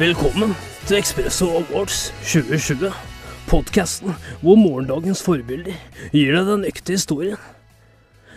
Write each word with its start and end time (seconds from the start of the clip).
Velkommen 0.00 0.54
til 0.88 0.96
Expresso 0.96 1.44
Awards 1.58 2.06
2020. 2.24 2.88
Podkasten 3.50 4.14
hvor 4.40 4.56
morgendagens 4.56 5.20
forbilder 5.20 5.74
gir 6.14 6.30
deg 6.32 6.46
den 6.48 6.62
ekte 6.68 6.94
historien. 6.96 7.36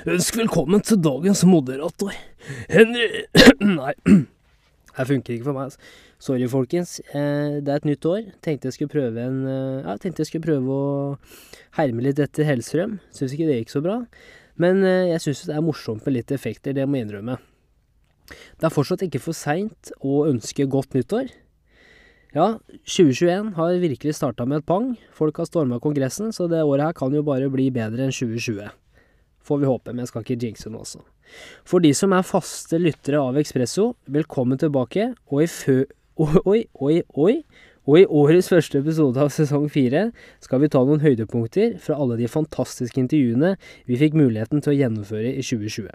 Ønsk 0.04 0.36
velkommen 0.42 0.84
til 0.84 1.00
dagens 1.00 1.46
moderator, 1.48 2.12
Henry 2.68 3.06
Nei, 3.78 3.94
det 4.98 5.06
funker 5.08 5.38
ikke 5.38 5.48
for 5.48 5.56
meg. 5.56 5.70
altså. 5.70 5.80
Sorry, 6.20 6.50
folkens. 6.52 6.98
Eh, 7.16 7.62
Det 7.64 7.72
er 7.72 7.80
et 7.80 7.88
nytt 7.88 8.10
år. 8.12 8.26
Tenkte 8.44 8.68
jeg 8.68 8.76
skulle 8.76 8.92
prøve 8.92 9.24
en 9.24 9.40
eh, 9.48 9.88
Ja, 9.88 9.96
jeg 10.04 10.28
skulle 10.28 10.44
prøve 10.44 10.76
å 10.76 10.90
herme 11.80 12.04
litt 12.04 12.20
etter 12.20 12.44
Hellstrøm. 12.48 12.98
Syns 13.16 13.38
ikke 13.38 13.48
det 13.48 13.62
gikk 13.62 13.72
så 13.72 13.84
bra. 13.86 14.02
Men 14.60 14.84
eh, 14.84 15.14
jeg 15.14 15.24
syns 15.30 15.46
det 15.48 15.56
er 15.56 15.64
morsomt 15.64 16.04
med 16.04 16.18
litt 16.20 16.36
effekter, 16.36 16.76
det 16.76 16.84
må 16.88 17.00
jeg 17.00 17.08
innrømme. 17.08 17.40
Det 18.60 18.68
er 18.68 18.76
fortsatt 18.76 19.08
ikke 19.08 19.24
for 19.24 19.36
seint 19.36 19.96
å 20.04 20.26
ønske 20.28 20.68
godt 20.68 21.00
nyttår. 21.00 21.32
Ja, 22.34 22.60
2021 22.90 23.54
har 23.54 23.76
virkelig 23.78 24.16
starta 24.18 24.46
med 24.50 24.64
et 24.64 24.66
pang. 24.66 24.96
Folk 25.14 25.38
har 25.38 25.46
storma 25.46 25.78
Kongressen, 25.80 26.32
så 26.34 26.48
det 26.50 26.64
året 26.66 26.88
her 26.88 26.96
kan 26.98 27.14
jo 27.14 27.22
bare 27.22 27.46
bli 27.54 27.68
bedre 27.70 28.08
enn 28.08 28.16
2020. 28.16 28.72
Får 29.46 29.60
vi 29.62 29.68
håpe, 29.70 29.94
men 29.94 30.02
jeg 30.02 30.10
skal 30.10 30.24
ikke 30.24 30.38
jinxe 30.42 30.72
nå 30.74 30.80
også. 30.82 31.04
For 31.70 31.84
de 31.84 31.92
som 31.94 32.16
er 32.18 32.26
faste 32.26 32.80
lyttere 32.82 33.20
av 33.22 33.38
Expresso, 33.38 33.92
velkommen 34.10 34.58
tilbake. 34.58 35.12
Og 35.30 35.44
i 35.44 35.48
fø... 35.52 35.84
Oi, 36.24 36.64
oi, 36.74 36.96
oi. 37.14 37.36
Og 37.86 38.00
i 38.00 38.08
årets 38.10 38.50
første 38.50 38.82
episode 38.82 39.22
av 39.22 39.30
sesong 39.34 39.68
fire 39.70 40.08
skal 40.42 40.64
vi 40.64 40.72
ta 40.74 40.82
noen 40.82 41.04
høydepunkter 41.04 41.78
fra 41.84 42.00
alle 42.02 42.18
de 42.18 42.32
fantastiske 42.32 42.98
intervjuene 43.02 43.54
vi 43.90 44.00
fikk 44.02 44.18
muligheten 44.18 44.64
til 44.64 44.74
å 44.74 44.78
gjennomføre 44.80 45.36
i 45.36 45.46
2020. 45.46 45.90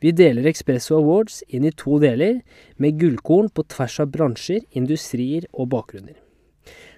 Vi 0.00 0.12
deler 0.14 0.46
Expresso 0.46 0.96
Awards 0.98 1.40
inn 1.48 1.66
i 1.66 1.74
to 1.74 1.98
deler, 2.02 2.40
med 2.76 2.98
gullkorn 3.00 3.50
på 3.50 3.66
tvers 3.72 3.98
av 4.04 4.12
bransjer, 4.14 4.62
industrier 4.78 5.48
og 5.52 5.70
bakgrunner. 5.74 6.16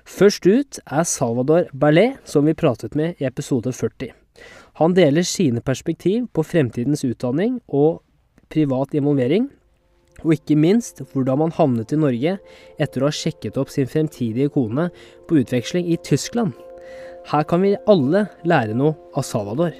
Først 0.05 0.47
ut 0.47 0.81
er 0.85 1.07
Salvador 1.07 1.69
Berlet, 1.73 2.19
som 2.25 2.49
vi 2.49 2.57
pratet 2.59 2.97
med 2.99 3.21
i 3.21 3.29
episode 3.29 3.73
40. 3.73 4.13
Han 4.81 4.95
deler 4.97 5.27
sine 5.27 5.63
perspektiv 5.65 6.27
på 6.35 6.45
fremtidens 6.47 7.05
utdanning 7.05 7.61
og 7.69 8.01
privat 8.51 8.97
involvering, 8.97 9.49
og 10.25 10.35
ikke 10.35 10.57
minst 10.59 11.01
hvordan 11.13 11.41
man 11.41 11.55
havnet 11.57 11.95
i 11.95 12.01
Norge 12.01 12.35
etter 12.81 13.03
å 13.03 13.09
ha 13.09 13.15
sjekket 13.15 13.57
opp 13.61 13.71
sin 13.73 13.89
fremtidige 13.89 14.53
kone 14.53 14.91
på 15.29 15.41
utveksling 15.41 15.89
i 15.89 16.01
Tyskland. 16.05 16.53
Her 17.31 17.47
kan 17.49 17.63
vi 17.65 17.79
alle 17.89 18.27
lære 18.49 18.77
noe 18.77 18.97
av 19.15 19.25
Salvador. 19.25 19.77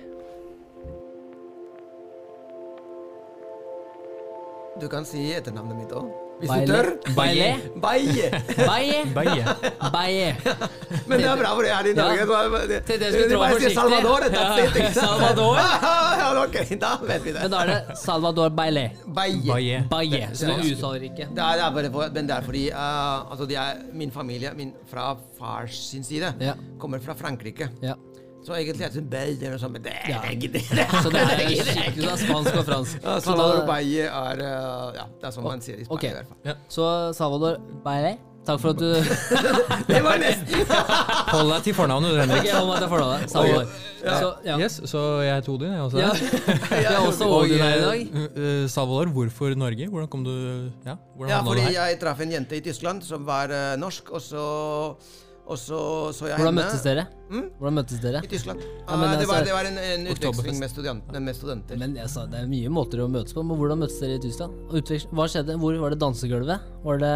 Du 4.81 4.89
kan 4.89 5.05
si 5.05 5.31
etternavnet 5.37 5.77
mitt 5.77 5.91
òg. 5.93 6.09
Hvis 6.41 6.49
Baile. 6.49 6.67
du 6.67 6.73
tør. 6.73 7.15
Baile. 7.15 7.49
Baie. 7.83 8.29
Baie. 8.57 9.01
Baie. 9.13 9.43
Baie. 9.93 10.29
Men 11.07 11.19
det 11.21 11.27
er 11.29 11.37
bra, 11.37 11.51
for 11.59 11.67
jeg 11.69 11.75
er 11.77 11.89
i 11.91 11.93
Norge. 11.99 12.17
Ja. 12.17 12.25
så 12.25 12.67
det- 12.71 12.79
skulle 12.87 13.27
det 13.29 13.35
trå 13.35 13.41
bare 13.43 13.59
sier 13.61 13.61
forsiktig. 13.61 13.75
Salvador, 13.77 14.21
Ja, 14.33 14.57
it. 14.65 14.95
Salvador. 14.97 15.57
ja, 16.23 16.31
ok, 16.45 16.57
da 16.81 16.93
vet 17.11 17.25
vi 17.27 17.33
det. 17.37 17.43
Men 17.43 17.51
da 17.51 17.61
er 17.61 17.67
det 17.75 17.99
Salvador 18.01 18.49
Baile. 18.57 18.87
Baie. 19.07 19.85
Baie. 19.91 20.29
Så 20.33 20.47
det 20.49 20.57
du 20.57 20.63
er- 20.63 20.73
uttaler 20.79 21.05
ikke. 21.11 21.29
Det 21.29 21.45
er, 21.45 21.53
det 21.61 21.65
er 21.67 21.71
bare 21.77 21.91
for, 21.93 22.09
men 22.15 22.27
det 22.33 22.37
er 22.39 22.43
fordi 22.49 22.65
uh, 22.73 23.31
altså 23.31 23.47
de 23.47 23.55
er, 23.61 23.75
min 23.93 24.11
familie 24.11 24.55
min, 24.57 24.73
fra 24.91 25.11
fars 25.39 25.77
sin 25.91 26.03
side 26.05 26.33
Ja. 26.41 26.55
kommer 26.79 26.99
fra 27.05 27.13
Frankrike. 27.15 27.69
Ja. 27.83 27.95
Så 28.47 28.55
egentlig 28.57 28.87
er 28.87 28.89
det 28.89 28.97
sånn 28.97 29.11
Baie 29.13 29.35
eller 29.37 29.51
noe 29.53 29.61
sånt, 29.61 29.73
men 29.77 29.83
det 29.85 29.93
er 29.93 30.09
Ja. 30.15 30.21
ikke 30.33 30.49
det. 30.55 30.63
Så 31.03 31.11
det 31.13 31.21
er 31.21 31.45
skikkelig 31.51 32.01
det 32.01 32.09
er 32.09 32.17
spansk 32.25 32.55
og 32.57 32.65
fransk. 32.71 33.03
Ja, 33.05 33.19
Salvador 33.21 33.67
Baie 33.69 34.07
er 34.09 34.41
eh, 34.47 34.97
Ja, 34.97 35.05
det 35.21 35.29
er 35.29 35.35
sånn 35.37 35.45
man 35.45 35.61
sier 35.61 35.77
i 35.83 35.85
Spania 35.85 36.11
i 36.11 36.19
hvert 36.23 36.33
fall. 36.33 36.57
Så 36.73 36.89
Salvador 37.19 37.59
Baile, 37.85 38.15
takk 38.49 38.63
for 38.63 38.73
at 38.73 38.81
du 38.81 38.89
Det 39.93 40.01
var 40.07 40.17
nesten 40.23 40.65
Hold 41.35 41.53
deg 41.53 41.63
til 41.69 41.77
fornavnet, 41.77 42.15
du, 42.17 42.19
Henrik. 42.23 42.49
hold 42.57 42.69
meg 42.73 42.81
til 42.81 42.91
fornavnet. 42.95 43.31
Salvador. 43.31 43.79
Så, 44.01 44.29
ja. 44.49 44.57
Yes, 44.59 44.81
så 44.89 45.01
jeg 45.21 45.35
er 45.37 45.43
Todin, 45.45 45.73
jeg 45.77 45.83
også. 45.85 45.99
Ja. 46.01 46.11
jeg 46.81 46.89
er 46.95 46.99
også 47.05 47.29
Og, 47.29 47.43
Odin 47.45 47.61
her 47.61 47.77
i 47.77 47.85
dag. 47.85 48.01
eh, 48.25 48.45
eh, 48.65 48.69
Salvador, 48.73 49.13
hvorfor 49.15 49.53
Norge? 49.61 49.87
Hvordan 49.93 50.09
kom 50.09 50.25
du 50.25 50.33
Ja, 50.89 50.97
hvordan 51.15 51.29
Ja, 51.37 51.43
fordi 51.45 51.61
du 51.61 51.67
her? 51.69 51.77
jeg 51.91 52.01
traff 52.01 52.21
en 52.25 52.33
jente 52.33 52.57
i 52.57 52.65
Tyskland 52.65 53.05
som 53.05 53.29
var 53.29 53.53
eh, 53.53 53.77
norsk, 53.77 54.09
og 54.17 54.25
så 54.25 54.47
og 55.51 55.59
så 55.59 55.79
så 56.15 56.29
jeg 56.29 56.37
Hvordan 56.39 56.53
henne 56.55 56.61
møttes 56.63 56.83
dere? 56.87 57.03
Mm? 57.31 57.45
Hvordan 57.59 57.75
møttes 57.81 57.99
dere? 58.03 58.21
i 58.25 58.29
Tyskland. 58.31 58.61
Ja, 58.63 58.97
men 58.97 59.11
det, 59.11 59.17
altså- 59.19 59.31
var, 59.33 59.45
det 59.49 59.55
var 59.57 59.69
en, 59.71 59.79
en 59.79 60.07
utveksling 60.13 60.59
med, 60.61 61.23
med 61.27 61.35
studenter. 61.37 61.79
Men 61.83 61.97
jeg 61.99 62.09
sa, 62.13 62.25
Det 62.31 62.39
er 62.41 62.47
mye 62.51 62.71
måter 62.71 63.03
å 63.03 63.09
møtes 63.11 63.35
på, 63.37 63.43
men 63.47 63.59
hvordan 63.59 63.83
møttes 63.83 63.99
dere 64.03 64.17
i 64.19 64.23
Tyskland? 64.23 64.55
Utveksling- 64.71 65.15
Hva 65.19 65.27
skjedde? 65.33 65.57
Hvor 65.63 65.79
Var 65.83 65.91
det 65.97 66.01
dansegulvet? 66.05 66.69
Var 66.87 67.03
det 67.03 67.13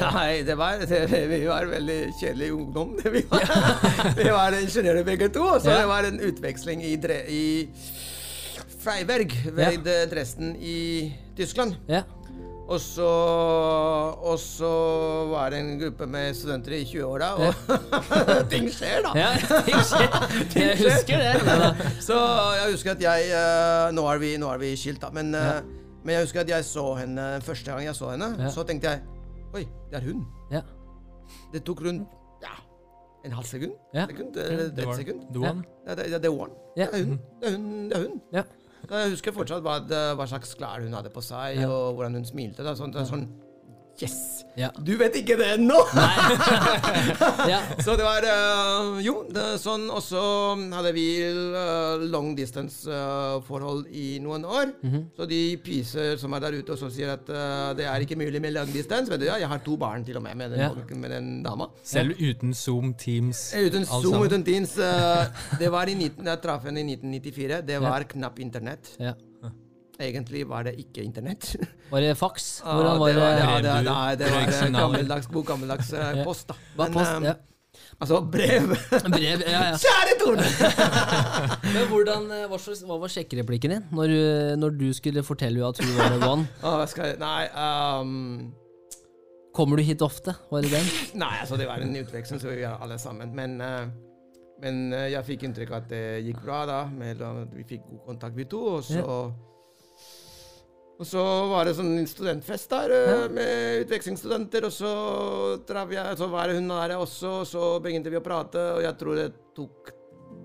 Nei, 0.00 0.42
det 0.48 0.56
var, 0.60 0.84
det, 0.92 1.00
vi 1.32 1.40
var 1.46 1.66
veldig 1.72 1.98
kjedelig 2.20 2.52
ungdom. 2.58 2.94
det 3.02 3.12
Vi 3.16 3.24
var, 3.32 3.44
vi 4.20 4.28
var 4.30 4.58
ingeniører 4.60 5.04
begge 5.08 5.28
to, 5.32 5.46
så 5.60 5.72
Ja. 5.72 5.80
det 5.80 5.88
var 5.88 6.04
en 6.12 6.20
utveksling 6.30 6.84
i, 6.84 6.94
Dre, 7.00 7.22
i 7.28 7.44
Freiberg 8.80 9.32
ved 9.56 9.84
Dresden 10.10 10.54
i 10.56 11.12
Tyskland. 11.36 11.76
Ja. 11.88 12.02
Og 12.70 12.78
så, 12.78 13.06
og 14.30 14.36
så 14.38 14.68
var 15.32 15.50
det 15.50 15.58
en 15.58 15.72
gruppe 15.80 16.06
med 16.06 16.34
studenter 16.38 16.76
i 16.76 16.84
20-åra, 16.86 17.30
og 17.34 17.54
ting 18.52 18.68
skjer, 18.70 19.00
da. 19.08 19.10
ja 19.18 19.32
ting 19.66 19.80
skjer. 19.88 20.14
Jeg 20.60 20.76
husker 20.78 21.18
det. 21.24 21.32
Da- 21.48 21.90
Så 22.00 22.14
jeg 22.60 22.70
husker 22.76 22.92
at 22.94 23.02
jeg 23.02 23.26
eh, 23.34 23.88
Nå 23.96 24.04
er 24.12 24.22
vi, 24.22 24.30
nå 24.38 24.52
er 24.54 24.62
vi 24.62 24.70
skilt, 24.78 25.00
da, 25.02 25.10
men, 25.14 25.34
ja. 25.34 25.56
men 26.04 26.14
jeg 26.14 26.22
husker 26.28 26.44
at 26.44 26.52
jeg 26.54 26.64
så 26.68 26.84
henne 27.00 27.26
første 27.42 27.72
gang 27.74 27.88
jeg 27.88 27.98
så 27.98 28.12
henne. 28.14 28.30
Ja. 28.38 28.52
Så 28.54 28.62
tenkte 28.68 28.94
jeg 28.94 29.02
Oi, 29.54 29.64
det 29.90 29.98
er 29.98 30.06
hun. 30.06 30.22
ja. 30.54 30.62
Det 31.52 31.64
tok 31.66 31.82
rundt 31.88 32.06
ja, 32.42 32.54
en 33.26 33.32
halv 33.34 33.46
sekund. 33.50 33.74
Ja. 33.94 34.06
sekund 34.06 34.36
eller 34.38 34.68
Det 34.78 34.86
et 34.86 34.96
sekund. 35.02 35.26
the 35.34 35.42
one. 35.42 35.64
Ja, 35.88 35.94
det, 35.98 36.06
det, 36.12 36.22
det 36.22 36.30
den. 36.30 36.54
Ja. 36.78 36.86
Det 36.94 37.00
er 37.00 37.04
hun. 37.10 37.18
Det 37.42 37.48
er 37.50 37.56
hun. 37.58 37.88
Det 37.90 37.96
er 37.98 38.06
hun. 38.06 38.20
Jeg 38.88 39.12
husker 39.12 39.34
fortsatt 39.36 39.62
hva, 39.62 39.76
hva 40.16 40.26
slags 40.30 40.54
klær 40.58 40.82
hun 40.82 40.94
hadde 40.96 41.12
på 41.14 41.22
seg, 41.22 41.60
og 41.68 41.94
hvordan 41.98 42.16
hun 42.18 42.26
smilte. 42.28 42.64
Da. 42.66 42.72
Sånn, 42.78 42.94
er 42.96 43.06
sånn 43.08 43.26
Yes! 44.00 44.14
Ja. 44.58 44.70
Du 44.82 44.90
vet 44.98 45.14
ikke 45.20 45.36
det 45.38 45.46
ennå! 45.58 45.76
ja. 47.52 47.60
Så 47.84 47.94
det 47.96 48.04
var 48.04 48.24
uh, 48.26 48.98
Jo, 49.04 49.22
det 49.30 49.42
er 49.54 49.60
sånn. 49.62 49.86
Og 49.92 50.02
så 50.04 50.20
hadde 50.74 50.90
vi 50.96 51.04
uh, 51.22 52.02
long 52.10 52.32
distance-forhold 52.36 53.86
i 53.94 54.18
noen 54.24 54.44
år. 54.48 54.72
Mhm. 54.82 55.04
Så 55.16 55.28
de 55.30 55.40
pyser 55.64 56.18
som 56.20 56.34
er 56.36 56.44
der 56.44 56.58
ute 56.60 56.74
og 56.74 56.80
så 56.80 56.90
sier 56.92 57.12
at 57.14 57.28
eh, 57.30 57.70
det 57.78 57.86
er 57.88 58.04
ikke 58.04 58.18
mulig 58.18 58.40
med 58.42 58.54
long 58.56 58.70
distance. 58.72 59.10
Vet 59.12 59.22
du, 59.22 59.28
ja, 59.30 59.38
jeg 59.42 59.48
har 59.50 59.62
to 59.64 59.76
barn 59.80 60.04
til 60.06 60.18
og 60.20 60.24
med 60.26 60.36
med 60.40 60.50
den, 60.56 60.60
Ja. 60.64 60.70
med 60.96 61.10
den 61.14 61.30
dama. 61.44 61.68
Selv 61.84 62.16
uten 62.20 62.52
Zoom, 62.54 62.94
Teams 62.94 63.52
Uten 63.54 63.84
Zoom, 63.86 64.02
sammen. 64.12 64.26
uten 64.28 64.44
Teams. 64.46 64.76
eh, 64.78 65.26
det 65.60 65.70
var 65.72 65.88
i 65.88 65.94
19, 65.94 66.26
jeg 66.26 66.40
traff 66.42 66.64
henne 66.68 66.80
i 66.82 66.96
1994. 66.96 67.62
Det 67.66 67.80
var 67.80 68.04
knapp 68.08 68.38
internett. 68.40 68.96
ja. 68.98 69.14
Egentlig 70.00 70.46
var 70.48 70.64
det 70.64 70.74
ikke 70.80 71.02
internett. 71.04 71.50
Var 71.92 72.00
det 72.00 72.14
faks? 72.16 72.44
Hvordan 72.64 72.98
var 73.02 73.08
det 73.12 73.20
var, 73.20 73.34
det? 73.34 73.44
ja, 73.44 73.54
det, 73.64 73.72
nei, 73.84 74.10
det 74.16 74.28
var 74.30 74.74
gammeldags, 74.78 75.26
god 75.28 75.44
gammeldags 75.48 75.88
eh, 75.92 76.20
post, 76.24 76.48
da. 76.52 76.54
Hva 76.78 76.86
Men, 76.88 76.94
post? 76.96 77.10
eh, 77.18 77.30
Ja. 77.30 77.34
Altså 78.00 78.20
brev. 78.24 78.70
Brev, 79.14 79.42
ja, 79.44 79.60
ja. 79.70 79.76
Kjære 79.78 80.14
Tone! 80.22 80.46
Men 81.74 81.84
hvordan, 81.90 82.24
eh, 82.32 82.46
hva, 82.48 82.58
slags, 82.62 82.80
hva 82.88 82.96
var 83.02 83.12
sjekkereplikken 83.12 83.74
din 83.74 83.84
når 83.94 84.12
du, 84.14 84.20
når 84.62 84.76
du 84.80 84.86
skulle 84.96 85.22
fortelle 85.26 85.60
henne 85.60 85.68
at 85.68 85.82
hun 85.84 85.92
var 85.98 86.14
the 86.14 86.30
one? 86.30 86.46
Oh, 86.64 86.80
skal 86.88 87.10
jeg 87.12 87.20
Nei 87.20 87.44
um, 88.00 88.14
Kommer 89.56 89.76
du 89.80 89.84
hit 89.84 90.00
ofte? 90.06 90.32
Var 90.50 90.64
det 90.64 90.72
den? 90.72 90.88
Nei, 91.20 91.34
altså 91.42 91.58
det 91.60 91.66
var 91.68 91.82
en 91.84 91.92
utveksling, 92.00 92.40
så 92.40 92.54
vi 92.54 92.62
er 92.64 92.78
alle 92.80 92.96
sammen. 93.02 93.34
Men, 93.36 93.58
uh, 93.60 93.90
men 94.62 94.80
uh, 94.94 95.04
jeg 95.10 95.26
fikk 95.26 95.48
inntrykk 95.50 95.72
av 95.74 95.80
at 95.82 95.88
det 95.90 96.02
gikk 96.28 96.40
bra, 96.46 96.62
da. 96.70 96.80
Med, 96.94 97.20
vi 97.58 97.66
fikk 97.74 97.84
god 97.90 98.04
kontakt, 98.12 98.38
vi 98.38 98.46
to. 98.48 98.60
Og 98.78 98.84
så, 98.86 99.02
og 101.00 101.06
så 101.08 101.22
var 101.48 101.64
det 101.64 101.72
sånn 101.78 101.94
studentfest 102.04 102.74
der 102.74 102.92
eh, 102.92 103.22
med 103.32 103.86
utvekslingsstudenter. 103.86 104.66
Og 104.68 104.74
så, 104.74 104.90
jeg, 105.94 106.18
så 106.20 106.28
var 106.28 106.50
det 106.50 106.58
hun 106.58 106.68
der 106.68 106.92
også, 106.98 107.38
og 107.40 107.48
så 107.48 107.70
begynte 107.80 108.12
vi 108.12 108.20
å 108.20 108.24
prate. 108.24 108.66
Og 108.76 108.84
jeg 108.84 108.98
tror 109.00 109.16
det 109.16 109.30
tok 109.56 109.94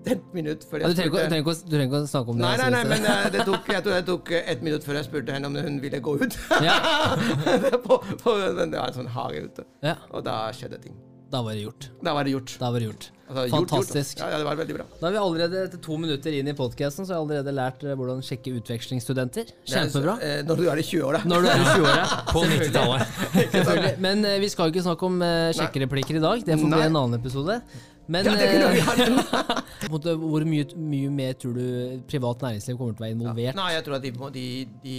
et 0.06 0.22
minutt 0.32 0.64
før 0.64 0.84
Ja, 0.84 0.88
du, 0.88 0.96
trenger 0.96 1.12
spurte 1.12 1.40
ikke, 1.42 1.54
du 1.66 1.74
trenger 1.74 1.90
ikke 1.90 2.00
å 2.00 2.08
snakke 2.08 2.32
om 2.32 2.40
det. 2.40 2.46
Nei, 2.46 2.54
nei, 2.62 2.70
nei, 2.72 2.84
men 2.88 3.04
det. 3.04 3.16
eh, 3.16 3.28
det 3.34 3.46
tok, 3.50 3.68
jeg 3.74 3.84
tror 3.84 3.96
det 3.98 4.06
tok 4.08 4.32
ett 4.38 4.64
minutt 4.64 4.86
før 4.86 5.00
jeg 5.00 5.08
spurte 5.10 5.36
henne 5.36 5.50
om 5.50 5.58
hun 5.66 5.76
ville 5.82 6.00
gå 6.08 6.16
ut. 6.22 6.38
Ja. 6.64 6.78
på, 7.86 8.00
på, 8.22 8.38
det 8.56 8.70
var 8.72 8.86
en 8.86 8.96
sånn 9.02 9.12
hage 9.18 9.44
ute. 9.50 9.66
Ja, 9.84 9.98
Og 10.14 10.24
da 10.24 10.38
skjedde 10.56 10.80
ting. 10.86 10.96
Da 11.36 11.42
var 11.44 11.54
det 11.58 11.66
gjort. 11.66 11.90
Da 12.00 12.16
var 12.16 12.26
det 12.26 12.32
gjort. 12.34 12.56
Da 12.62 12.72
var 12.72 12.80
det 12.82 12.88
gjort. 12.88 13.06
Altså, 13.26 13.42
gjort, 13.42 13.50
gjort. 13.50 13.70
Fantastisk. 13.72 14.20
ja, 14.22 14.28
ja, 14.30 14.38
det 14.38 14.46
var 14.46 14.58
veldig 14.60 14.74
bra. 14.76 14.84
Da 15.00 15.08
er 15.08 15.14
vi 15.16 15.18
allerede 15.20 15.62
etter 15.66 15.80
to 15.82 15.96
minutter 15.98 16.36
inn 16.38 16.48
i 16.48 16.54
podkasten, 16.56 17.06
så 17.06 17.12
har 17.12 17.18
jeg 17.18 17.24
allerede 17.26 17.54
lært 17.56 17.82
eh, 17.84 17.96
hvordan 17.98 18.22
sjekke 18.24 18.54
utvekslingsstudenter. 18.60 19.50
Kjempebra. 19.66 20.14
Det 20.22 20.30
er, 20.30 20.38
eh, 20.38 20.46
når 20.46 20.62
du 20.62 20.70
er 20.70 20.80
i 20.80 20.86
20-åra. 20.86 21.24
Når 21.26 21.44
du 21.44 21.50
er 21.50 21.58
i 21.58 21.66
20-åra. 21.72 22.06
På 22.30 22.44
90-tallet. 22.46 23.98
Men 24.06 24.24
eh, 24.30 24.38
vi 24.44 24.50
skal 24.52 24.70
jo 24.70 24.76
ikke 24.76 24.86
snakke 24.86 25.10
om 25.10 25.20
sjekkereplikker 25.58 26.20
i 26.20 26.24
dag. 26.24 26.46
Det 26.46 26.58
får 26.62 26.72
bli 26.72 26.86
en 26.86 27.00
annen 27.02 27.18
episode. 27.20 27.60
Men 28.06 28.26
Ja, 28.30 28.32
eh, 29.90 30.14
hvor 30.14 30.46
mye, 30.46 30.68
mye 30.78 31.10
mer 31.10 31.34
tror 31.34 31.56
du 31.58 32.02
privat 32.06 32.44
næringsliv 32.46 32.78
kommer 32.78 32.94
til 32.94 33.02
å 33.02 33.06
være 33.08 33.16
involvert? 33.16 33.58
Nei, 33.58 33.72
jeg 33.74 33.86
tror 33.88 33.98
at 33.98 34.06
de, 34.06 34.12
de, 34.36 34.46
de, 34.84 34.96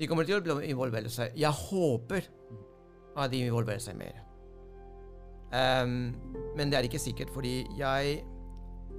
de 0.00 0.08
kommer 0.08 0.28
til 0.28 0.40
å 0.40 0.60
involvere 0.64 1.12
seg. 1.12 1.36
Jeg 1.36 1.52
håper 1.68 2.24
at 3.20 3.28
de 3.32 3.44
involverer 3.44 3.84
seg 3.84 4.00
mer. 4.00 4.16
Ehm, 5.54 6.14
men 6.56 6.70
det 6.70 6.78
er 6.78 6.86
ikke 6.86 6.98
sikkert, 6.98 7.30
fordi 7.30 7.66
jeg, 7.78 8.24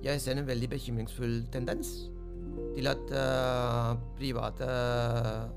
jeg 0.03 0.21
ser 0.21 0.39
en 0.39 0.47
veldig 0.47 0.69
bekymringsfull 0.69 1.45
tendens 1.51 2.11
til 2.75 2.87
at 2.87 3.11
uh, 3.11 3.99
private 4.17 4.67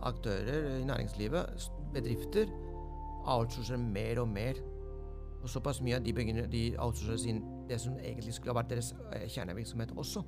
aktører 0.03 0.79
i 0.81 0.85
næringslivet, 0.85 1.71
bedrifter, 1.95 2.47
outsourcer 3.25 3.77
mer 3.77 4.21
og 4.21 4.29
mer. 4.29 4.53
Og 5.43 5.49
såpass 5.49 5.81
mye 5.83 5.97
at 5.97 6.07
de 6.07 6.13
begynner 6.13 6.47
de 6.47 6.75
outsourcer 6.79 7.17
sin, 7.17 7.43
det 7.69 7.81
som 7.81 7.99
egentlig 7.99 8.35
skulle 8.35 8.55
ha 8.55 8.59
vært 8.61 8.71
deres 8.71 8.95
eh, 9.13 9.29
kjernevirksomhet 9.29 9.93
også. 9.97 10.23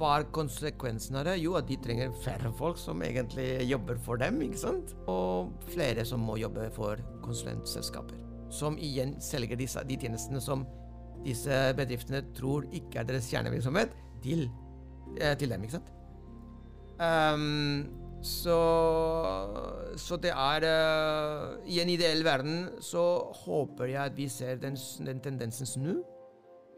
Hva 0.00 0.16
er 0.18 0.26
konsekvensen 0.34 1.16
av 1.20 1.28
det? 1.28 1.36
Jo, 1.38 1.54
at 1.54 1.68
de 1.68 1.78
trenger 1.84 2.14
færre 2.24 2.50
folk 2.58 2.80
som 2.80 3.02
egentlig 3.02 3.62
jobber 3.68 4.00
for 4.02 4.18
dem, 4.18 4.40
ikke 4.42 4.58
sant? 4.58 4.96
Og 5.06 5.52
flere 5.70 6.04
som 6.08 6.24
må 6.26 6.36
jobbe 6.40 6.66
for 6.74 6.98
konsulentselskaper. 7.22 8.31
Som 8.52 8.76
igjen 8.76 9.16
selger 9.24 9.56
disse, 9.58 9.80
de 9.88 9.96
tjenestene 9.96 10.42
som 10.44 10.66
disse 11.24 11.56
bedriftene 11.78 12.22
tror 12.36 12.66
ikke 12.74 13.00
er 13.00 13.08
deres 13.08 13.30
kjernevirksomhet, 13.30 13.94
til, 14.22 14.46
eh, 15.18 15.34
til 15.38 15.50
dem, 15.50 15.64
ikke 15.64 15.78
sant? 15.78 15.90
Um, 17.02 18.02
så, 18.22 18.58
så 19.98 20.18
det 20.22 20.30
er 20.30 20.66
uh, 20.68 21.56
I 21.66 21.80
en 21.82 21.90
ideell 21.90 22.22
verden 22.22 22.68
så 22.84 23.02
håper 23.42 23.90
jeg 23.90 24.02
at 24.04 24.14
vi 24.14 24.28
ser 24.30 24.60
den, 24.62 24.76
den 25.06 25.22
tendensen 25.24 25.66
snu. 25.66 25.96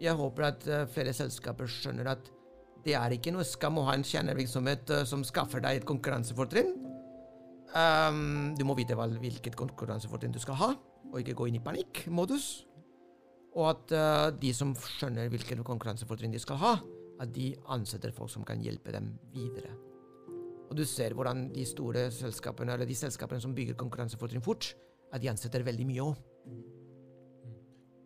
Jeg 0.00 0.16
håper 0.16 0.48
at 0.48 0.64
uh, 0.70 0.86
flere 0.88 1.12
selskaper 1.12 1.68
skjønner 1.68 2.14
at 2.14 2.30
det 2.84 2.96
er 2.96 3.12
ikke 3.16 3.32
noe 3.32 3.44
skam 3.48 3.80
å 3.80 3.84
ha 3.88 3.96
en 3.96 4.06
kjernevirksomhet 4.06 4.94
uh, 4.94 5.04
som 5.08 5.24
skaffer 5.26 5.60
deg 5.64 5.82
et 5.82 5.88
konkurransefortrinn. 5.88 6.72
Um, 7.74 8.54
du 8.56 8.64
må 8.64 8.76
vite 8.78 8.96
hvilket 8.96 9.56
konkurransefortrinn 9.58 10.32
du 10.32 10.40
skal 10.40 10.60
ha, 10.60 10.72
og 11.14 11.22
ikke 11.22 11.36
gå 11.38 11.48
inn 11.48 11.60
i 11.60 11.62
panikkmodus. 11.62 12.48
Og 13.54 13.68
at 13.70 13.94
uh, 13.94 14.28
de 14.34 14.50
som 14.56 14.74
skjønner 14.74 15.30
hvilke 15.30 15.56
konkurransefortrinn 15.62 16.34
de 16.34 16.42
skal 16.42 16.58
ha, 16.58 16.74
at 17.22 17.30
de 17.30 17.52
ansetter 17.70 18.10
folk 18.14 18.32
som 18.32 18.42
kan 18.46 18.62
hjelpe 18.62 18.90
dem 18.92 19.12
videre. 19.34 19.70
Og 20.66 20.74
du 20.74 20.82
ser 20.88 21.14
hvordan 21.14 21.46
de 21.54 21.62
store 21.68 22.08
selskapene, 22.10 22.74
eller 22.74 22.88
de 22.90 22.96
selskapene 22.98 23.38
som 23.40 23.54
bygger 23.54 23.78
konkurransefortrinn 23.78 24.42
fort, 24.42 24.72
at 25.14 25.22
de 25.22 25.30
ansetter 25.30 25.62
veldig 25.62 25.86
mye 25.86 26.02
òg. 26.02 26.18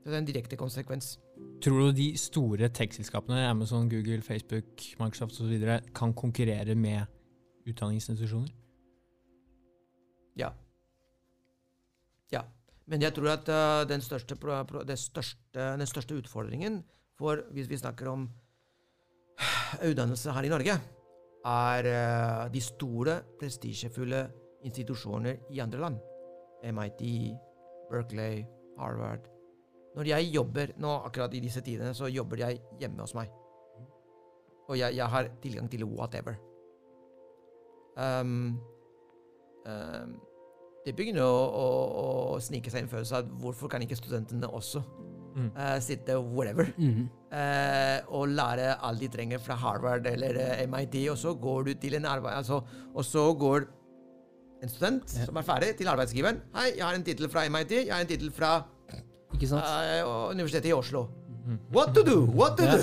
Det 0.04 0.12
er 0.12 0.20
en 0.20 0.28
direkte 0.28 0.56
konsekvens. 0.60 1.16
Tror 1.64 1.88
du 1.88 1.96
de 1.96 2.12
store 2.20 2.68
tech-selskapene, 2.68 3.40
Amazon, 3.48 3.88
Google, 3.90 4.20
Facebook, 4.22 4.84
Microsoft 5.00 5.40
osv., 5.40 5.64
kan 5.96 6.12
konkurrere 6.14 6.76
med 6.76 7.08
utdanningsinstitusjoner? 7.68 8.52
Ja. 10.38 10.52
Men 12.88 13.04
jeg 13.04 13.14
tror 13.16 13.34
at 13.34 13.48
eh, 13.52 13.86
den, 13.88 14.00
største, 14.04 14.36
største, 14.96 15.64
den 15.78 15.88
største 15.88 16.16
utfordringen 16.16 16.82
for 17.18 17.42
hvis 17.52 17.68
vi 17.70 17.80
snakker 17.80 18.08
om 18.08 18.28
utdannelse 19.88 20.32
her 20.32 20.46
i 20.46 20.52
Norge, 20.52 20.76
er 21.48 21.88
eh, 21.88 22.44
de 22.52 22.62
store, 22.62 23.18
prestisjefulle 23.40 24.22
institusjoner 24.66 25.50
i 25.54 25.60
andre 25.62 25.80
land. 25.80 25.98
MIT, 26.64 27.02
Berkeley, 27.90 28.44
Harvard. 28.78 29.26
Når 29.96 30.10
jeg 30.12 30.30
jobber 30.34 30.72
nå 30.78 30.94
akkurat 31.06 31.34
i 31.34 31.42
disse 31.42 31.62
tidene, 31.64 31.94
så 31.94 32.10
jobber 32.10 32.42
jeg 32.42 32.60
hjemme 32.80 33.02
hos 33.02 33.14
meg. 33.18 33.30
Og 34.68 34.76
jeg, 34.78 34.96
jeg 34.98 35.08
har 35.08 35.30
tilgang 35.42 35.70
til 35.70 35.84
whatever. 35.88 36.36
Um, 37.98 38.58
um, 39.66 40.18
det 40.88 40.94
begynner 40.96 41.22
å, 41.28 41.36
å, 41.62 41.66
å 42.34 42.40
snike 42.40 42.72
seg 42.72 42.86
en 42.86 42.90
følelse 42.96 43.20
av 43.20 43.28
hvorfor 43.42 43.68
kan 43.76 43.84
ikke 43.84 44.00
studentene 44.00 44.48
også 44.48 44.82
Mm. 45.38 45.50
uh, 45.54 45.76
sitte 45.84 46.14
whatever 46.18 46.66
mm. 46.74 47.02
uh, 47.30 47.98
og 48.16 48.30
lære 48.34 48.72
alt 48.82 48.98
de 49.04 49.08
trenger 49.12 49.38
fra 49.38 49.54
Harvard 49.60 50.06
eller 50.10 50.34
eh, 50.42 50.64
MIT, 50.66 50.96
og 51.12 51.18
så 51.20 51.34
går 51.38 51.68
du 51.68 51.70
til 51.78 51.94
en 51.94 52.08
arbeid... 52.10 52.32
Altså, 52.40 52.58
og 52.90 53.04
så 53.06 53.22
går 53.38 53.68
en 54.64 54.72
student 54.72 55.14
Ja. 55.14 55.28
som 55.28 55.36
er 55.38 55.46
ferdig, 55.46 55.68
til 55.78 55.86
arbeidsgiveren. 55.92 56.40
'Hei, 56.56 56.72
jeg 56.80 56.82
har 56.88 56.96
en 56.98 57.04
tittel 57.06 57.30
fra 57.30 57.44
MIT. 57.54 57.70
Jeg 57.84 57.92
har 57.94 58.00
en 58.02 58.10
tittel 58.10 58.32
fra 58.34 58.50
eh, 59.30 60.02
Universitetet 60.32 60.72
i 60.72 60.74
Oslo.' 60.74 61.04
What 61.72 61.94
to 61.94 62.02
do? 62.02 62.18
What 62.34 62.56
to 62.58 62.64
Ja. 62.64 62.76
do? 62.76 62.82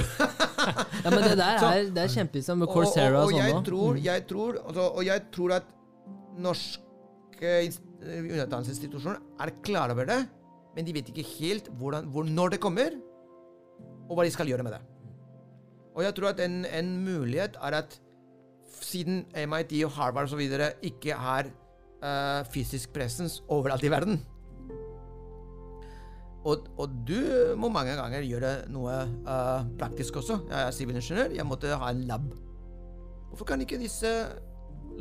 Ja, 1.04 1.10
men 1.12 1.24
det 1.28 1.36
der 1.38 1.60
Så- 1.66 1.74
er, 1.74 1.84
det 1.92 2.04
er 2.06 2.13
kjempeinteressant 2.16 2.60
med 2.62 2.68
Og- 2.69 2.74
Coursera 2.78 3.10
og, 3.10 3.16
og 3.18 3.25
og, 3.25 3.31
sånn 3.34 3.42
jeg 3.42 3.54
òg. 4.24 4.28
tror, 4.30 4.62
altså, 4.69 4.88
og 4.96 5.04
jeg 5.06 5.22
tror 5.36 5.51
at 5.60 5.68
norske 6.40 7.51
eh, 8.06 9.18
er 9.46 9.54
klar 9.66 9.94
over 9.94 10.10
det, 10.10 10.19
men 10.75 10.88
de 10.88 10.96
vet 10.96 11.10
ikke 11.12 11.28
helt 11.40 11.69
hvordan, 11.80 12.10
hvor, 12.12 12.24
når 12.28 12.56
det 12.56 12.62
kommer, 12.63 12.96
og 14.10 14.18
hva 14.18 14.25
de 14.25 14.34
skal 14.34 14.48
gjøre 14.48 14.63
med 14.63 14.75
det. 14.78 14.81
Og 15.96 16.04
jeg 16.04 16.16
tror 16.16 16.34
at 16.34 16.42
en, 16.44 16.66
en 16.66 16.92
mulighet 17.06 17.57
er 17.63 17.80
at 17.81 18.00
siden 18.81 19.24
MIT 19.31 19.78
og 19.88 19.94
Harvard 19.96 20.28
osv. 20.28 20.42
ikke 20.84 21.16
har 21.16 21.48
uh, 21.48 22.42
fysisk 22.52 22.92
presens 22.94 23.40
overalt 23.48 23.86
i 23.88 23.92
verden 23.94 24.19
og, 26.46 26.68
og 26.78 26.98
du 27.08 27.18
må 27.58 27.72
mange 27.74 27.96
ganger 27.98 28.25
gjøre 28.25 28.51
noe 28.69 28.96
uh, 29.25 29.66
praktisk 29.80 30.19
også. 30.22 30.38
Jeg 30.51 30.60
er 30.62 30.75
sivilingeniør. 30.78 31.31
Jeg 31.34 31.46
måtte 31.48 31.74
ha 31.74 31.90
en 31.90 32.04
lab. 32.06 32.28
Hvorfor 33.32 33.50
kan 33.50 33.62
ikke 33.65 33.82
disse 33.82 34.12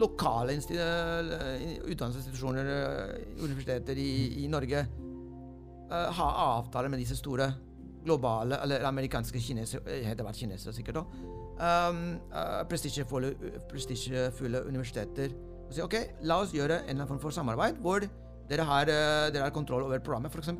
lokale 0.00 0.56
eh, 0.56 1.78
utdannelsesinstitusjoner, 1.84 2.70
eh, 2.74 3.44
universiteter 3.44 3.98
i, 4.00 4.44
i 4.44 4.48
Norge, 4.50 4.82
uh, 5.90 6.08
ha 6.18 6.28
avtaler 6.58 6.90
med 6.90 7.02
disse 7.02 7.16
store 7.18 7.50
globale, 8.04 8.58
eller 8.62 8.84
amerikanske 8.84 9.40
kinesere, 9.40 9.84
eh, 9.88 10.04
heter 10.08 10.26
vært 10.26 10.40
kinesere 10.42 10.74
sikkert 10.76 11.00
òg, 11.00 11.14
um, 11.56 12.02
uh, 12.34 12.60
prestisjefulle 12.68 14.64
universiteter, 14.68 15.32
og 15.64 15.72
si 15.72 15.84
ok, 15.84 15.96
la 16.28 16.42
oss 16.42 16.52
gjøre 16.52 16.82
en 16.82 16.90
eller 16.90 17.04
annen 17.04 17.12
form 17.14 17.22
for 17.22 17.34
samarbeid 17.34 17.80
hvor 17.80 18.04
dere 18.50 18.68
har, 18.68 18.90
uh, 18.90 19.30
dere 19.32 19.46
har 19.46 19.56
kontroll 19.56 19.86
over 19.86 20.02
programmet, 20.04 20.34
f.eks. 20.34 20.52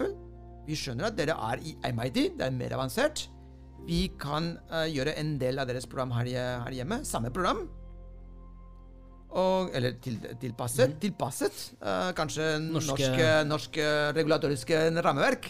Vi 0.65 0.79
skjønner 0.81 1.11
at 1.11 1.19
dere 1.19 1.37
er 1.51 1.61
i 1.61 1.75
MIT, 1.93 2.39
det 2.39 2.47
er 2.47 2.55
mer 2.57 2.73
avansert. 2.73 3.27
Vi 3.85 4.07
kan 4.17 4.55
eh, 4.73 4.87
gjøre 4.95 5.13
en 5.21 5.35
del 5.37 5.61
av 5.61 5.69
deres 5.69 5.85
program 5.85 6.15
her, 6.17 6.31
her 6.65 6.73
hjemme, 6.73 7.03
samme 7.05 7.29
program. 7.35 7.67
Og, 9.35 9.73
eller 9.75 9.97
til, 9.99 10.21
tilpasset. 10.39 10.93
tilpasset 11.03 11.57
uh, 11.83 12.13
kanskje 12.15 12.53
Norske- 12.63 12.95
norske, 12.95 13.31
norske 13.49 13.87
regulatoriske 14.15 14.79
rammeverk. 15.03 15.49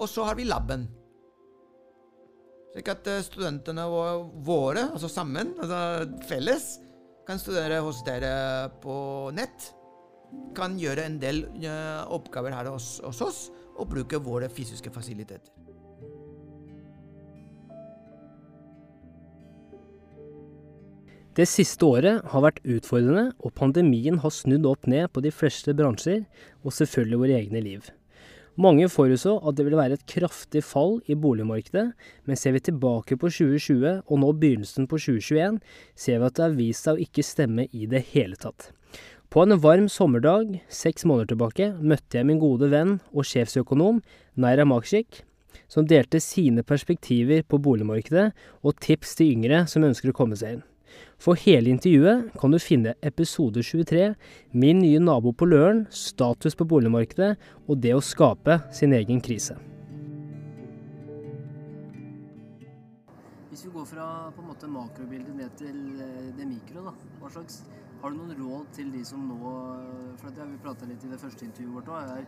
Og 0.00 0.08
så 0.08 0.24
har 0.24 0.38
vi 0.38 0.46
laben. 0.48 0.86
Slik 2.72 2.88
at 2.88 3.06
eh, 3.12 3.20
studentene 3.20 3.84
våre, 4.46 4.86
altså 4.94 5.10
sammen, 5.12 5.52
altså 5.60 6.08
felles, 6.24 6.70
kan 7.28 7.36
studere 7.38 7.82
hos 7.84 8.00
dere 8.06 8.70
på 8.80 8.94
nett. 9.36 9.68
Kan 10.56 10.78
gjøre 10.80 11.04
en 11.04 11.18
del 11.20 11.44
uh, 11.60 12.08
oppgaver 12.16 12.56
her 12.56 12.70
hos, 12.72 12.94
hos 13.04 13.20
oss, 13.20 13.42
og 13.76 13.90
bruke 13.92 14.16
våre 14.24 14.48
fysiske 14.48 14.88
fasiliteter. 14.94 15.52
Det 21.32 21.46
siste 21.48 21.86
året 21.88 22.26
har 22.28 22.42
vært 22.44 22.58
utfordrende, 22.68 23.30
og 23.40 23.54
pandemien 23.56 24.18
har 24.20 24.32
snudd 24.36 24.66
opp 24.68 24.84
ned 24.84 25.08
på 25.14 25.22
de 25.24 25.30
fleste 25.32 25.72
bransjer, 25.72 26.26
og 26.60 26.74
selvfølgelig 26.76 27.20
våre 27.22 27.36
egne 27.38 27.62
liv. 27.64 27.86
Mange 28.60 28.84
forutså 28.92 29.38
at 29.40 29.56
det 29.56 29.64
ville 29.64 29.78
være 29.78 29.96
et 29.96 30.04
kraftig 30.12 30.60
fall 30.60 30.98
i 31.08 31.16
boligmarkedet, 31.16 31.86
men 32.28 32.36
ser 32.36 32.52
vi 32.52 32.60
tilbake 32.66 33.16
på 33.16 33.30
2020 33.32 34.02
og 34.02 34.20
nå 34.20 34.28
begynnelsen 34.42 34.84
på 34.90 34.98
2021, 35.00 35.56
ser 35.96 36.20
vi 36.20 36.28
at 36.28 36.36
det 36.36 36.44
har 36.44 36.58
vist 36.58 36.84
seg 36.84 37.00
å 37.00 37.06
ikke 37.06 37.24
stemme 37.24 37.64
i 37.72 37.88
det 37.88 38.02
hele 38.10 38.36
tatt. 38.36 38.68
På 39.32 39.46
en 39.46 39.56
varm 39.56 39.86
sommerdag 39.88 40.58
seks 40.68 41.06
måneder 41.08 41.30
tilbake 41.32 41.70
møtte 41.80 42.18
jeg 42.18 42.28
min 42.28 42.42
gode 42.42 42.68
venn 42.74 42.98
og 43.14 43.24
sjefsøkonom 43.24 44.02
Naira 44.36 44.68
Makshik, 44.68 45.22
som 45.64 45.88
delte 45.88 46.20
sine 46.20 46.60
perspektiver 46.60 47.40
på 47.40 47.56
boligmarkedet 47.56 48.28
og 48.60 48.76
tips 48.84 49.16
til 49.16 49.32
yngre 49.38 49.64
som 49.72 49.88
ønsker 49.88 50.12
å 50.12 50.18
komme 50.20 50.36
seg 50.36 50.58
inn. 50.58 50.62
For 51.22 51.38
hele 51.38 51.70
intervjuet 51.70 52.32
kan 52.34 52.50
du 52.50 52.58
finne 52.58 52.96
episode 53.06 53.62
23, 53.62 54.14
Min 54.58 54.80
nye 54.82 54.98
nabo 54.98 55.30
på 55.30 55.46
Løren, 55.46 55.84
status 55.94 56.56
på 56.58 56.66
boligmarkedet 56.66 57.36
og 57.68 57.78
det 57.78 57.92
å 57.94 58.00
skape 58.02 58.56
sin 58.74 58.90
egen 58.96 59.20
krise. 59.22 59.54
Hvis 63.52 63.62
vi 63.68 63.70
går 63.70 63.86
fra 63.86 64.06
på 64.34 64.42
en 64.42 64.48
måte 64.50 64.66
makrobildet 64.66 65.36
ned 65.38 65.54
til 65.60 65.78
eh, 66.02 66.32
det 66.34 66.48
mikro, 66.48 66.88
da. 66.88 66.96
Hva 67.20 67.30
slags, 67.36 67.60
har 68.02 68.10
du 68.10 68.18
noen 68.18 68.34
råd 68.40 68.72
til 68.74 68.90
de 68.90 69.04
som 69.06 69.22
nå 69.28 69.38
For 70.18 70.32
det 70.32 70.42
har 70.42 70.48
vi 70.50 70.58
prata 70.64 70.88
litt 70.90 71.04
i 71.06 71.10
det 71.12 71.20
første 71.22 71.46
intervjuet 71.46 71.76
vårt 71.76 71.92
òg. 71.92 72.24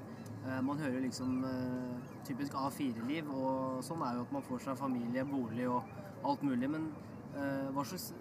er 0.47 0.63
Man 0.63 0.79
hører 0.79 1.03
liksom 1.03 1.43
eh, 1.49 2.13
typisk 2.29 2.55
A4-liv, 2.55 3.27
og 3.27 3.83
sånn 3.83 4.07
er 4.07 4.21
jo 4.21 4.29
at 4.29 4.37
man 4.39 4.47
får 4.47 4.69
seg 4.69 4.79
familie, 4.79 5.27
bolig 5.27 5.67
og 5.67 5.83
alt 6.23 6.47
mulig. 6.47 6.71
Men 6.77 6.93
eh, 7.35 7.73
hva 7.75 7.83
slags 7.83 8.13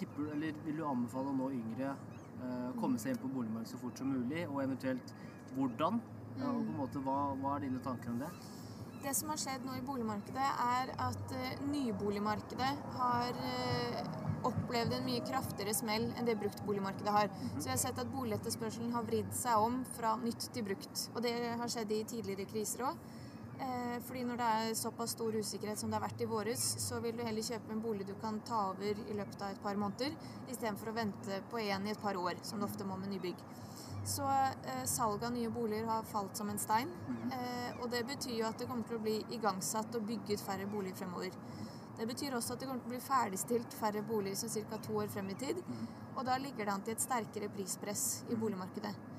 tipper 0.00 0.32
eller 0.34 0.64
vil 0.66 0.80
du 0.80 0.86
anbefale 0.88 1.34
nå 1.36 1.50
yngre 1.56 1.94
å 2.40 2.72
komme 2.80 2.96
seg 2.96 3.12
inn 3.12 3.20
på 3.20 3.28
boligmarkedet 3.34 3.74
så 3.74 3.80
fort 3.82 3.98
som 4.00 4.08
mulig, 4.08 4.46
og 4.48 4.62
eventuelt 4.62 5.12
hvordan? 5.56 6.00
Ja, 6.38 6.48
og 6.48 6.62
på 6.64 6.72
en 6.72 6.78
måte, 6.78 7.02
hva, 7.04 7.18
hva 7.42 7.56
er 7.56 7.66
dine 7.66 7.82
tanker 7.84 8.12
om 8.14 8.20
det? 8.22 8.30
Det 9.00 9.12
som 9.16 9.30
har 9.32 9.40
skjedd 9.40 9.64
nå 9.64 9.78
i 9.78 9.84
boligmarkedet, 9.84 10.48
er 10.64 10.90
at 11.00 11.30
uh, 11.32 11.62
nyboligmarkedet 11.70 12.70
har 12.98 13.38
uh, 13.40 14.00
opplevd 14.50 14.96
en 14.96 15.06
mye 15.06 15.22
kraftigere 15.24 15.72
smell 15.76 16.10
enn 16.16 16.28
det 16.28 16.36
bruktboligmarkedet 16.40 17.14
har. 17.14 17.32
Så 17.54 17.66
jeg 17.66 17.74
har 17.74 17.80
sett 17.80 18.00
at 18.02 18.12
boligetterspørselen 18.12 18.92
har 18.92 19.06
vridd 19.08 19.32
seg 19.36 19.64
om 19.64 19.80
fra 19.96 20.14
nytt 20.20 20.50
til 20.52 20.68
brukt. 20.68 21.06
Og 21.14 21.24
det 21.24 21.34
har 21.60 21.72
skjedd 21.72 21.92
i 21.96 22.04
tidligere 22.12 22.48
kriser 22.48 22.84
òg. 22.90 23.00
Eh, 23.60 23.96
fordi 24.06 24.22
når 24.24 24.38
det 24.40 24.48
er 24.58 24.74
såpass 24.78 25.12
stor 25.12 25.34
usikkerhet 25.36 25.78
som 25.78 25.90
det 25.90 25.98
har 25.98 26.06
vært 26.06 26.22
i 26.24 26.28
våres, 26.28 26.62
så 26.80 27.00
vil 27.04 27.16
du 27.16 27.24
heller 27.26 27.44
kjøpe 27.44 27.74
en 27.74 27.82
bolig 27.84 28.06
du 28.08 28.14
kan 28.22 28.38
ta 28.48 28.70
over 28.70 29.02
i 29.04 29.16
løpet 29.16 29.42
av 29.44 29.52
et 29.52 29.60
par 29.64 29.76
måneder, 29.80 30.16
istedenfor 30.48 30.92
å 30.92 30.96
vente 30.96 31.42
på 31.50 31.60
en 31.60 31.86
i 31.86 31.92
et 31.92 32.00
par 32.00 32.16
år, 32.16 32.40
som 32.42 32.60
det 32.60 32.70
ofte 32.70 32.86
må 32.88 32.96
med 33.00 33.12
nybygg. 33.12 33.42
Så 34.08 34.24
eh, 34.24 34.84
salget 34.88 35.28
av 35.28 35.34
nye 35.34 35.50
boliger 35.52 35.90
har 35.92 36.08
falt 36.08 36.40
som 36.40 36.48
en 36.48 36.62
stein. 36.62 36.88
Eh, 37.36 37.82
og 37.82 37.90
det 37.92 38.06
betyr 38.08 38.38
jo 38.38 38.48
at 38.48 38.58
det 38.58 38.70
kommer 38.70 38.88
til 38.88 38.96
å 38.96 39.04
bli 39.04 39.18
igangsatt 39.36 39.98
og 39.98 40.08
bygget 40.08 40.40
færre 40.40 40.68
boliger 40.70 41.02
fremover. 41.02 41.36
Det 42.00 42.08
betyr 42.08 42.32
også 42.32 42.54
at 42.54 42.62
det 42.62 42.70
kommer 42.70 42.80
til 42.80 42.94
å 42.94 42.94
bli 42.94 43.04
ferdigstilt 43.04 43.76
færre 43.76 44.00
boliger 44.08 44.40
som 44.40 44.48
ca. 44.70 44.80
to 44.80 44.96
år 45.02 45.12
frem 45.12 45.28
i 45.34 45.38
tid. 45.44 45.60
Og 46.16 46.24
da 46.24 46.40
ligger 46.40 46.64
det 46.64 46.72
an 46.72 46.84
til 46.86 46.96
et 46.96 47.04
sterkere 47.04 47.52
prispress 47.52 48.22
i 48.32 48.40
boligmarkedet. 48.40 49.09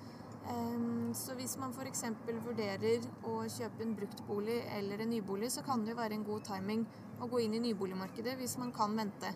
Så 1.16 1.34
hvis 1.36 1.58
man 1.60 1.74
f.eks. 1.76 2.06
vurderer 2.46 3.04
å 3.28 3.42
kjøpe 3.52 3.84
en 3.84 3.96
bruktbolig 3.98 4.62
eller 4.78 5.04
en 5.04 5.10
nybolig, 5.12 5.50
så 5.52 5.64
kan 5.66 5.84
det 5.84 5.92
jo 5.92 5.98
være 6.00 6.16
en 6.16 6.24
god 6.28 6.46
timing 6.48 6.86
å 7.22 7.28
gå 7.32 7.42
inn 7.44 7.58
i 7.58 7.64
nyboligmarkedet 7.66 8.38
hvis 8.40 8.56
man 8.62 8.72
kan 8.76 8.96
vente 8.96 9.34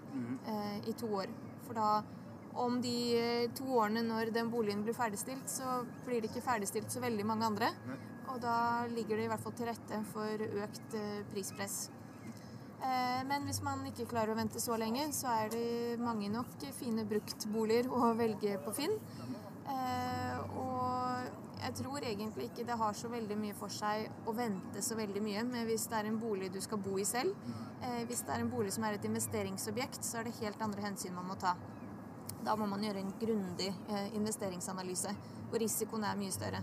uh, 0.48 0.78
i 0.88 0.94
to 0.96 1.10
år. 1.20 1.34
For 1.68 1.76
da 1.76 1.90
om 2.56 2.80
de 2.82 2.96
eh, 3.20 3.50
to 3.56 3.68
årene 3.76 4.04
når 4.06 4.32
den 4.36 4.50
boligen 4.52 4.84
blir 4.86 4.96
ferdigstilt, 4.96 5.50
så 5.52 5.82
blir 6.06 6.22
det 6.24 6.32
ikke 6.32 6.46
ferdigstilt 6.46 6.94
så 6.94 7.04
veldig 7.04 7.26
mange 7.28 7.50
andre. 7.50 7.72
Og 8.32 8.40
da 8.44 8.86
ligger 8.92 9.20
det 9.20 9.28
i 9.28 9.32
hvert 9.32 9.44
fall 9.44 9.56
til 9.60 9.70
rette 9.70 10.00
for 10.14 10.46
økt 10.64 10.96
eh, 10.96 11.22
prispress. 11.34 11.90
Eh, 12.80 13.22
men 13.28 13.48
hvis 13.48 13.62
man 13.66 13.84
ikke 13.90 14.08
klarer 14.12 14.34
å 14.34 14.40
vente 14.40 14.62
så 14.64 14.80
lenge, 14.80 15.10
så 15.16 15.34
er 15.34 15.52
det 15.52 16.00
mange 16.00 16.32
nok 16.32 16.64
fine 16.80 17.06
bruktboliger 17.10 17.92
å 17.92 18.14
velge 18.18 18.56
på 18.64 18.76
Finn. 18.80 18.96
Og 19.66 20.15
jeg 21.66 21.78
tror 21.82 22.06
egentlig 22.06 22.50
ikke 22.50 22.66
det 22.68 22.78
har 22.80 22.98
så 22.98 23.10
veldig 23.10 23.38
mye 23.42 23.56
for 23.58 23.74
seg 23.74 24.28
å 24.30 24.34
vente 24.38 24.84
så 24.86 24.98
veldig 24.98 25.22
mye 25.26 25.44
Men 25.48 25.66
hvis 25.66 25.88
det 25.90 25.98
er 26.00 26.10
en 26.10 26.20
bolig 26.22 26.52
du 26.54 26.60
skal 26.62 26.82
bo 26.82 27.00
i 27.02 27.06
selv. 27.06 27.34
Hvis 28.08 28.22
det 28.26 28.34
er 28.34 28.44
en 28.44 28.50
bolig 28.50 28.74
som 28.74 28.86
er 28.86 28.98
et 28.98 29.08
investeringsobjekt, 29.10 30.06
så 30.06 30.20
er 30.20 30.28
det 30.28 30.38
helt 30.40 30.62
andre 30.62 30.86
hensyn 30.86 31.14
man 31.14 31.28
må 31.30 31.38
ta. 31.42 31.56
Da 32.46 32.54
må 32.58 32.68
man 32.70 32.84
gjøre 32.86 33.02
en 33.02 33.14
grundig 33.20 33.72
eh, 33.90 34.16
investeringsanalyse, 34.18 35.14
hvor 35.50 35.62
risikoen 35.62 36.06
er 36.06 36.18
mye 36.20 36.34
større. 36.34 36.62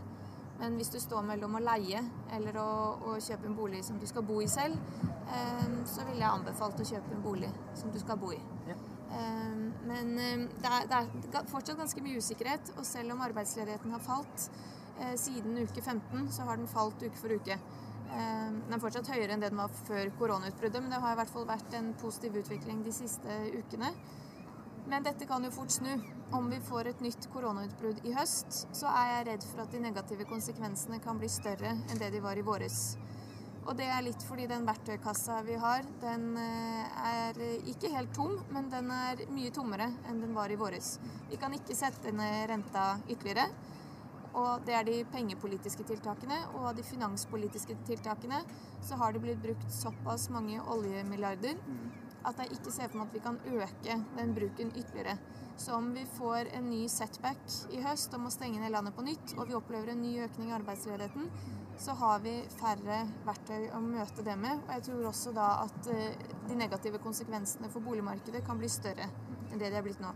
Men 0.61 0.77
hvis 0.79 0.93
du 0.95 0.99
står 1.03 1.25
mellom 1.27 1.57
å 1.59 1.63
leie 1.63 1.99
eller 2.37 2.59
å, 2.63 2.67
å 3.11 3.15
kjøpe 3.19 3.49
en 3.49 3.57
bolig 3.59 3.81
som 3.83 3.99
du 3.99 4.07
skal 4.07 4.23
bo 4.27 4.39
i 4.43 4.51
selv, 4.51 4.79
eh, 5.03 5.65
så 5.91 6.07
ville 6.07 6.23
jeg 6.23 6.31
anbefalt 6.31 6.83
å 6.83 6.87
kjøpe 6.87 7.17
en 7.17 7.25
bolig 7.25 7.51
som 7.79 7.91
du 7.91 7.99
skal 8.03 8.21
bo 8.21 8.31
i. 8.35 8.39
Ja. 8.69 8.77
Eh, 9.19 9.57
men 9.89 10.13
eh, 10.23 10.45
det 10.63 10.71
er, 10.71 10.87
det, 10.93 11.01
er, 11.35 11.51
fortsatt 11.51 11.81
ganske 11.81 12.05
mye 12.05 12.23
usikkerhet, 12.23 12.75
og 12.77 12.87
selv 12.87 13.17
om 13.17 13.27
arbeidsledigheten 13.27 13.97
har 13.97 14.07
falt 14.07 14.47
eh, 14.47 14.79
siden 15.17 15.57
uke 15.63 15.83
15, 15.83 16.29
så 16.33 16.47
har 16.49 16.61
den 16.61 16.69
falt 16.71 17.03
uke 17.03 17.17
for 17.19 17.33
uke. 17.33 17.59
Eh, 18.13 18.49
den 18.53 18.75
er 18.77 18.81
fortsatt 18.83 19.09
høyere 19.09 19.33
enn 19.33 19.41
det 19.41 19.53
den 19.53 19.61
var 19.61 19.73
før 19.87 20.11
koronautbruddet, 20.19 20.83
men 20.83 20.93
det 20.93 21.01
har 21.01 21.15
i 21.15 21.19
hvert 21.23 21.33
fall 21.33 21.47
vært 21.49 21.79
en 21.79 21.93
positiv 22.01 22.37
utvikling 22.43 22.83
de 22.85 22.93
siste 22.93 23.39
ukene. 23.57 23.93
Men 24.91 25.07
dette 25.07 25.29
kan 25.31 25.45
jo 25.47 25.53
fort 25.55 25.73
snu. 25.73 25.95
Om 26.33 26.51
vi 26.51 26.59
får 26.65 26.91
et 26.91 27.01
nytt 27.05 27.29
koronautbrudd 27.33 28.03
i 28.09 28.13
høst, 28.17 28.67
så 28.77 28.91
er 28.91 29.09
jeg 29.13 29.27
redd 29.31 29.47
for 29.47 29.65
at 29.65 29.73
de 29.73 29.81
negative 29.85 30.27
konsekvensene 30.29 31.01
kan 31.05 31.21
bli 31.21 31.29
større 31.33 31.73
enn 31.77 32.01
det 32.01 32.11
de 32.13 32.23
var 32.25 32.41
i 32.41 32.45
våres. 32.45 32.97
Og 33.63 33.77
det 33.79 33.87
er 33.87 34.03
litt 34.03 34.25
fordi 34.27 34.49
den 34.51 34.65
verktøykassa 34.67 35.39
vi 35.47 35.55
har, 35.63 35.87
den 36.03 36.33
eh, 36.41 37.03
er 37.09 37.43
ikke 37.71 37.93
helt 37.95 38.13
tom, 38.17 38.41
men 38.53 38.69
den 38.73 38.91
er 38.93 39.23
mye 39.33 39.53
tommere 39.55 39.87
enn 40.11 40.21
den 40.25 40.35
var 40.37 40.53
i 40.53 40.59
våres. 40.59 40.97
Vi 41.31 41.39
kan 41.41 41.55
ikke 41.57 41.79
sette 41.79 42.13
ned 42.13 42.51
renta 42.51 42.97
ytterligere. 43.07 43.47
Og 44.39 44.65
det 44.67 44.75
er 44.77 44.87
de 44.89 44.99
pengepolitiske 45.13 45.85
tiltakene. 45.89 46.39
Og 46.55 46.71
av 46.71 46.77
de 46.79 46.87
finanspolitiske 46.87 47.77
tiltakene 47.89 48.41
så 48.85 48.99
har 49.01 49.13
det 49.13 49.23
blitt 49.25 49.43
brukt 49.43 49.69
såpass 49.73 50.29
mange 50.33 50.63
oljemilliarder 50.73 51.61
at 52.29 52.39
jeg 52.39 52.57
ikke 52.57 52.73
ser 52.73 52.91
for 52.91 53.01
meg 53.01 53.09
at 53.09 53.17
vi 53.17 53.23
kan 53.25 53.39
øke 53.59 53.97
den 54.17 54.35
bruken 54.37 54.71
ytterligere. 54.79 55.17
Så 55.57 55.75
om 55.77 55.91
vi 55.95 56.05
får 56.17 56.53
en 56.57 56.69
ny 56.71 56.85
setback 56.89 57.43
i 57.75 57.83
høst 57.85 58.15
om 58.17 58.27
å 58.27 58.33
stenge 58.33 58.61
ned 58.63 58.73
landet 58.73 58.97
på 58.97 59.05
nytt, 59.07 59.35
og 59.37 59.49
vi 59.51 59.57
opplever 59.59 59.93
en 59.93 60.03
ny 60.03 60.15
økning 60.25 60.51
i 60.51 60.57
arbeidsledigheten, 60.57 61.29
så 61.83 61.97
har 61.99 62.23
vi 62.25 62.35
færre 62.61 63.03
verktøy 63.27 63.69
å 63.75 63.81
møte 63.83 64.25
det 64.27 64.37
med. 64.39 64.63
Og 64.67 64.75
jeg 64.77 64.87
tror 64.89 65.09
også 65.11 65.33
da 65.37 65.49
at 65.65 65.91
eh, 65.93 66.21
de 66.49 66.59
negative 66.59 67.01
konsekvensene 67.03 67.71
for 67.73 67.85
boligmarkedet 67.85 68.45
kan 68.47 68.61
bli 68.61 68.71
større 68.71 69.09
enn 69.51 69.61
det 69.61 69.73
de 69.73 69.81
er 69.81 69.85
blitt 69.85 70.03
nå. 70.03 70.13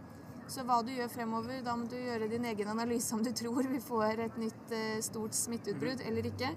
Så 0.47 0.63
hva 0.63 0.79
du 0.87 0.93
gjør 0.95 1.11
fremover, 1.11 1.59
da 1.67 1.75
må 1.75 1.89
du 1.91 1.97
gjøre 1.99 2.29
din 2.31 2.47
egen 2.47 2.69
analyse 2.71 3.15
om 3.17 3.25
du 3.25 3.33
tror 3.35 3.67
vi 3.67 3.81
får 3.83 4.23
et 4.29 4.39
nytt 4.39 4.75
eh, 4.77 5.01
stort 5.03 5.35
smitteutbrudd 5.35 6.05
eller 6.07 6.31
ikke. 6.31 6.53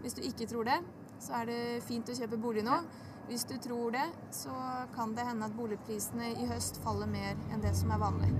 Hvis 0.00 0.16
du 0.16 0.22
ikke 0.24 0.48
tror 0.48 0.64
det, 0.70 0.78
så 1.20 1.36
er 1.42 1.50
det 1.50 1.60
fint 1.84 2.08
å 2.08 2.16
kjøpe 2.16 2.40
bolig 2.40 2.64
nå. 2.64 2.80
Hvis 3.28 3.44
du 3.46 3.58
tror 3.62 3.92
det, 3.94 4.06
så 4.34 4.56
kan 4.96 5.12
det 5.14 5.28
hende 5.28 5.46
at 5.46 5.54
boligprisene 5.54 6.32
i 6.40 6.48
høst 6.50 6.80
faller 6.82 7.12
mer 7.12 7.36
enn 7.52 7.62
det 7.62 7.76
som 7.78 7.92
er 7.92 8.00
vanlig. 8.02 8.32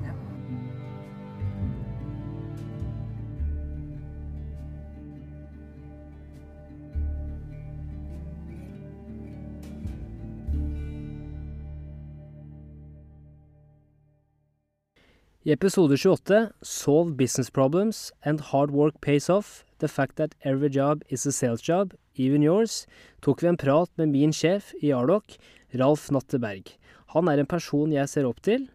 I 15.43 15.53
episode 15.53 15.97
28, 15.97 16.53
Solve 16.63 17.17
business 17.17 17.49
problems 17.49 18.13
and 18.23 18.43
hard 18.43 18.71
work 18.71 19.01
pays 19.01 19.31
off, 19.31 19.65
the 19.79 19.89
fact 19.89 20.17
that 20.17 20.35
every 20.45 20.69
job 20.69 21.03
is 21.09 21.25
a 21.25 21.33
sales 21.33 21.63
job, 21.63 21.95
even 22.15 22.43
yours, 22.43 22.87
tok 23.23 23.41
vi 23.41 23.49
en 23.49 23.57
prat 23.57 23.89
med 23.97 24.13
min 24.13 24.35
sjef 24.37 24.75
i 24.83 24.93
Ardoc, 24.93 25.39
Ralf 25.73 26.11
Natteberg. 26.13 26.75
Han 27.15 27.33
er 27.33 27.41
en 27.41 27.49
person 27.49 27.89
jeg 27.89 28.13
ser 28.13 28.29
opp 28.29 28.45
til, 28.45 28.69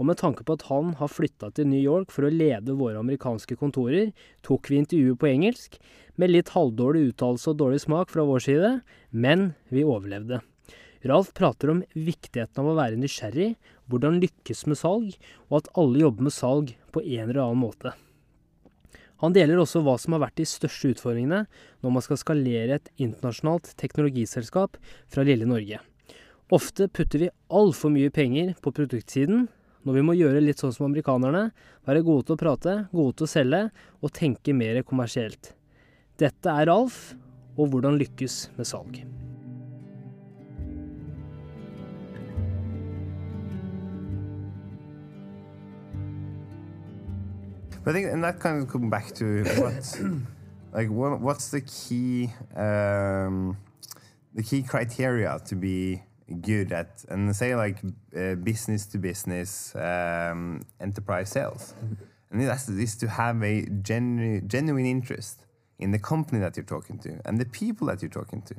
og 0.00 0.08
med 0.08 0.16
tanke 0.16 0.40
på 0.40 0.56
at 0.56 0.64
han 0.70 0.96
har 0.96 1.12
flytta 1.12 1.52
til 1.52 1.68
New 1.68 1.84
York 1.84 2.08
for 2.08 2.24
å 2.24 2.32
lede 2.32 2.80
våre 2.80 3.04
amerikanske 3.04 3.60
kontorer, 3.60 4.14
tok 4.40 4.72
vi 4.72 4.80
intervjuet 4.80 5.20
på 5.20 5.28
engelsk, 5.34 5.76
med 6.16 6.32
litt 6.32 6.56
halvdårlig 6.56 7.10
uttalelse 7.10 7.52
og 7.52 7.60
dårlig 7.60 7.84
smak 7.84 8.08
fra 8.08 8.24
vår 8.24 8.48
side, 8.48 8.76
men 9.12 9.50
vi 9.68 9.84
overlevde. 9.84 10.40
Ralf 11.06 11.34
prater 11.36 11.70
om 11.70 11.84
viktigheten 11.92 12.62
av 12.62 12.72
å 12.72 12.78
være 12.80 12.96
nysgjerrig, 12.98 13.52
hvordan 13.90 14.20
lykkes 14.22 14.66
med 14.70 14.78
salg, 14.80 15.14
og 15.50 15.60
at 15.60 15.70
alle 15.78 16.02
jobber 16.02 16.28
med 16.28 16.34
salg 16.34 16.74
på 16.94 17.02
en 17.04 17.28
eller 17.28 17.42
annen 17.44 17.62
måte. 17.62 17.94
Han 19.24 19.32
deler 19.32 19.60
også 19.62 19.80
hva 19.84 19.96
som 20.00 20.16
har 20.16 20.26
vært 20.26 20.40
de 20.40 20.46
største 20.48 20.92
utfordringene 20.92 21.46
når 21.84 21.94
man 21.94 22.04
skal 22.04 22.20
skalere 22.20 22.76
et 22.76 22.90
internasjonalt 23.00 23.72
teknologiselskap 23.80 24.76
fra 25.12 25.24
lille 25.24 25.48
Norge. 25.48 25.80
Ofte 26.52 26.86
putter 26.92 27.24
vi 27.24 27.32
altfor 27.48 27.90
mye 27.94 28.12
penger 28.14 28.52
på 28.62 28.74
produktsiden, 28.76 29.48
når 29.86 29.98
vi 29.98 30.04
må 30.04 30.16
gjøre 30.18 30.42
litt 30.42 30.62
sånn 30.62 30.74
som 30.74 30.88
amerikanerne, 30.88 31.48
være 31.86 32.04
gode 32.06 32.26
til 32.26 32.36
å 32.36 32.42
prate, 32.42 32.74
gode 32.92 33.16
til 33.18 33.26
å 33.26 33.30
selge 33.30 33.62
og 34.02 34.14
tenke 34.14 34.54
mer 34.54 34.82
kommersielt. 34.86 35.54
Dette 36.20 36.58
er 36.62 36.72
Alf, 36.72 37.14
og 37.56 37.72
hvordan 37.72 37.98
lykkes 38.00 38.42
med 38.58 38.68
salg. 38.68 39.00
But 47.86 47.94
I 47.94 48.00
think, 48.00 48.12
and 48.12 48.24
that 48.24 48.40
kind 48.40 48.60
of 48.60 48.68
come 48.68 48.90
back 48.90 49.14
to 49.14 49.44
what, 49.60 50.00
like, 50.72 50.90
what, 50.90 51.20
what's 51.20 51.52
the 51.52 51.60
key, 51.60 52.32
um, 52.56 53.56
the 54.34 54.42
key 54.42 54.64
criteria 54.64 55.38
to 55.46 55.54
be 55.54 56.02
good 56.40 56.72
at, 56.72 57.04
and 57.08 57.34
say 57.36 57.54
like 57.54 57.78
uh, 58.18 58.34
business 58.34 58.86
to 58.86 58.98
business 58.98 59.72
um, 59.76 60.62
enterprise 60.80 61.28
sales, 61.30 61.74
and 62.32 62.42
that's 62.42 62.68
is 62.68 62.96
to 62.96 63.06
have 63.06 63.40
a 63.44 63.64
genu 63.82 64.40
genuine 64.40 64.86
interest 64.86 65.46
in 65.78 65.92
the 65.92 66.00
company 66.00 66.40
that 66.40 66.56
you're 66.56 66.66
talking 66.66 66.98
to 66.98 67.20
and 67.24 67.38
the 67.38 67.44
people 67.44 67.86
that 67.86 68.02
you're 68.02 68.10
talking 68.10 68.42
to, 68.42 68.56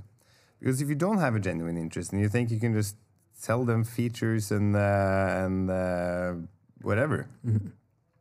because 0.58 0.82
if 0.82 0.88
you 0.88 0.96
don't 0.96 1.18
have 1.18 1.36
a 1.36 1.40
genuine 1.42 1.76
interest 1.76 2.14
and 2.14 2.22
you 2.22 2.30
think 2.30 2.50
you 2.50 2.62
can 2.62 2.74
just 2.74 2.96
sell 3.34 3.66
them 3.66 3.84
features 3.84 4.52
and 4.52 4.74
uh, 4.74 5.44
and 5.44 5.70
uh, 5.70 6.34
whatever. 6.82 7.28
Mm 7.46 7.58
-hmm 7.58 7.72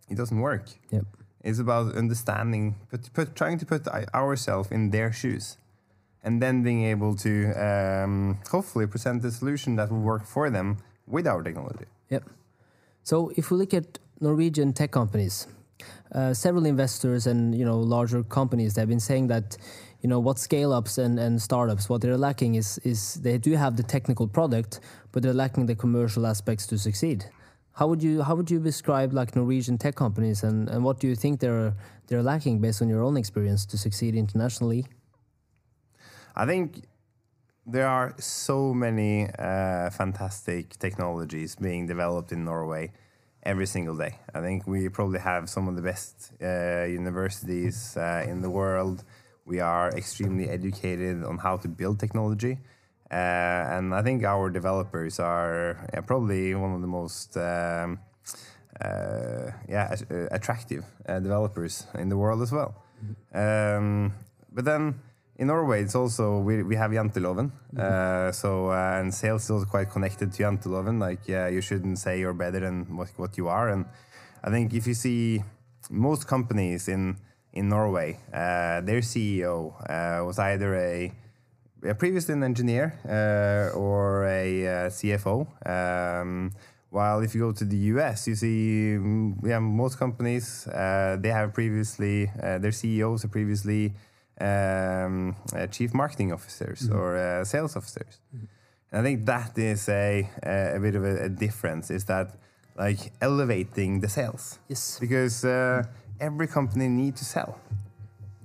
it 0.08 0.16
doesn't 0.16 0.40
work. 0.40 0.66
Yep. 0.90 1.04
It's 1.42 1.58
about 1.58 1.94
understanding, 1.94 2.74
put, 2.90 3.12
put, 3.12 3.36
trying 3.36 3.58
to 3.58 3.66
put 3.66 3.86
ourselves 4.14 4.70
in 4.72 4.90
their 4.90 5.12
shoes, 5.12 5.58
and 6.24 6.42
then 6.42 6.62
being 6.62 6.84
able 6.84 7.14
to 7.16 7.52
um, 7.52 8.38
hopefully 8.50 8.86
present 8.86 9.24
a 9.24 9.30
solution 9.30 9.76
that 9.76 9.90
will 9.90 10.00
work 10.00 10.24
for 10.26 10.50
them 10.50 10.78
with 11.06 11.26
our 11.26 11.42
technology. 11.42 11.86
Yep. 12.10 12.24
So 13.04 13.32
if 13.36 13.50
we 13.50 13.58
look 13.58 13.72
at 13.74 13.98
Norwegian 14.20 14.72
tech 14.72 14.90
companies, 14.90 15.46
uh, 16.12 16.32
several 16.32 16.66
investors 16.66 17.26
and 17.26 17.54
you 17.54 17.64
know 17.64 17.78
larger 17.78 18.22
companies 18.22 18.74
they've 18.74 18.88
been 18.88 19.00
saying 19.00 19.26
that 19.26 19.56
you 20.02 20.08
know 20.08 20.20
what 20.20 20.38
scale 20.38 20.72
ups 20.72 20.98
and, 20.98 21.18
and 21.18 21.40
startups 21.40 21.88
what 21.88 22.00
they're 22.00 22.16
lacking 22.16 22.54
is 22.54 22.78
is 22.78 23.14
they 23.14 23.36
do 23.38 23.52
have 23.52 23.76
the 23.76 23.82
technical 23.82 24.26
product 24.26 24.80
but 25.12 25.22
they're 25.22 25.34
lacking 25.34 25.66
the 25.66 25.74
commercial 25.74 26.26
aspects 26.26 26.66
to 26.66 26.78
succeed 26.78 27.24
how 27.76 27.86
would 27.86 28.02
you 28.02 28.22
how 28.22 28.34
would 28.34 28.50
you 28.50 28.58
describe 28.58 29.12
like 29.12 29.36
norwegian 29.36 29.76
tech 29.78 29.94
companies 29.94 30.42
and, 30.42 30.68
and 30.68 30.82
what 30.82 30.98
do 31.00 31.06
you 31.06 31.14
think 31.14 31.40
they're 31.40 31.74
they're 32.08 32.22
lacking 32.22 32.60
based 32.60 32.80
on 32.82 32.88
your 32.88 33.02
own 33.02 33.16
experience 33.16 33.64
to 33.66 33.76
succeed 33.78 34.14
internationally 34.14 34.86
I 36.38 36.44
think 36.44 36.82
there 37.66 37.88
are 37.88 38.14
so 38.18 38.74
many 38.74 39.26
uh, 39.38 39.88
fantastic 39.90 40.78
technologies 40.78 41.56
being 41.56 41.86
developed 41.86 42.30
in 42.30 42.44
Norway 42.44 42.92
every 43.42 43.66
single 43.66 43.96
day. 43.96 44.18
I 44.34 44.40
think 44.40 44.66
we 44.66 44.88
probably 44.90 45.20
have 45.20 45.48
some 45.48 45.66
of 45.66 45.76
the 45.76 45.82
best 45.82 46.32
uh, 46.42 46.84
universities 46.84 47.96
uh, 47.96 48.26
in 48.28 48.42
the 48.42 48.50
world. 48.50 49.02
We 49.46 49.60
are 49.60 49.88
extremely 49.96 50.48
educated 50.48 51.24
on 51.24 51.38
how 51.38 51.56
to 51.56 51.68
build 51.68 51.98
technology. 51.98 52.58
Uh, 53.10 53.14
and 53.14 53.94
I 53.94 54.02
think 54.02 54.24
our 54.24 54.50
developers 54.50 55.20
are 55.20 55.88
yeah, 55.94 56.00
probably 56.00 56.54
one 56.54 56.74
of 56.74 56.80
the 56.80 56.88
most 56.88 57.36
um, 57.36 58.00
uh, 58.80 59.50
yeah, 59.68 59.94
uh, 60.10 60.26
attractive 60.30 60.84
uh, 61.08 61.20
developers 61.20 61.86
in 61.94 62.08
the 62.08 62.16
world 62.16 62.42
as 62.42 62.52
well. 62.52 62.74
Um, 63.32 64.12
but 64.52 64.64
then 64.64 65.00
in 65.36 65.48
Norway, 65.48 65.82
it's 65.82 65.94
also 65.94 66.38
we, 66.38 66.62
we 66.62 66.76
have 66.76 66.90
Janteloven, 66.90 67.52
uh, 67.78 68.32
so 68.32 68.70
uh, 68.70 68.98
and 69.00 69.14
sales 69.14 69.44
is 69.44 69.50
also 69.50 69.66
quite 69.66 69.90
connected 69.90 70.32
to 70.32 70.42
Janteloven. 70.42 70.98
Like, 70.98 71.28
yeah, 71.28 71.48
you 71.48 71.60
shouldn't 71.60 71.98
say 71.98 72.18
you're 72.18 72.32
better 72.32 72.60
than 72.60 72.96
what, 72.96 73.08
what 73.16 73.36
you 73.36 73.48
are. 73.48 73.68
And 73.68 73.84
I 74.42 74.50
think 74.50 74.74
if 74.74 74.86
you 74.86 74.94
see 74.94 75.44
most 75.90 76.26
companies 76.26 76.88
in 76.88 77.18
in 77.52 77.68
Norway, 77.68 78.18
uh, 78.32 78.80
their 78.82 79.00
CEO 79.00 79.72
uh, 79.88 80.24
was 80.24 80.38
either 80.38 80.74
a 80.74 81.12
previously 81.94 82.34
an 82.34 82.42
engineer 82.42 82.98
uh, 83.08 83.76
or 83.76 84.26
a 84.26 84.66
uh, 84.66 84.70
CFO. 84.90 85.46
Um, 85.66 86.52
while 86.90 87.20
if 87.20 87.34
you 87.34 87.40
go 87.40 87.52
to 87.52 87.64
the 87.64 87.76
US, 87.94 88.26
you 88.26 88.34
see, 88.34 88.96
mm, 88.98 89.34
yeah, 89.44 89.58
most 89.58 89.98
companies 89.98 90.66
uh, 90.68 91.16
they 91.20 91.30
have 91.30 91.52
previously 91.52 92.30
uh, 92.42 92.58
their 92.58 92.72
CEOs 92.72 93.24
are 93.24 93.28
previously 93.28 93.92
um, 94.40 95.36
uh, 95.54 95.66
chief 95.66 95.92
marketing 95.94 96.32
officers 96.32 96.88
or 96.90 97.16
uh, 97.16 97.44
sales 97.44 97.76
officers. 97.76 98.20
And 98.92 99.00
I 99.00 99.02
think 99.02 99.26
that 99.26 99.58
is 99.58 99.88
a 99.88 100.28
a, 100.42 100.78
bit 100.80 100.94
of 100.94 101.04
a, 101.04 101.24
a 101.24 101.28
difference. 101.28 101.90
Is 101.90 102.04
that 102.04 102.36
like 102.78 103.12
elevating 103.20 104.00
the 104.00 104.08
sales? 104.08 104.58
yes 104.68 104.98
because 105.00 105.44
uh, 105.44 105.82
every 106.20 106.46
company 106.46 106.88
needs 106.88 107.18
to 107.20 107.24
sell 107.24 107.58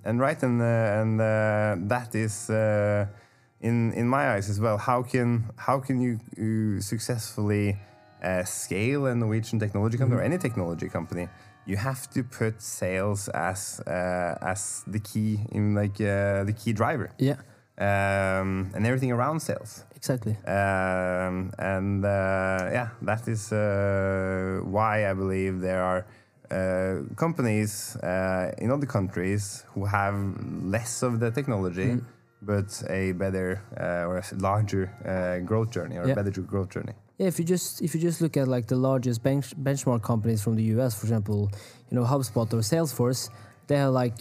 and 0.04 0.19
right 0.19 0.41
and 0.43 0.62
uh, 0.62 1.01
and 1.01 1.21
uh, 1.21 1.75
that 1.88 2.15
is 2.15 2.49
uh, 2.49 3.06
in 3.62 3.93
in 3.93 4.08
my 4.08 4.34
eyes 4.34 4.50
as 4.50 4.60
well 4.60 4.78
how 4.78 5.04
can 5.04 5.45
how 5.56 5.80
can 5.80 6.02
you, 6.02 6.19
you 6.38 6.82
successfully 6.82 7.78
uh, 8.24 8.43
scale 8.43 9.06
a 9.06 9.15
Norwegian 9.15 9.60
technology 9.60 9.97
company 9.97 10.19
or 10.19 10.24
any 10.24 10.38
technology 10.38 10.89
company 10.89 11.28
you 11.65 11.78
have 11.78 12.10
to 12.12 12.24
put 12.24 12.62
sales 12.62 13.30
as 13.30 13.80
uh, 13.88 14.36
as 14.41 14.84
the 14.88 15.00
key 15.00 15.39
in 15.52 15.76
like 15.76 16.02
uh, 16.02 16.43
the 16.43 16.54
key 16.54 16.74
driver. 16.74 17.12
Yeah. 17.17 17.38
Um, 17.78 18.69
and 18.76 18.86
everything 18.86 19.12
around 19.12 19.39
sales. 19.39 19.86
Exactly. 19.95 20.36
Um, 20.45 21.52
and 21.58 22.06
uh, 22.06 22.69
yeah, 22.71 22.89
that 23.02 23.28
is 23.28 23.52
uh, 23.52 24.60
why 24.63 25.10
I 25.10 25.13
believe 25.13 25.62
there 25.62 25.82
are 25.82 26.06
uh, 26.52 27.04
companies 27.15 27.95
uh, 27.97 28.52
in 28.58 28.71
other 28.71 28.86
countries 28.86 29.63
who 29.74 29.86
have 29.86 30.15
less 30.63 31.02
of 31.04 31.19
the 31.19 31.32
technology, 31.32 31.86
Mm. 31.86 32.04
But 32.41 32.84
a 32.89 33.12
better 33.13 33.62
uh, 33.80 34.08
or 34.10 34.17
a 34.17 34.23
larger 34.38 34.84
uh, 35.06 35.39
growth 35.45 35.71
journey 35.71 35.97
or 35.97 36.06
Yeah. 36.06 36.13
a 36.13 36.15
better 36.15 36.41
growth 36.41 36.69
journey. 36.69 36.93
Yeah, 37.17 37.27
if 37.27 37.38
you 37.39 37.45
just 37.45 37.82
if 37.82 37.93
you 37.93 38.01
just 38.01 38.19
look 38.21 38.36
at 38.38 38.47
like 38.47 38.65
the 38.67 38.75
largest 38.89 39.21
bench, 39.23 39.56
benchmark 39.63 40.01
companies 40.01 40.41
from 40.43 40.56
the 40.56 40.63
US, 40.75 40.95
for 40.99 41.06
example, 41.06 41.49
you 41.89 41.95
know 41.97 42.04
HubSpot 42.06 42.51
or 42.54 42.62
Salesforce, 42.63 43.30
they 43.67 43.77
have 43.77 43.93
like 43.93 44.15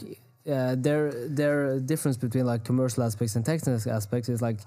uh, 0.47 0.75
their 0.77 1.05
their 1.29 1.81
difference 1.81 2.19
between 2.19 2.45
like 2.53 2.63
commercial 2.65 3.03
aspects 3.03 3.37
and 3.37 3.45
technical 3.45 3.93
aspects 3.93 4.29
is 4.29 4.43
like 4.43 4.59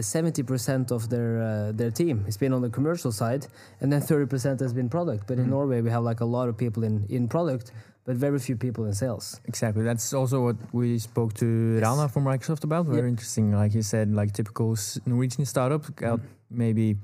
seventy 0.00 0.42
percent 0.42 0.90
of 0.90 1.08
their 1.08 1.30
uh, 1.40 1.72
their 1.72 1.90
team 1.90 2.24
has 2.24 2.36
been 2.36 2.52
on 2.52 2.60
the 2.62 2.70
commercial 2.70 3.12
side, 3.12 3.46
and 3.80 3.92
then 3.92 4.00
thirty 4.00 4.26
percent 4.26 4.58
has 4.60 4.72
been 4.72 4.88
product. 4.88 5.26
But 5.28 5.38
in 5.38 5.48
Norway, 5.48 5.80
we 5.80 5.90
have 5.90 6.02
like 6.02 6.20
a 6.20 6.24
lot 6.36 6.48
of 6.48 6.56
people 6.56 6.82
in 6.84 7.06
in 7.08 7.28
product, 7.28 7.70
but 8.10 8.16
very 8.18 8.38
few 8.40 8.56
people 8.56 8.84
in 8.86 8.92
sales. 8.94 9.40
Exactly. 9.46 9.84
That's 9.84 10.12
also 10.12 10.42
what 10.46 10.56
we 10.72 10.98
spoke 10.98 11.32
to 11.34 11.78
Rana 11.80 12.08
from 12.08 12.24
Microsoft 12.24 12.64
about. 12.64 12.86
Very 12.86 12.98
Yep. 13.02 13.08
interesting. 13.08 13.52
Like 13.62 13.72
he 13.72 13.82
said, 13.82 14.06
like 14.20 14.32
typical 14.32 14.76
Norwegian 15.06 15.44
startup 15.44 15.84
got 15.94 16.20
maybe 16.50 16.96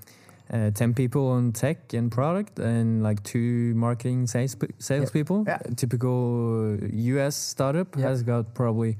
uh, 0.52 0.70
10 0.70 0.94
people 0.94 1.28
on 1.28 1.52
tech 1.52 1.94
and 1.94 2.10
product 2.10 2.58
and 2.58 3.02
like 3.04 3.22
two 3.22 3.72
marketing 3.76 4.26
sales, 4.26 4.56
pe- 4.56 4.74
salespeople. 4.78 5.44
Yeah. 5.46 5.58
Typical 5.76 6.76
US 7.14 7.36
startup 7.36 7.96
Yeah. 7.96 8.08
has 8.08 8.22
got 8.24 8.52
probably 8.54 8.96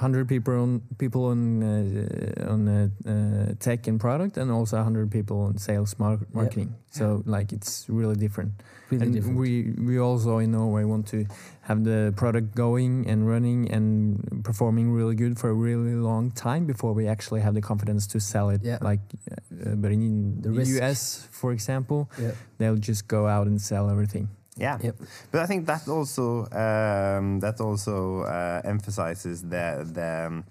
100 0.00 0.26
people 0.28 0.54
on 0.54 0.80
people 0.98 1.24
on 1.26 1.62
uh, 1.62 2.52
on 2.52 2.68
uh, 2.68 2.88
uh, 3.06 3.54
tech 3.60 3.86
and 3.88 4.00
product 4.00 4.36
and 4.38 4.50
also 4.50 4.76
100 4.76 5.08
people 5.10 5.36
on 5.48 5.58
sales 5.58 5.94
mar- 5.98 6.26
marketing. 6.32 6.74
So 6.90 7.22
like 7.26 7.52
it's 7.52 7.86
really 7.88 8.16
different 8.16 8.52
and 8.90 9.12
different. 9.12 9.38
we 9.38 9.72
we 9.78 9.98
also 9.98 10.38
in 10.38 10.50
Norway 10.52 10.84
want 10.84 11.06
to 11.08 11.26
have 11.60 11.84
the 11.84 12.12
product 12.16 12.54
going 12.54 13.06
and 13.10 13.28
running 13.28 13.70
and 13.70 14.42
performing 14.44 14.90
really 14.90 15.14
good 15.14 15.38
for 15.38 15.50
a 15.50 15.54
really 15.54 15.94
long 15.94 16.30
time 16.30 16.64
before 16.66 16.92
we 16.94 17.06
actually 17.06 17.40
have 17.42 17.54
the 17.54 17.60
confidence 17.60 18.06
to 18.08 18.18
sell 18.20 18.48
it. 18.50 18.60
Yeah. 18.64 18.78
Like, 18.80 19.00
uh, 19.30 19.74
but 19.76 19.90
in 19.92 20.40
The 20.40 20.50
the. 20.50 20.64
US, 20.80 21.28
for 21.30 21.52
example, 21.52 22.08
yeah. 22.18 22.32
they'll 22.58 22.80
just 22.80 23.06
go 23.08 23.26
out 23.26 23.46
and 23.46 23.60
sell 23.60 23.90
everything. 23.90 24.28
Yeah, 24.60 24.78
Yep. 24.82 24.96
but 25.30 25.40
I 25.42 25.46
think 25.46 25.66
that 25.66 25.86
also 25.88 26.46
um, 26.50 27.40
that 27.40 27.60
also 27.60 28.22
uh, 28.22 28.60
emphasizes 28.64 29.42
the 29.42 29.84
the, 29.92 30.26
um, 30.26 30.44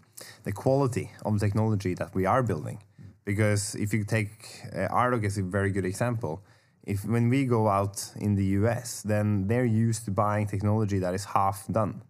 the 0.44 0.52
quality 0.54 1.10
of 1.26 1.34
the 1.34 1.40
technology 1.46 1.94
that 1.96 2.14
we 2.16 2.26
are 2.28 2.44
building. 2.44 2.78
Because 3.26 3.76
if 3.76 3.94
you 3.94 4.06
take 4.06 4.32
uh, 4.74 4.88
Ardog 4.96 5.26
as 5.26 5.38
a 5.38 5.44
very 5.44 5.72
good 5.72 5.86
example, 5.86 6.40
if 6.88 7.04
when 7.06 7.30
we 7.30 7.46
go 7.46 7.68
out 7.68 7.98
in 8.16 8.36
the 8.36 8.46
US, 8.60 9.02
then 9.04 9.48
they're 9.50 9.72
used 9.88 10.06
to 10.06 10.12
buying 10.12 10.48
technology 10.48 11.00
that 11.00 11.14
is 11.14 11.26
half 11.26 11.68
done, 11.80 12.02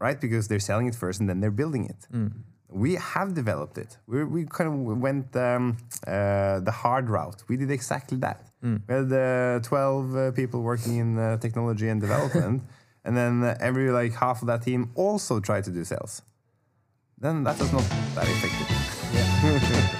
right? 0.00 0.18
Because 0.26 0.48
they're 0.48 0.66
selling 0.70 0.86
it 0.86 0.94
first 0.94 1.20
and 1.20 1.28
then 1.28 1.38
they're 1.40 1.58
building 1.62 1.84
it. 1.94 2.00
We 2.84 2.94
have 2.94 3.34
developed 3.34 3.76
it. 3.78 3.98
We, 4.06 4.24
we 4.24 4.40
kind 4.46 4.68
of 4.70 4.74
went 5.06 5.36
um, 5.36 5.76
uh, 6.06 6.58
the 6.68 6.72
hard 6.82 7.06
route. 7.10 7.40
We 7.48 7.56
did 7.56 7.70
exactly 7.70 8.18
that. 8.26 8.40
We 8.88 8.94
had 8.94 9.12
uh, 9.12 9.60
12 9.60 10.16
uh, 10.16 10.32
people 10.32 10.62
working 10.62 10.96
in 10.96 11.18
uh, 11.18 11.36
technology 11.36 11.88
and 11.88 12.00
development, 12.00 12.62
and 13.04 13.16
then 13.16 13.44
uh, 13.44 13.56
every 13.60 13.90
like 13.90 14.14
half 14.14 14.40
of 14.42 14.46
that 14.48 14.62
team 14.62 14.90
also 14.94 15.38
tried 15.38 15.64
to 15.64 15.70
do 15.70 15.84
sales. 15.84 16.22
Then 17.18 17.44
that 17.44 17.58
was 17.60 17.70
not 17.72 17.84
that 18.16 18.26
effective. 18.26 19.90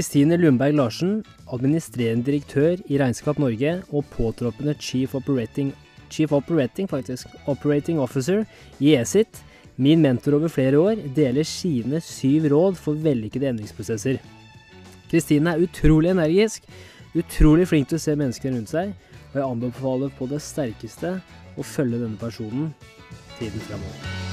Kristine 0.00 0.38
Lundberg 0.40 0.78
Larsen, 0.78 1.18
administrerende 1.52 2.24
direktør 2.24 2.78
i 2.88 2.96
Regnskap 2.96 3.36
Norge 3.36 3.74
og 3.92 4.06
påtroppende 4.14 4.72
chief 4.80 5.12
operating, 5.18 5.74
chief 6.08 6.32
operating, 6.32 6.88
faktisk, 6.88 7.28
operating 7.44 8.00
officer 8.00 8.46
i 8.80 8.94
Esit, 8.96 9.42
min 9.76 10.00
mentor 10.00 10.38
over 10.38 10.48
flere 10.48 10.80
år, 10.80 11.04
deler 11.16 11.44
sine 11.44 12.00
syv 12.00 12.48
råd 12.48 12.80
for 12.80 12.96
vellykkede 12.96 13.50
endringsprosesser. 13.50 14.16
Kristine 15.12 15.52
er 15.52 15.68
utrolig 15.68 16.14
energisk, 16.14 16.64
utrolig 17.12 17.68
flink 17.68 17.92
til 17.92 18.00
å 18.00 18.04
se 18.06 18.16
menneskene 18.16 18.56
rundt 18.56 18.72
seg, 18.72 18.96
og 19.34 19.36
jeg 19.36 19.48
anbefaler 19.50 20.16
på 20.16 20.32
det 20.32 20.40
sterkeste 20.48 21.18
å 21.60 21.70
følge 21.76 22.00
denne 22.06 22.16
personen 22.24 22.72
tiden 23.36 23.68
fremover. 23.68 24.29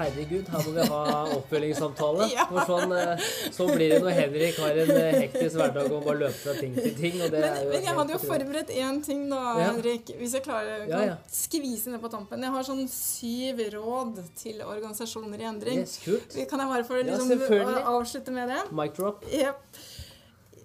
Herregud, 0.00 0.48
her 0.52 0.64
må 0.66 0.72
vi 0.76 0.84
ha 0.90 1.00
oppfølgingssamtale. 1.36 2.26
Ja. 2.36 2.44
For 2.50 2.64
sånn, 2.68 2.92
eh, 2.96 3.24
så 3.52 3.66
blir 3.70 3.92
det 3.94 3.98
når 4.04 4.14
Henrik 4.16 4.58
har 4.62 4.78
en 4.84 4.90
eh, 4.94 5.16
hektisk 5.24 5.58
hverdag 5.60 5.90
og 5.92 6.04
bare 6.06 6.20
løper 6.24 6.40
fra 6.44 6.54
ting 6.60 6.74
til 6.78 6.94
ting. 6.98 7.16
Og 7.20 7.30
det 7.34 7.40
Men, 7.42 7.48
er 7.50 7.62
jo 7.66 7.70
men 7.74 7.86
jeg 7.88 7.96
hadde 8.00 8.14
jo 8.16 8.20
forberedt 8.24 8.72
én 8.74 9.00
ting, 9.06 9.22
da, 9.32 9.40
Ja. 9.60 9.68
Henrik. 9.70 10.12
Hvis 10.20 10.34
jeg 10.38 10.44
klarer 10.46 10.84
kan 10.86 10.90
Ja, 10.94 11.00
ja. 11.12 11.16
skvise 11.30 11.90
ned 11.94 12.00
på 12.04 12.10
tampen. 12.12 12.42
Jeg 12.46 12.54
har 12.56 12.66
sånn 12.70 12.84
syv 12.90 13.60
råd 13.76 14.20
til 14.40 14.62
organisasjoner 14.66 15.40
i 15.44 15.48
endring. 15.50 15.80
Yes, 15.84 15.98
kult. 16.04 16.36
Kan 16.50 16.62
jeg 16.64 16.72
bare 16.74 16.86
få 16.88 17.00
liksom, 17.02 17.84
avslutte 17.94 18.32
med 18.34 18.48
det? 18.54 18.60
Mic 18.72 18.94
drop. 18.96 19.24
Jep. 19.30 19.80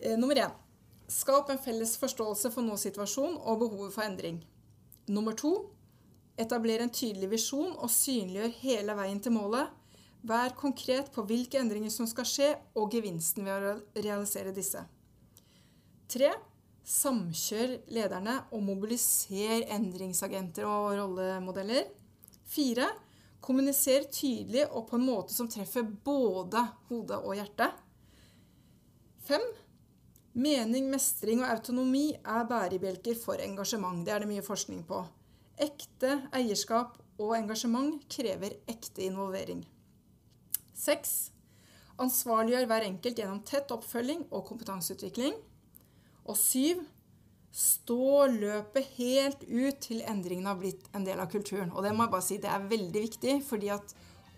Eh, 0.01 0.15
Nummer 0.17 0.35
én. 0.35 0.51
Skap 1.11 1.49
en 1.53 1.59
felles 1.61 1.97
forståelse 2.01 2.49
for 2.53 2.65
nå-situasjon 2.65 3.35
og 3.45 3.59
behovet 3.61 3.93
for 3.93 4.01
endring. 4.07 4.39
Nummer 5.07 5.33
to. 5.37 5.51
Etabler 6.35 6.83
en 6.83 6.91
tydelig 6.91 7.29
visjon 7.31 7.71
og 7.77 7.91
synliggjør 7.91 8.55
hele 8.59 8.95
veien 8.97 9.21
til 9.23 9.35
målet. 9.35 9.71
Vær 10.25 10.55
konkret 10.57 11.11
på 11.13 11.23
hvilke 11.29 11.59
endringer 11.61 11.93
som 11.93 12.07
skal 12.09 12.27
skje, 12.27 12.49
og 12.75 12.91
gevinsten 12.91 13.45
ved 13.45 13.67
å 13.69 13.75
realisere 14.01 14.55
disse. 14.55 14.81
Tre. 16.11 16.33
Samkjør 16.85 17.71
lederne 17.95 18.35
og 18.53 18.61
mobiliser 18.61 19.63
endringsagenter 19.73 20.67
og 20.69 20.91
rollemodeller. 20.99 21.87
Fire. 22.45 22.91
Kommuniser 23.45 24.05
tydelig 24.09 24.67
og 24.71 24.87
på 24.89 24.99
en 24.99 25.05
måte 25.05 25.33
som 25.33 25.49
treffer 25.49 25.85
både 25.85 26.61
hode 26.89 27.17
og 27.21 27.37
hjerte. 27.37 27.69
Fem. 29.25 29.45
Mening, 30.35 30.89
mestring 30.91 31.41
og 31.41 31.51
autonomi 31.53 32.09
er 32.17 32.47
bærebjelker 32.49 33.15
for 33.17 33.39
engasjement. 33.41 34.03
Det 34.05 34.13
er 34.13 34.25
det 34.25 34.29
mye 34.33 34.45
forskning 34.45 34.83
på. 34.89 34.99
Ekte 35.55 36.17
eierskap 36.35 36.97
og 37.21 37.31
engasjement 37.37 38.01
krever 38.11 38.57
ekte 38.67 39.05
involvering. 39.05 39.61
Seks. 40.75 41.31
Ansvarliggjør 42.01 42.67
hver 42.67 42.87
enkelt 42.89 43.21
gjennom 43.21 43.39
tett 43.47 43.71
oppfølging 43.71 44.25
og 44.35 44.43
kompetanseutvikling. 44.49 45.37
Og 46.27 46.35
syv. 46.39 46.83
Stå 47.55 48.25
løpet 48.33 48.89
helt 48.97 49.45
ut 49.47 49.77
til 49.79 50.01
endringene 50.03 50.51
har 50.51 50.59
blitt 50.59 50.89
en 50.91 51.05
del 51.07 51.21
av 51.23 51.29
kulturen. 51.31 51.71
Og 51.71 51.85
det 51.85 51.93
må 51.95 52.03
jeg 52.03 52.11
bare 52.11 52.25
si, 52.25 52.39
det 52.43 52.51
er 52.51 52.67
veldig 52.67 53.03
viktig, 53.05 53.35
fordi 53.47 53.69
at 53.71 53.93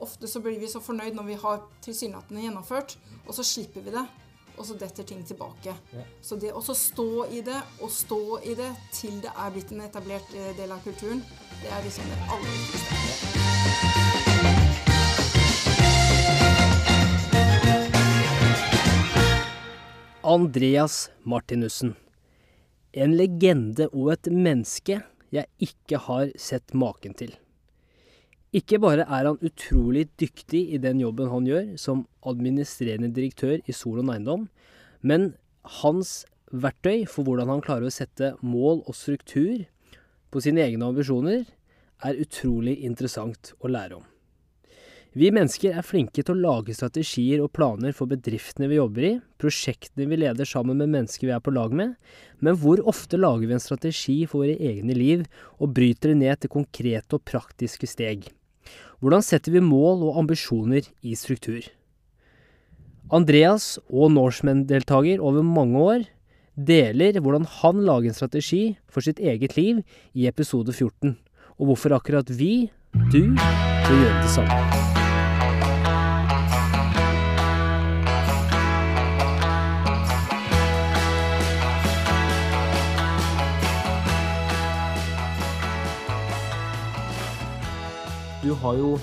ofte 0.06 0.30
så 0.30 0.38
blir 0.46 0.60
vi 0.62 0.70
så 0.70 0.84
fornøyd 0.86 1.18
når 1.18 1.26
vi 1.32 1.40
har 1.42 1.64
tilsynelatende 1.82 2.44
gjennomført, 2.44 2.94
og 3.26 3.34
så 3.34 3.46
slipper 3.56 3.82
vi 3.88 3.96
det. 3.96 4.06
Og 4.58 4.66
så 4.66 4.74
detter 4.74 5.04
ting 5.06 5.22
tilbake. 5.26 5.76
Så 6.22 6.36
det 6.42 6.52
å 6.54 6.62
stå 6.62 7.28
i 7.30 7.42
det, 7.46 7.62
og 7.82 7.92
stå 7.94 8.40
i 8.42 8.56
det 8.58 8.72
til 8.92 9.22
det 9.22 9.32
er 9.34 9.54
blitt 9.54 9.72
en 9.72 9.86
etablert 9.86 10.34
eh, 10.34 10.56
del 10.58 10.72
av 10.74 10.82
kulturen, 10.86 11.22
det 11.62 11.70
er 11.70 11.86
liksom 11.86 12.10
det 12.10 12.18
aller 12.26 12.52
viktigste. 12.58 12.96
Andreas 20.28 21.10
Martinussen. 21.24 21.96
En 22.92 23.14
legende 23.16 23.88
og 23.94 24.12
et 24.18 24.28
menneske 24.34 25.00
jeg 25.32 25.46
ikke 25.64 26.02
har 26.04 26.34
sett 26.36 26.74
maken 26.76 27.14
til. 27.16 27.32
Ikke 28.58 28.80
bare 28.82 29.06
er 29.06 29.28
han 29.28 29.38
utrolig 29.46 30.08
dyktig 30.18 30.64
i 30.74 30.80
den 30.82 31.02
jobben 31.04 31.30
han 31.30 31.46
gjør 31.46 31.68
som 31.78 32.06
administrerende 32.26 33.12
direktør 33.14 33.60
i 33.60 33.76
Solon 33.76 34.10
Eiendom, 34.14 34.48
men 35.06 35.34
hans 35.82 36.24
verktøy 36.50 37.04
for 37.12 37.28
hvordan 37.28 37.52
han 37.52 37.62
klarer 37.62 37.90
å 37.90 37.94
sette 37.94 38.34
mål 38.42 38.82
og 38.88 38.96
struktur 38.98 39.68
på 40.32 40.42
sine 40.44 40.64
egne 40.64 40.90
ambisjoner, 40.90 41.44
er 42.06 42.22
utrolig 42.22 42.78
interessant 42.86 43.54
å 43.60 43.70
lære 43.74 43.98
om. 43.98 44.06
Vi 45.18 45.32
mennesker 45.34 45.74
er 45.74 45.86
flinke 45.86 46.22
til 46.22 46.36
å 46.36 46.42
lage 46.44 46.76
strategier 46.78 47.42
og 47.42 47.54
planer 47.58 47.94
for 47.96 48.10
bedriftene 48.12 48.68
vi 48.70 48.78
jobber 48.78 49.06
i, 49.08 49.14
prosjektene 49.42 50.06
vi 50.12 50.20
leder 50.22 50.46
sammen 50.46 50.78
med 50.78 50.92
mennesker 50.94 51.30
vi 51.30 51.34
er 51.34 51.42
på 51.42 51.54
lag 51.56 51.74
med, 51.74 51.96
men 52.44 52.60
hvor 52.62 52.84
ofte 52.86 53.18
lager 53.18 53.50
vi 53.50 53.58
en 53.58 53.64
strategi 53.64 54.18
for 54.30 54.46
våre 54.46 54.58
egne 54.72 54.98
liv 54.98 55.26
og 55.58 55.74
bryter 55.78 56.14
det 56.14 56.20
ned 56.22 56.44
til 56.44 56.54
konkrete 56.60 57.18
og 57.18 57.26
praktiske 57.26 57.90
steg? 57.90 58.30
Hvordan 58.98 59.22
setter 59.22 59.54
vi 59.54 59.62
mål 59.62 60.02
og 60.08 60.22
ambisjoner 60.24 60.88
i 61.06 61.14
struktur? 61.14 61.62
Andreas 63.14 63.78
og 63.88 64.10
Norseman-deltaker 64.16 65.22
over 65.22 65.46
mange 65.46 65.78
år 65.78 66.08
deler 66.58 67.22
hvordan 67.22 67.46
han 67.62 67.86
lager 67.86 68.10
en 68.10 68.18
strategi 68.18 68.64
for 68.90 69.06
sitt 69.06 69.22
eget 69.22 69.54
liv 69.56 69.86
i 70.18 70.26
episode 70.28 70.74
14, 70.74 71.14
og 71.62 71.70
hvorfor 71.70 71.94
akkurat 72.02 72.34
vi, 72.34 72.72
du, 73.14 73.38
bør 73.38 73.94
gjøre 73.94 74.22
det 74.24 74.32
samme. 74.34 74.97
Du 88.48 88.54
har 88.54 88.78
jo 88.80 88.94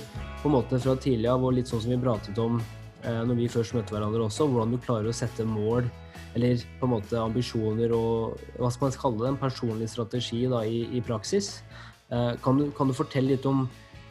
på 0.41 0.49
en 0.49 0.55
måte 0.55 0.79
fra 0.81 0.95
tidlig 0.97 1.29
av, 1.29 1.43
og 1.45 1.53
litt 1.53 1.69
sånn 1.69 1.83
som 1.85 1.91
vi 1.93 1.99
pratet 2.01 2.39
om 2.41 2.55
eh, 3.05 3.19
når 3.29 3.37
vi 3.43 3.49
først 3.53 3.75
møtte 3.77 3.93
hverandre 3.93 4.23
også, 4.25 4.47
hvordan 4.49 4.71
du 4.73 4.79
klarer 4.81 5.11
å 5.11 5.13
sette 5.13 5.45
mål, 5.45 5.91
eller 6.33 6.63
på 6.81 6.89
en 6.89 6.93
måte 6.95 7.19
ambisjoner 7.21 7.93
og 7.93 8.41
hva 8.57 8.71
skal 8.73 8.87
man 8.87 8.97
kalle 9.03 9.21
det, 9.21 9.33
en 9.35 9.43
personlig 9.43 9.91
strategi 9.93 10.41
da, 10.49 10.63
i, 10.65 10.87
i 10.97 11.03
praksis. 11.05 11.59
Eh, 12.09 12.31
kan, 12.41 12.57
du, 12.57 12.71
kan 12.73 12.89
du 12.89 12.97
fortelle 12.97 13.35
litt 13.35 13.45
om 13.51 13.67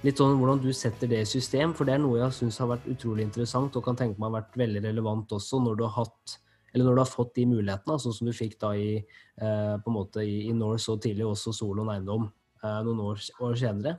litt 0.05 0.21
sånn 0.21 0.37
hvordan 0.37 0.61
du 0.61 0.69
setter 0.77 1.09
det 1.09 1.23
i 1.25 1.31
system? 1.33 1.73
For 1.73 1.89
det 1.89 1.97
er 1.97 2.05
noe 2.05 2.21
jeg 2.21 2.37
syns 2.37 2.61
har 2.61 2.69
vært 2.75 2.85
utrolig 2.93 3.25
interessant 3.25 3.73
og 3.73 3.89
kan 3.89 3.97
tenke 3.97 4.21
meg 4.21 4.29
har 4.29 4.37
vært 4.43 4.61
veldig 4.67 4.85
relevant 4.85 5.33
også 5.41 5.63
når 5.65 5.81
du 5.81 5.85
har 5.87 5.97
hatt 6.03 6.37
eller 6.75 6.91
når 6.91 6.93
du 6.93 7.05
har 7.07 7.13
fått 7.15 7.35
de 7.41 7.49
mulighetene, 7.49 7.97
sånn 8.05 8.19
som 8.21 8.29
du 8.29 8.37
fikk 8.37 8.59
da 8.61 8.75
i, 8.77 8.99
eh, 9.01 9.75
på 9.81 9.89
en 9.89 9.97
måte 9.97 10.21
i, 10.21 10.43
i 10.45 10.57
Norse 10.61 10.93
og 10.93 11.01
tidlig 11.01 11.25
også 11.25 11.57
Solon 11.57 11.89
Eiendom 11.97 12.29
eh, 12.29 12.81
noen 12.85 13.07
år, 13.09 13.29
år 13.41 13.63
senere. 13.65 13.97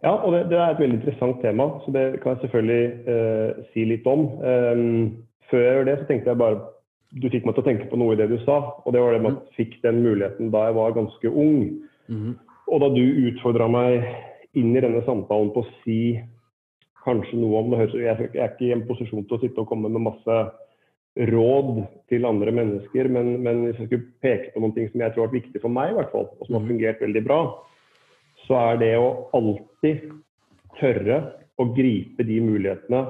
Ja, 0.00 0.14
og 0.16 0.32
det, 0.32 0.46
det, 0.48 0.56
er 0.56 0.72
et 0.72 0.80
veldig 0.80 0.98
interessant 1.00 1.42
tema, 1.44 1.66
så 1.84 1.92
det 1.92 2.04
kan 2.22 2.32
jeg 2.32 2.46
selvfølgelig 2.46 2.84
eh, 3.14 3.64
si 3.74 3.84
litt 3.84 4.06
om. 4.08 4.22
Um, 4.40 5.18
før 5.50 5.64
jeg 5.64 5.74
gjør 5.74 5.88
det, 5.90 5.96
så 5.98 6.06
tenkte 6.08 6.32
jeg 6.32 6.40
bare 6.40 6.60
Du 7.20 7.26
fikk 7.26 7.44
meg 7.44 7.56
til 7.56 7.64
å 7.64 7.66
tenke 7.66 7.88
på 7.90 7.98
noe 7.98 8.14
i 8.14 8.18
det 8.20 8.28
du 8.30 8.38
sa. 8.46 8.60
Og 8.86 8.94
det 8.94 9.02
var 9.02 9.16
det 9.16 9.22
med 9.24 9.34
at 9.34 9.50
jeg 9.50 9.56
fikk 9.58 9.80
den 9.82 10.00
muligheten 10.04 10.52
da 10.54 10.68
jeg 10.68 10.76
var 10.78 10.96
ganske 10.96 11.32
ung. 11.44 11.56
Mhm. 12.08 12.36
Og 12.70 12.84
da 12.84 12.88
du 12.94 13.02
utfordra 13.26 13.66
meg 13.66 14.06
inn 14.54 14.76
i 14.76 14.82
denne 14.82 15.02
samtalen 15.02 15.50
på 15.50 15.64
å 15.64 15.70
si 15.82 16.20
kanskje 17.04 17.40
noe 17.40 17.58
om 17.58 17.72
det 17.72 17.80
høres, 17.80 17.96
Jeg 17.98 18.30
jeg 18.30 18.42
er 18.44 18.52
ikke 18.52 18.68
i 18.68 18.72
en 18.76 18.86
posisjon 18.86 19.26
til 19.26 19.36
å 19.36 19.40
sitte 19.42 19.62
og 19.62 19.68
komme 19.68 19.90
med 19.90 20.04
masse 20.06 20.36
råd 21.18 21.70
til 22.08 22.26
andre 22.28 22.52
mennesker, 22.54 23.08
men, 23.10 23.40
men 23.42 23.64
hvis 23.64 23.80
jeg 23.80 23.88
skulle 23.88 24.12
peke 24.22 24.52
på 24.54 24.62
noen 24.62 24.74
ting 24.76 24.86
som 24.90 25.02
jeg 25.02 25.12
tror 25.12 25.26
har 25.26 25.32
vært 25.32 25.40
viktig 25.42 25.62
for 25.64 25.74
meg, 25.74 25.90
i 25.90 25.96
hvert 25.98 26.12
fall, 26.14 26.28
og 26.38 26.46
som 26.46 26.56
har 26.56 26.68
fungert 26.68 27.02
veldig 27.02 27.22
bra, 27.26 27.40
så 28.50 28.58
er 28.58 28.80
det 28.82 28.94
å 28.98 29.30
alltid 29.38 30.08
tørre 30.80 31.20
å 31.60 31.68
gripe 31.76 32.24
de 32.26 32.40
mulighetene 32.42 33.04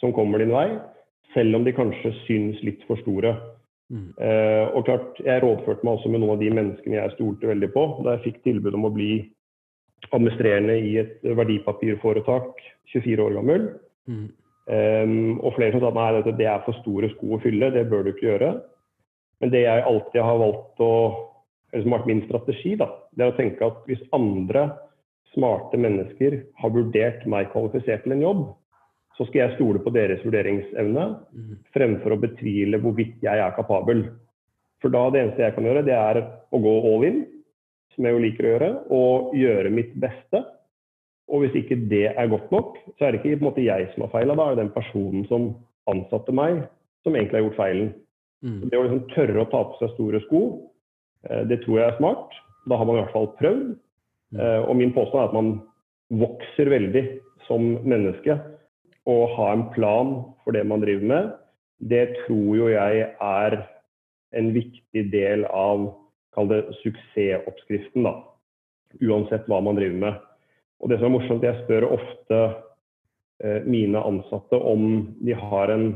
som 0.00 0.12
kommer 0.16 0.42
din 0.42 0.50
vei, 0.54 0.66
selv 1.34 1.60
om 1.60 1.66
de 1.66 1.74
kanskje 1.76 2.10
syns 2.24 2.58
litt 2.66 2.82
for 2.88 2.98
store. 3.04 3.36
Mm. 3.92 4.08
Eh, 4.18 4.74
og 4.74 4.86
klart, 4.88 5.20
Jeg 5.22 5.42
rådførte 5.44 5.84
meg 5.86 5.94
også 5.94 6.10
med 6.10 6.20
noen 6.20 6.34
av 6.34 6.42
de 6.42 6.50
menneskene 6.50 6.96
jeg 6.96 7.14
stolte 7.14 7.46
veldig 7.46 7.70
på. 7.74 7.84
Da 8.02 8.16
jeg 8.16 8.24
fikk 8.24 8.42
tilbud 8.42 8.74
om 8.74 8.88
å 8.88 8.94
bli 8.94 9.12
administrerende 10.10 10.74
i 10.82 10.96
et 11.04 11.22
verdipapirforetak 11.22 12.58
24 12.92 13.22
år 13.22 13.36
gammel. 13.38 13.68
Mm. 14.10 14.26
Um, 14.64 15.40
og 15.44 15.54
flere 15.58 15.74
som 15.74 15.84
sa 15.84 15.90
at 15.92 15.98
nei, 15.98 16.10
dette, 16.16 16.36
det 16.40 16.48
er 16.48 16.64
for 16.64 16.76
store 16.80 17.10
sko 17.12 17.36
å 17.36 17.40
fylle, 17.44 17.68
det 17.70 17.84
bør 17.90 18.04
du 18.04 18.14
ikke 18.14 18.30
gjøre. 18.32 18.50
Men 19.40 19.52
det 19.52 19.66
jeg 19.66 19.86
alltid 19.86 20.22
har 20.24 20.40
valgt 20.40 20.82
å 20.82 20.94
eller 21.74 21.82
som 21.82 21.94
har 21.94 22.04
vært 22.04 22.10
min 22.12 22.22
strategi, 22.28 22.76
da, 22.78 22.86
det 23.14 23.24
er 23.24 23.32
å 23.32 23.36
tenke 23.38 23.66
at 23.66 23.84
hvis 23.88 24.02
andre 24.16 24.68
smarte 25.34 25.78
mennesker 25.80 26.36
har 26.60 26.74
vurdert 26.74 27.24
meg 27.30 27.50
kvalifisert 27.52 28.04
til 28.04 28.14
en 28.16 28.22
jobb, 28.22 28.44
så 29.14 29.26
skal 29.28 29.40
jeg 29.44 29.54
stole 29.56 29.82
på 29.82 29.92
deres 29.94 30.22
vurderingsevne 30.26 31.04
Mm. 31.34 31.58
fremfor 31.74 32.14
å 32.14 32.20
betvile 32.20 32.80
hvorvidt 32.82 33.22
jeg 33.22 33.38
er 33.38 33.54
kapabel. 33.54 34.10
For 34.82 34.90
da 34.90 35.10
det 35.10 35.22
eneste 35.22 35.42
jeg 35.42 35.54
kan 35.54 35.64
gjøre, 35.64 35.84
det 35.84 35.94
er 35.94 36.18
å 36.52 36.58
gå 36.62 36.74
all 36.94 37.04
in, 37.04 37.26
som 37.94 38.04
jeg 38.04 38.12
jo 38.12 38.24
liker 38.24 38.44
å 38.44 38.52
gjøre, 38.52 38.70
og 38.90 39.34
gjøre 39.34 39.70
mitt 39.70 39.94
beste. 39.94 40.44
Og 41.30 41.44
hvis 41.44 41.54
ikke 41.62 41.88
det 41.88 42.12
er 42.12 42.28
godt 42.28 42.50
nok, 42.52 42.76
så 42.98 43.06
er 43.06 43.12
det 43.12 43.22
ikke 43.22 43.44
måte 43.44 43.64
jeg 43.64 43.88
som 43.94 44.04
har 44.04 44.12
feila, 44.12 44.34
da 44.34 44.50
er 44.50 44.56
det 44.56 44.64
den 44.64 44.74
personen 44.74 45.26
som 45.30 45.54
ansatte 45.90 46.32
meg, 46.32 46.64
som 47.04 47.14
egentlig 47.14 47.38
har 47.38 47.46
gjort 47.46 47.60
feilen. 47.60 47.94
Mm. 48.44 48.60
Så 48.60 48.70
Det 48.70 48.78
å 48.78 48.84
liksom 48.84 49.04
tørre 49.14 49.44
å 49.44 49.50
ta 49.50 49.62
på 49.64 49.78
seg 49.78 49.94
store 49.94 50.20
sko, 50.26 50.42
eh, 51.30 51.44
det 51.44 51.62
tror 51.62 51.78
jeg 51.80 51.88
er 51.88 51.96
smart. 51.98 52.34
Da 52.68 52.78
har 52.78 52.88
man 52.88 52.96
i 52.96 53.02
hvert 53.02 53.14
fall 53.14 53.30
prøvd. 53.38 53.76
Eh, 54.38 54.60
Og 54.68 54.76
min 54.76 54.92
påstand 54.92 55.20
er 55.20 55.28
at 55.28 55.36
man 55.36 55.52
vokser 56.10 56.70
veldig 56.72 57.04
som 57.46 57.74
menneske. 57.84 58.38
Å 59.04 59.16
ha 59.36 59.52
en 59.52 59.66
plan 59.74 60.14
for 60.44 60.56
det 60.56 60.64
man 60.66 60.80
driver 60.80 61.04
med, 61.10 61.32
det 61.84 62.16
tror 62.24 62.56
jo 62.56 62.70
jeg 62.72 63.08
er 63.20 63.56
en 64.34 64.52
viktig 64.54 65.10
del 65.12 65.44
av 65.52 65.90
kall 66.34 66.48
det 66.50 66.62
suksessoppskriften, 66.80 68.06
da. 68.06 68.14
Uansett 69.02 69.46
hva 69.50 69.60
man 69.62 69.76
driver 69.78 70.00
med. 70.06 70.22
Og 70.80 70.90
det 70.90 70.98
som 70.98 71.10
er 71.10 71.14
morsomt, 71.18 71.44
jeg 71.44 71.60
spør 71.64 71.86
ofte 71.94 72.40
eh, 73.44 73.60
mine 73.68 74.00
ansatte 74.00 74.58
om 74.58 75.04
de 75.20 75.36
har 75.36 75.74
en 75.74 75.94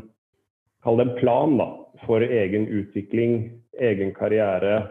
Kall 0.86 1.00
det 1.00 1.08
en 1.08 1.16
plan 1.18 1.56
da, 1.58 1.64
for 2.06 2.22
egen 2.22 2.68
utvikling, 2.70 3.32
egen 3.82 4.12
karriere, 4.14 4.84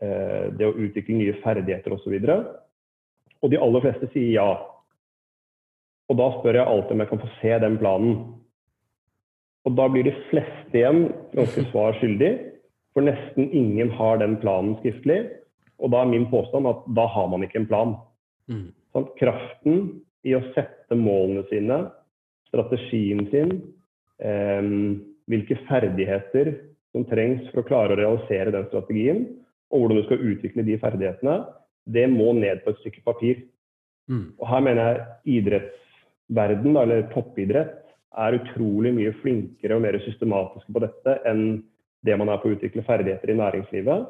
det 0.00 0.66
å 0.66 0.74
utvikle 0.74 1.16
nye 1.16 1.34
ferdigheter 1.40 1.94
osv. 1.94 2.16
Og, 2.16 2.24
så 2.26 3.44
og 3.44 3.52
de 3.52 3.60
aller 3.60 3.84
fleste 3.84 4.08
sier 4.14 4.32
ja. 4.38 4.48
Og 6.08 6.18
da 6.20 6.30
spør 6.38 6.58
jeg 6.58 6.68
alltid 6.68 6.94
om 6.96 7.02
jeg 7.04 7.10
kan 7.10 7.22
få 7.22 7.30
se 7.40 7.52
den 7.64 7.78
planen. 7.80 8.16
Og 9.64 9.76
da 9.78 9.86
blir 9.88 10.06
de 10.06 10.14
fleste 10.30 10.80
igjen 10.80 11.06
ganske 11.36 11.66
svar 11.70 11.96
skyldig, 12.00 12.32
for 12.94 13.06
nesten 13.06 13.50
ingen 13.56 13.92
har 13.98 14.20
den 14.22 14.38
planen 14.42 14.76
skriftlig. 14.80 15.22
Og 15.82 15.90
da 15.92 16.04
er 16.04 16.12
min 16.12 16.28
påstand 16.30 16.68
at 16.70 16.84
da 16.96 17.06
har 17.10 17.30
man 17.32 17.44
ikke 17.44 17.62
en 17.62 17.70
plan. 17.70 17.94
Mm. 18.48 18.68
Sånn, 18.94 19.08
kraften 19.18 19.80
i 20.24 20.36
å 20.36 20.44
sette 20.54 20.96
målene 20.96 21.42
sine, 21.50 21.80
strategien 22.48 23.24
sin, 23.32 23.56
eh, 24.22 24.68
hvilke 25.28 25.58
ferdigheter 25.66 26.54
som 26.94 27.04
trengs 27.10 27.48
for 27.50 27.64
å 27.64 27.66
klare 27.66 27.96
å 27.96 27.98
realisere 27.98 28.54
den 28.54 28.68
strategien, 28.70 29.24
og 29.74 29.82
hvordan 29.82 29.98
du 29.98 30.06
skal 30.06 30.26
utvikle 30.30 30.64
de 30.66 30.78
ferdighetene, 30.78 31.38
det 31.84 32.06
må 32.10 32.32
ned 32.38 32.62
på 32.64 32.72
et 32.72 32.80
stykke 32.80 33.02
papir. 33.04 33.40
Mm. 34.08 34.26
Og 34.38 34.48
her 34.48 34.62
mener 34.64 34.86
jeg 34.86 35.38
idrettsverden, 35.38 36.76
eller 36.80 37.08
toppidrett, 37.12 37.80
er 38.14 38.36
utrolig 38.38 38.92
mye 38.94 39.12
flinkere 39.18 39.74
og 39.74 39.82
mer 39.82 39.98
systematiske 40.04 40.70
på 40.70 40.82
dette 40.84 41.16
enn 41.26 41.64
det 42.06 42.14
man 42.20 42.30
er 42.30 42.38
på 42.38 42.50
å 42.50 42.54
utvikle 42.54 42.84
ferdigheter 42.86 43.32
i 43.32 43.38
næringslivet. 43.40 44.04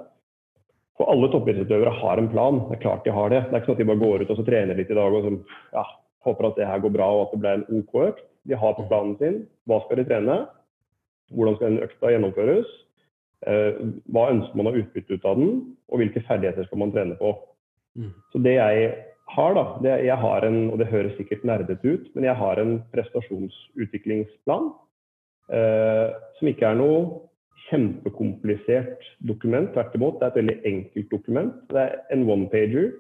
For 0.99 1.11
alle 1.11 1.31
toppidrettsutøvere 1.33 1.95
har 2.03 2.21
en 2.21 2.29
plan. 2.31 2.61
Det 2.69 2.77
er 2.77 2.83
klart 2.85 3.07
de 3.07 3.15
har 3.15 3.33
det. 3.33 3.41
Det 3.49 3.55
er 3.55 3.63
ikke 3.63 3.71
sånn 3.71 3.79
at 3.79 3.83
de 3.83 3.89
bare 3.91 4.03
går 4.03 4.25
ut 4.25 4.35
og 4.35 4.39
så 4.39 4.47
trener 4.47 4.79
litt 4.79 4.93
i 4.93 4.99
dag 4.99 5.17
og 5.17 5.25
så, 5.25 5.33
ja, 5.73 5.85
håper 6.29 6.51
at 6.51 6.61
det 6.61 6.69
her 6.69 6.83
går 6.85 6.95
bra 6.95 7.09
og 7.15 7.23
at 7.25 7.35
det 7.35 7.41
ble 7.43 7.55
en 7.57 7.67
OK 7.81 7.97
økt. 8.05 8.27
De 8.45 8.59
har 8.61 8.77
på 8.77 8.87
planen 8.91 9.17
sin 9.23 9.41
hva 9.71 9.81
skal 9.87 10.01
de 10.03 10.07
trene, 10.11 10.39
hvordan 11.33 11.57
skal 11.57 11.73
den 11.73 11.87
økta 11.87 12.13
gjennomføres, 12.13 12.75
hva 13.45 14.29
ønsker 14.33 14.57
man 14.57 14.71
å 14.71 14.77
utbytte 14.79 15.19
ut 15.19 15.27
av 15.29 15.41
den, 15.41 15.51
og 15.93 16.01
hvilke 16.01 16.23
ferdigheter 16.25 16.65
skal 16.69 16.81
man 16.81 16.95
trene 16.95 17.17
på. 17.19 17.35
Mm. 17.99 18.15
Så 18.33 18.41
det 18.45 18.55
jeg 18.57 18.95
har, 19.35 19.55
da, 19.57 19.65
det, 19.83 19.93
jeg 20.07 20.17
har 20.21 20.47
en, 20.47 20.59
og 20.73 20.81
det 20.81 20.91
høres 20.91 21.15
sikkert 21.19 21.45
nerdete 21.49 21.97
ut, 21.97 22.09
men 22.15 22.27
jeg 22.29 22.37
har 22.41 22.61
en 22.61 22.75
prestasjonsutviklingsplan 22.95 24.67
eh, 25.53 26.17
som 26.39 26.51
ikke 26.51 26.69
er 26.71 26.81
noe 26.81 26.99
kjempekomplisert 27.69 29.05
dokument. 29.29 29.71
Tvert 29.73 29.97
imot, 29.97 30.19
det 30.21 30.27
er 30.27 30.33
et 30.33 30.41
veldig 30.43 30.59
enkelt 30.71 31.11
dokument. 31.13 31.55
Det 31.73 31.87
er 31.87 31.95
en 32.15 32.27
one-pager 32.29 32.91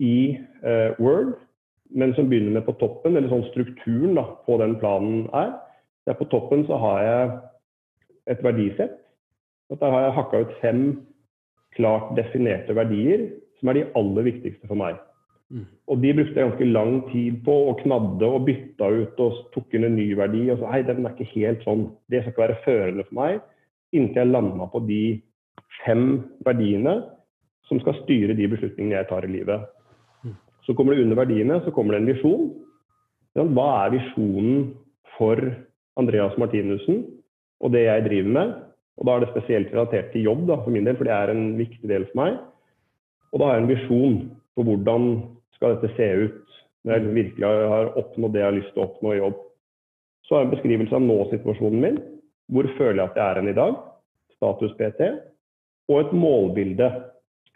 i 0.00 0.16
eh, 0.64 0.96
Word, 1.00 1.36
men 1.96 2.14
som 2.16 2.30
begynner 2.30 2.56
med 2.56 2.66
på 2.66 2.76
toppen, 2.80 3.16
eller 3.16 3.30
sånn 3.30 3.46
strukturen 3.52 4.16
da, 4.18 4.26
på 4.48 4.58
den 4.62 4.78
planen 4.80 5.26
er. 5.36 5.52
Der 6.08 6.16
på 6.18 6.28
toppen 6.32 6.64
så 6.68 6.78
har 6.80 7.02
jeg 7.04 7.34
et 8.32 8.42
verdisett. 8.42 8.96
Der 9.70 9.90
har 9.90 10.06
jeg 10.06 10.16
hakka 10.16 10.40
ut 10.44 10.54
fem 10.60 10.82
klart 11.76 12.14
definerte 12.16 12.76
verdier, 12.76 13.26
som 13.58 13.68
er 13.68 13.80
de 13.80 13.88
aller 13.98 14.28
viktigste 14.30 14.68
for 14.68 14.78
meg. 14.78 15.00
Mm. 15.50 15.66
Og 15.90 16.00
de 16.02 16.12
brukte 16.14 16.38
jeg 16.38 16.48
ganske 16.48 16.70
lang 16.70 16.94
tid 17.10 17.42
på 17.46 17.54
og 17.70 17.80
knadde 17.82 18.26
og 18.26 18.46
bytta 18.46 18.88
ut 18.90 19.20
og 19.22 19.42
tok 19.54 19.74
inn 19.76 19.86
en 19.88 19.98
ny 19.98 20.08
verdi. 20.18 20.46
Og 20.50 20.60
så 20.60 20.70
hei, 20.72 20.82
den 20.86 21.06
er 21.06 21.14
ikke 21.14 21.34
helt 21.34 21.66
sånn. 21.66 21.86
Det 22.10 22.22
skal 22.22 22.34
ikke 22.34 22.44
være 22.46 22.62
førende 22.64 23.06
for 23.06 23.20
meg 23.20 23.38
inntil 23.94 24.22
jeg 24.22 24.32
landa 24.32 24.66
på 24.70 24.82
de 24.86 25.02
fem 25.84 26.06
verdiene 26.46 26.98
som 27.68 27.80
skal 27.82 27.98
styre 28.02 28.36
de 28.38 28.48
beslutningene 28.50 28.98
jeg 28.98 29.08
tar 29.10 29.26
i 29.26 29.32
livet. 29.32 29.66
Så 30.66 30.74
kommer 30.74 30.94
det 30.94 31.04
under 31.06 31.20
verdiene 31.20 31.60
så 31.64 31.72
kommer 31.74 31.94
det 31.94 32.02
en 32.02 32.10
visjon. 32.10 32.46
Hva 33.36 33.66
er 33.84 33.94
visjonen 33.94 34.70
for 35.16 35.40
Andreas 36.00 36.34
Martinussen 36.40 37.04
og 37.62 37.72
det 37.74 37.86
jeg 37.86 38.06
driver 38.08 38.32
med? 38.38 38.54
Og 38.96 39.06
da 39.06 39.14
er 39.14 39.24
det 39.24 39.32
spesielt 39.34 39.72
relatert 39.74 40.12
til 40.12 40.26
jobb 40.28 40.46
da, 40.48 40.58
for 40.62 40.72
min 40.72 40.86
del, 40.88 40.96
for 40.96 41.08
det 41.08 41.14
er 41.16 41.32
en 41.32 41.48
viktig 41.58 41.88
del 41.90 42.06
for 42.10 42.22
meg. 42.22 42.38
Og 43.32 43.40
da 43.40 43.48
har 43.48 43.58
jeg 43.58 43.64
en 43.64 43.72
visjon 43.72 44.18
på 44.56 44.64
hvordan 44.64 45.08
skal 45.56 45.76
dette 45.76 45.92
se 45.96 46.08
ut 46.26 46.42
når 46.86 46.94
jeg 46.94 47.14
virkelig 47.16 47.48
har 47.72 47.90
oppnådd 47.98 48.32
det 48.32 48.40
jeg 48.40 48.48
har 48.48 48.56
lyst 48.56 48.72
til 48.72 48.82
å 48.82 48.86
oppnå 48.86 49.12
i 49.12 49.18
jobb. 49.18 49.40
Så 50.26 50.34
har 50.34 50.42
jeg 50.42 50.48
en 50.48 50.54
beskrivelse 50.54 50.96
av 50.96 51.04
nå-situasjonen 51.04 51.82
min. 51.82 51.98
Hvor 52.52 52.68
føler 52.78 53.00
jeg 53.00 53.10
at 53.10 53.18
jeg 53.18 53.26
er 53.26 53.40
hen 53.40 53.50
i 53.50 53.56
dag? 53.58 53.76
Status 54.36 54.74
PT. 54.78 55.10
Og 55.90 56.00
et 56.00 56.14
målbilde 56.14 56.88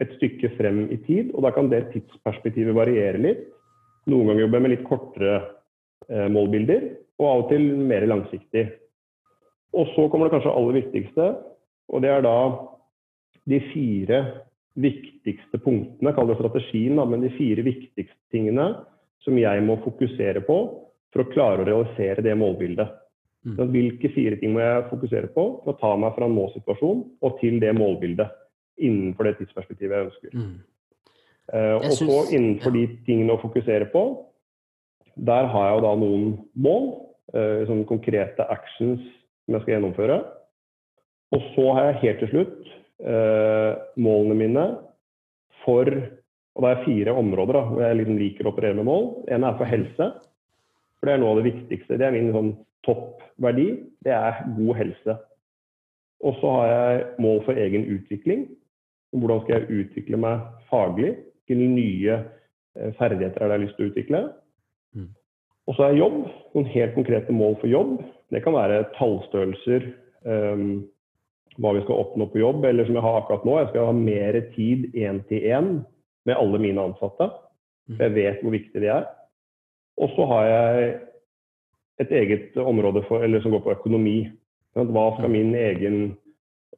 et 0.01 0.13
stykke 0.17 0.51
frem 0.57 0.83
i 0.91 0.99
tid. 1.07 1.31
Og 1.35 1.45
da 1.45 1.53
kan 1.55 1.69
det 1.71 1.87
tidsperspektivet 1.93 2.75
variere 2.75 3.21
litt. 3.21 3.47
Noen 4.09 4.31
ganger 4.31 4.45
jobber 4.45 4.59
jeg 4.59 4.65
med 4.65 4.73
litt 4.73 4.87
kortere 4.87 5.33
eh, 6.09 6.27
målbilder, 6.33 6.87
og 7.21 7.27
av 7.27 7.43
og 7.43 7.51
til 7.51 7.67
mer 7.77 8.07
langsiktig. 8.09 8.65
Og 9.77 9.91
så 9.95 10.07
kommer 10.11 10.27
det 10.27 10.35
kanskje 10.35 10.53
aller 10.53 10.77
viktigste, 10.81 11.27
og 11.91 12.03
det 12.03 12.11
er 12.11 12.23
da 12.25 12.37
de 13.49 13.59
fire 13.71 14.21
viktigste 14.79 15.59
punktene, 15.63 16.13
kall 16.15 16.29
det 16.29 16.37
strategien, 16.39 16.95
da, 16.99 17.05
men 17.07 17.23
de 17.23 17.31
fire 17.35 17.63
viktigste 17.65 18.19
tingene 18.31 18.71
som 19.25 19.37
jeg 19.37 19.63
må 19.65 19.77
fokusere 19.83 20.43
på 20.47 20.57
for 21.11 21.23
å 21.23 21.31
klare 21.33 21.63
å 21.63 21.67
realisere 21.67 22.23
det 22.23 22.35
målbildet. 22.39 22.97
Mm. 23.41 23.57
Hvilke 23.73 24.11
fire 24.13 24.37
ting 24.37 24.53
må 24.53 24.61
jeg 24.61 24.89
fokusere 24.91 25.31
på 25.33 25.45
for 25.63 25.73
å 25.73 25.79
ta 25.79 25.91
meg 25.99 26.13
fra 26.17 26.27
nå-situasjon 26.29 27.01
og 27.25 27.39
til 27.41 27.57
det 27.61 27.71
målbildet 27.73 28.29
innenfor 28.81 29.27
det 29.27 29.37
tidsperspektivet 29.39 29.97
jeg 29.97 30.09
ønsker. 30.09 30.35
Mm. 30.35 30.51
Uh, 31.51 31.77
og 31.81 31.95
så 31.97 32.19
innenfor 32.31 32.73
de 32.75 32.85
tingene 33.07 33.35
å 33.35 33.41
fokusere 33.41 33.89
på, 33.91 34.03
der 35.19 35.49
har 35.51 35.67
jeg 35.67 35.79
jo 35.79 35.83
da 35.83 35.95
noen 35.99 36.27
mål, 36.63 36.85
uh, 37.35 37.63
sånne 37.67 37.87
konkrete 37.89 38.45
actions 38.53 39.03
som 39.45 39.57
jeg 39.57 39.63
skal 39.63 39.75
gjennomføre. 39.75 40.17
Og 41.31 41.45
så 41.55 41.67
har 41.77 41.87
jeg 41.87 42.01
helt 42.01 42.23
til 42.23 42.31
slutt 42.31 42.71
eh, 43.07 43.71
målene 44.01 44.37
mine 44.37 44.65
for 45.65 45.87
Og 46.51 46.65
det 46.65 46.69
er 46.71 46.83
fire 46.83 47.13
områder 47.15 47.55
da, 47.55 47.61
hvor 47.63 47.81
jeg 47.85 47.95
liksom 47.95 48.17
liker 48.19 48.47
å 48.47 48.51
operere 48.51 48.75
med 48.75 48.83
mål. 48.83 49.05
En 49.31 49.45
er 49.47 49.53
for 49.55 49.69
helse. 49.71 50.07
For 50.99 51.07
det 51.07 51.13
er 51.13 51.21
noe 51.21 51.31
av 51.31 51.39
det 51.39 51.45
viktigste. 51.47 51.95
Det 51.95 52.03
er 52.03 52.11
min 52.11 52.33
sånn 52.35 52.49
toppverdi, 52.83 53.67
det 54.03 54.11
er 54.11 54.41
god 54.57 54.75
helse. 54.81 55.15
Og 56.27 56.35
så 56.41 56.51
har 56.57 56.67
jeg 56.71 57.05
mål 57.23 57.39
for 57.47 57.57
egen 57.57 57.87
utvikling. 57.95 58.43
Hvordan 59.15 59.41
skal 59.45 59.55
jeg 59.55 59.85
utvikle 59.85 60.19
meg 60.21 60.43
faglig? 60.69 61.13
Hvilke 61.47 61.71
nye 61.71 62.17
eh, 62.19 62.91
ferdigheter 62.99 63.41
er 63.41 63.47
det 63.47 63.55
jeg 63.55 63.57
har 63.57 63.63
lyst 63.63 63.79
til 63.79 63.87
å 63.87 63.93
utvikle? 63.93 64.21
Mm. 64.95 65.09
Og 65.67 65.77
så 65.77 65.87
er 65.87 65.97
jobb. 65.99 66.19
Noen 66.55 66.69
helt 66.75 66.95
konkrete 66.99 67.35
mål 67.35 67.57
for 67.63 67.71
jobb. 67.71 67.95
Det 68.31 68.41
kan 68.45 68.55
være 68.55 68.85
tallstørrelser, 68.95 69.87
um, 70.23 70.81
hva 71.59 71.73
vi 71.75 71.83
skal 71.83 72.03
oppnå 72.03 72.29
på 72.31 72.39
jobb, 72.39 72.65
eller 72.65 72.87
som 72.87 72.95
jeg 72.95 73.03
har 73.03 73.17
akkurat 73.19 73.47
nå, 73.47 73.57
jeg 73.59 73.71
skal 73.71 73.89
ha 73.89 73.95
mer 73.97 74.37
tid 74.55 74.85
én 74.95 75.19
til 75.27 75.47
én 75.51 75.71
med 76.29 76.37
alle 76.37 76.61
mine 76.63 76.85
ansatte. 76.91 77.27
For 77.91 77.97
mm. 77.97 78.03
jeg 78.05 78.15
vet 78.15 78.43
hvor 78.43 78.55
viktig 78.55 78.83
de 78.83 78.91
er. 78.93 79.09
Og 80.01 80.13
så 80.15 80.25
har 80.31 80.45
jeg 80.47 80.91
et 82.01 82.11
eget 82.21 82.57
område 82.57 83.03
for, 83.07 83.25
som 83.43 83.51
går 83.51 83.63
på 83.65 83.75
økonomi. 83.75 84.17
Hva 84.73 85.05
skal 85.17 85.33
min 85.33 85.51
egen 85.55 85.97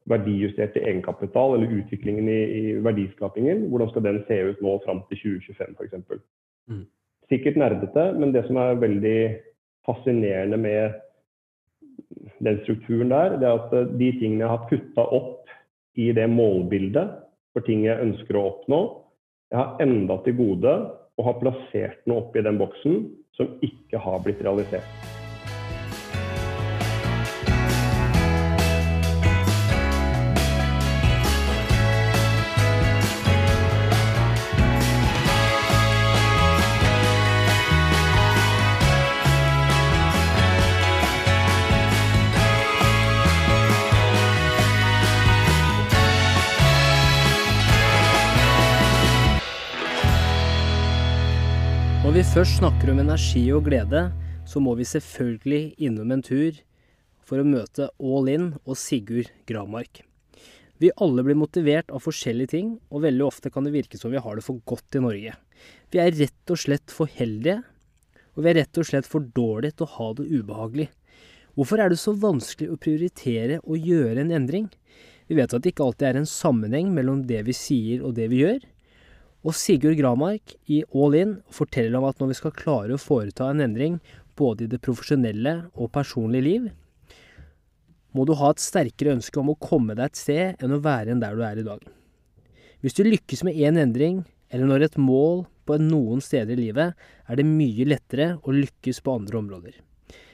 verdijusterte 0.10 0.82
egenkapital 0.84 1.56
eller 1.56 1.78
utviklingen 1.80 2.28
i, 2.30 2.42
i 2.44 2.64
verdiskapingen, 2.84 3.68
hvordan 3.70 3.92
skal 3.92 4.04
den 4.04 4.20
se 4.28 4.40
ut 4.50 4.62
nå 4.66 4.76
fram 4.86 5.04
til 5.10 5.22
2025 5.22 5.78
f.eks. 5.78 6.24
Mm. 6.68 6.84
Sikkert 7.32 7.60
nerdete, 7.60 8.10
men 8.20 8.34
det 8.36 8.44
som 8.50 8.60
er 8.60 8.82
veldig 8.82 9.20
fascinerende 9.88 10.60
med 10.60 10.98
den 12.46 12.60
strukturen 12.64 13.14
der, 13.14 13.38
det 13.40 13.48
er 13.50 13.62
at 13.62 13.74
eh, 13.78 13.90
de 14.00 14.12
tingene 14.20 14.46
jeg 14.46 14.54
har 14.54 14.68
putta 14.70 15.08
opp 15.20 15.54
i 16.00 16.10
det 16.16 16.28
målbildet 16.32 17.20
for 17.54 17.66
ting 17.68 17.86
jeg 17.86 18.02
ønsker 18.02 18.38
å 18.40 18.48
oppnå, 18.50 18.84
jeg 19.54 19.62
har 19.62 19.84
enda 19.86 20.18
til 20.26 20.38
gode 20.40 20.78
å 21.14 21.26
ha 21.28 21.36
plassert 21.38 22.02
noe 22.10 22.26
oppi 22.26 22.42
den 22.46 22.58
boksen 22.62 23.04
som 23.38 23.58
ikke 23.66 24.02
har 24.02 24.24
blitt 24.26 24.42
realisert. 24.46 25.13
Først 52.34 52.64
snakker 52.64 52.90
om 52.90 52.98
energi 52.98 53.44
og 53.54 53.68
glede, 53.68 54.08
så 54.50 54.58
må 54.58 54.72
vi 54.74 54.88
selvfølgelig 54.90 55.76
innom 55.86 56.16
en 56.16 56.24
tur 56.26 56.56
for 57.22 57.38
å 57.38 57.46
møte 57.46 57.92
All 58.02 58.32
In 58.32 58.48
og 58.64 58.74
Sigurd 58.82 59.30
Gravmark. 59.46 60.00
Vi 60.82 60.90
alle 61.04 61.22
blir 61.28 61.38
motivert 61.38 61.94
av 61.94 62.02
forskjellige 62.02 62.56
ting, 62.56 62.72
og 62.90 63.04
veldig 63.06 63.28
ofte 63.28 63.52
kan 63.54 63.68
det 63.68 63.76
virke 63.76 64.02
som 64.02 64.10
vi 64.10 64.24
har 64.24 64.40
det 64.40 64.46
for 64.48 64.58
godt 64.66 64.98
i 64.98 65.04
Norge. 65.06 65.36
Vi 65.94 66.02
er 66.02 66.18
rett 66.24 66.56
og 66.56 66.62
slett 66.64 66.96
for 66.96 67.12
heldige, 67.22 67.60
og 68.34 68.42
vi 68.42 68.50
er 68.50 68.60
rett 68.64 68.82
og 68.82 68.90
slett 68.90 69.12
for 69.14 69.30
dårlige 69.38 69.78
til 69.78 69.86
å 69.86 69.94
ha 70.00 70.12
det 70.18 70.30
ubehagelig. 70.34 70.90
Hvorfor 71.54 71.86
er 71.86 71.94
det 71.94 72.02
så 72.02 72.18
vanskelig 72.18 72.74
å 72.74 72.82
prioritere 72.82 73.62
å 73.62 73.78
gjøre 73.78 74.26
en 74.26 74.34
endring? 74.34 74.72
Vi 75.30 75.38
vet 75.38 75.54
at 75.54 75.62
det 75.62 75.76
ikke 75.76 75.86
alltid 75.86 76.10
er 76.10 76.24
en 76.24 76.34
sammenheng 76.34 76.90
mellom 76.98 77.28
det 77.30 77.46
vi 77.46 77.54
sier 77.54 78.02
og 78.02 78.18
det 78.18 78.32
vi 78.34 78.42
gjør. 78.42 78.64
Og 79.44 79.52
Sigurd 79.60 79.98
Gramark 80.00 80.54
i 80.72 80.86
All 80.96 81.16
In 81.20 81.34
forteller 81.52 81.98
om 82.00 82.06
at 82.08 82.22
når 82.22 82.30
vi 82.32 82.38
skal 82.38 82.56
klare 82.56 82.96
å 82.96 83.02
foreta 83.02 83.50
en 83.52 83.64
endring 83.66 83.98
både 84.40 84.64
i 84.64 84.70
det 84.72 84.80
profesjonelle 84.86 85.56
og 85.74 85.92
personlige 85.92 86.46
liv, 86.46 86.70
må 88.16 88.24
du 88.24 88.32
ha 88.40 88.54
et 88.54 88.64
sterkere 88.64 89.18
ønske 89.18 89.42
om 89.42 89.52
å 89.52 89.58
komme 89.60 89.98
deg 89.98 90.06
et 90.06 90.22
sted 90.22 90.64
enn 90.64 90.76
å 90.76 90.80
være 90.86 91.12
enn 91.12 91.24
der 91.24 91.36
du 91.36 91.44
er 91.44 91.60
i 91.60 91.66
dag. 91.66 91.82
Hvis 92.80 92.96
du 92.96 93.04
lykkes 93.04 93.44
med 93.48 93.58
én 93.60 93.80
endring, 93.82 94.22
eller 94.54 94.70
når 94.70 94.88
et 94.88 94.98
mål 95.02 95.44
på 95.68 95.80
noen 95.82 96.22
steder 96.24 96.56
i 96.56 96.70
livet, 96.70 96.94
er 97.28 97.40
det 97.40 97.48
mye 97.48 97.90
lettere 97.90 98.30
å 98.44 98.56
lykkes 98.56 99.02
på 99.04 99.18
andre 99.18 99.42
områder. 99.42 99.76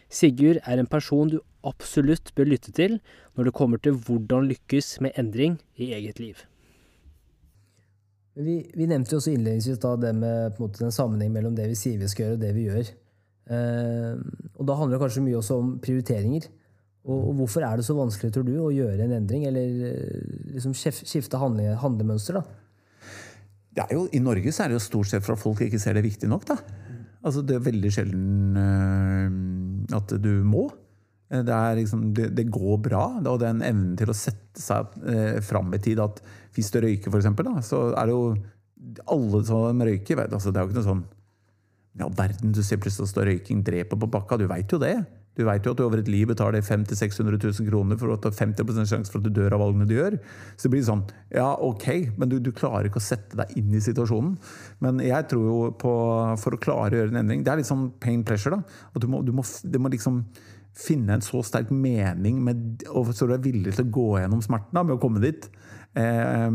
Sigurd 0.10 0.62
er 0.66 0.82
en 0.82 0.90
person 0.90 1.30
du 1.34 1.40
absolutt 1.66 2.34
bør 2.38 2.50
lytte 2.54 2.74
til 2.76 3.00
når 3.38 3.50
det 3.50 3.58
kommer 3.58 3.82
til 3.82 3.98
hvordan 3.98 4.50
lykkes 4.50 4.98
med 5.06 5.18
endring 5.18 5.60
i 5.78 5.94
eget 5.98 6.22
liv. 6.22 6.49
Vi, 8.38 8.60
vi 8.78 8.88
nevnte 8.88 9.16
jo 9.16 9.20
også 9.20 9.34
innledningsvis 9.34 9.82
da 9.82 9.96
det 10.00 10.14
med 10.16 10.54
på 10.56 10.62
en 10.62 10.68
måte, 10.68 10.84
den 10.84 10.96
sammenheng 10.96 11.32
mellom 11.34 11.56
det 11.58 11.66
vi 11.72 11.78
sier 11.78 12.00
vi 12.00 12.10
skal 12.12 12.26
gjøre, 12.26 12.38
og 12.38 12.44
det 12.44 12.52
vi 12.56 12.66
gjør. 12.68 12.92
Eh, 13.50 14.22
og 14.60 14.68
da 14.70 14.78
handler 14.78 14.98
det 14.98 15.04
kanskje 15.04 15.26
mye 15.26 15.40
også 15.40 15.58
om 15.60 15.76
prioriteringer. 15.84 16.48
Og, 17.10 17.18
og, 17.18 17.34
hvorfor 17.40 17.66
er 17.66 17.80
det 17.80 17.88
så 17.88 17.96
vanskelig, 17.98 18.32
tror 18.36 18.46
du, 18.46 18.54
å 18.62 18.74
gjøre 18.76 19.06
en 19.06 19.16
endring, 19.18 19.48
eller 19.50 19.86
eh, 19.90 20.34
liksom 20.54 20.76
skifte 20.78 21.40
handle, 21.42 21.74
handlemønster? 21.82 22.40
da? 22.40 22.44
Det 23.76 23.86
er 23.86 23.96
jo, 23.96 24.06
I 24.14 24.22
Norge 24.22 24.54
så 24.54 24.66
er 24.66 24.72
det 24.72 24.80
jo 24.80 24.84
stort 24.84 25.10
sett 25.10 25.26
for 25.26 25.36
at 25.36 25.42
folk 25.42 25.64
ikke 25.66 25.80
ser 25.82 25.98
det 25.98 26.06
viktig 26.06 26.30
nok. 26.30 26.46
da. 26.50 26.60
Altså, 27.24 27.42
Det 27.42 27.58
er 27.58 27.66
veldig 27.66 27.92
sjelden 27.96 28.60
øh, 28.60 29.98
at 29.98 30.14
du 30.22 30.32
må. 30.46 30.70
Det, 31.30 31.58
liksom, 31.78 32.08
det, 32.18 32.32
det, 32.38 32.48
går 32.52 32.78
bra. 32.90 33.04
Og 33.22 33.40
den 33.42 33.64
evnen 33.66 33.98
til 33.98 34.12
å 34.12 34.18
sette 34.18 34.62
seg 34.62 34.96
øh, 35.04 35.40
fram 35.46 35.74
i 35.78 35.82
tid 35.82 36.02
at 36.04 36.22
hvis 36.56 36.72
du 36.74 36.80
røyker, 36.84 37.14
for 37.14 37.46
da, 37.46 37.62
så 37.66 37.84
er 37.94 38.10
det 38.10 38.16
jo 38.16 38.26
alle 39.12 39.44
som 39.46 39.82
røyker 39.84 40.26
altså, 40.26 40.52
Det 40.52 40.60
er 40.60 40.66
jo 40.66 40.72
ikke 40.72 40.80
noe 40.80 40.90
sånn 40.90 41.06
Ja, 42.00 42.08
verden, 42.16 42.54
du 42.56 42.62
ser 42.64 42.80
plutselig 42.82 43.12
at 43.12 43.26
røyking 43.28 43.64
dreper 43.66 44.00
på 44.00 44.08
bakka. 44.08 44.38
Du 44.40 44.48
veit 44.48 44.72
jo 44.72 44.80
det. 44.80 44.96
Du 45.40 45.46
veit 45.48 45.64
jo 45.64 45.72
at 45.72 45.80
du 45.80 45.86
over 45.86 46.02
et 46.02 46.10
liv 46.12 46.28
betaler 46.28 46.64
500 46.66 46.96
000-600 46.96 47.40
000 47.62 47.68
kroner 47.70 48.00
for 48.00 48.12
å 48.12 48.18
ta 48.20 48.32
har 48.32 48.36
50 48.36 48.88
sjanse 48.90 49.12
for 49.12 49.22
at 49.22 49.28
du 49.28 49.38
dør 49.38 49.56
av 49.56 49.64
valgene 49.64 49.88
du 49.88 49.94
gjør. 49.96 50.18
Så 50.56 50.68
det 50.68 50.74
blir 50.74 50.86
sånn 50.88 51.06
Ja, 51.32 51.54
ok, 51.56 52.16
men 52.20 52.32
du, 52.32 52.38
du, 52.44 52.52
klarer 52.56 52.90
ikke 52.90 53.00
å 53.00 53.06
sette 53.06 53.40
deg 53.40 53.54
inn 53.60 53.72
i 53.72 53.84
situasjonen. 53.84 54.36
Men 54.84 55.00
jeg 55.04 55.30
tror 55.32 55.46
jo 55.48 55.58
på 55.80 55.94
For 56.44 56.56
å 56.56 56.62
klare 56.62 56.96
å 56.96 57.02
gjøre 57.02 57.14
en 57.14 57.22
endring 57.24 57.46
Det 57.46 57.54
er 57.54 57.62
litt 57.62 57.70
sånn 57.70 57.90
pain 58.04 58.26
pleasure, 58.28 58.58
da. 58.58 58.80
At 58.92 59.04
du 59.04 59.08
må, 59.12 59.24
du 59.24 59.32
må, 59.36 59.46
du 59.46 59.80
må 59.80 59.92
liksom 59.94 60.24
finne 60.80 61.18
en 61.18 61.24
så 61.24 61.42
sterk 61.44 61.72
mening 61.74 62.40
med, 62.44 62.86
og 62.92 63.10
så 63.16 63.28
du 63.28 63.34
er 63.36 63.44
villig 63.44 63.74
til 63.76 63.88
å 63.88 63.94
gå 63.96 64.08
gjennom 64.22 64.44
smerten 64.46 64.78
da, 64.78 64.84
med 64.86 64.96
å 64.96 65.02
komme 65.02 65.22
dit. 65.24 65.50
Eh, 65.98 66.52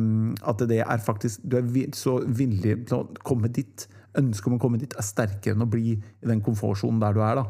at 0.46 0.64
det 0.70 0.78
er 0.84 1.00
faktisk 1.02 1.42
Du 1.42 1.56
er 1.58 1.66
så 1.98 2.20
villig 2.22 2.84
til 2.88 3.00
å 3.00 3.24
komme 3.26 3.50
dit. 3.52 3.88
Ønsket 4.14 4.46
om 4.46 4.58
å 4.58 4.62
komme 4.62 4.78
dit 4.78 4.94
er 4.94 5.06
sterkere 5.06 5.56
enn 5.56 5.66
å 5.66 5.70
bli 5.70 5.96
i 5.96 6.28
den 6.28 6.42
komfortsonen 6.44 7.02
der 7.02 7.16
du 7.16 7.22
er. 7.26 7.42
da. 7.42 7.48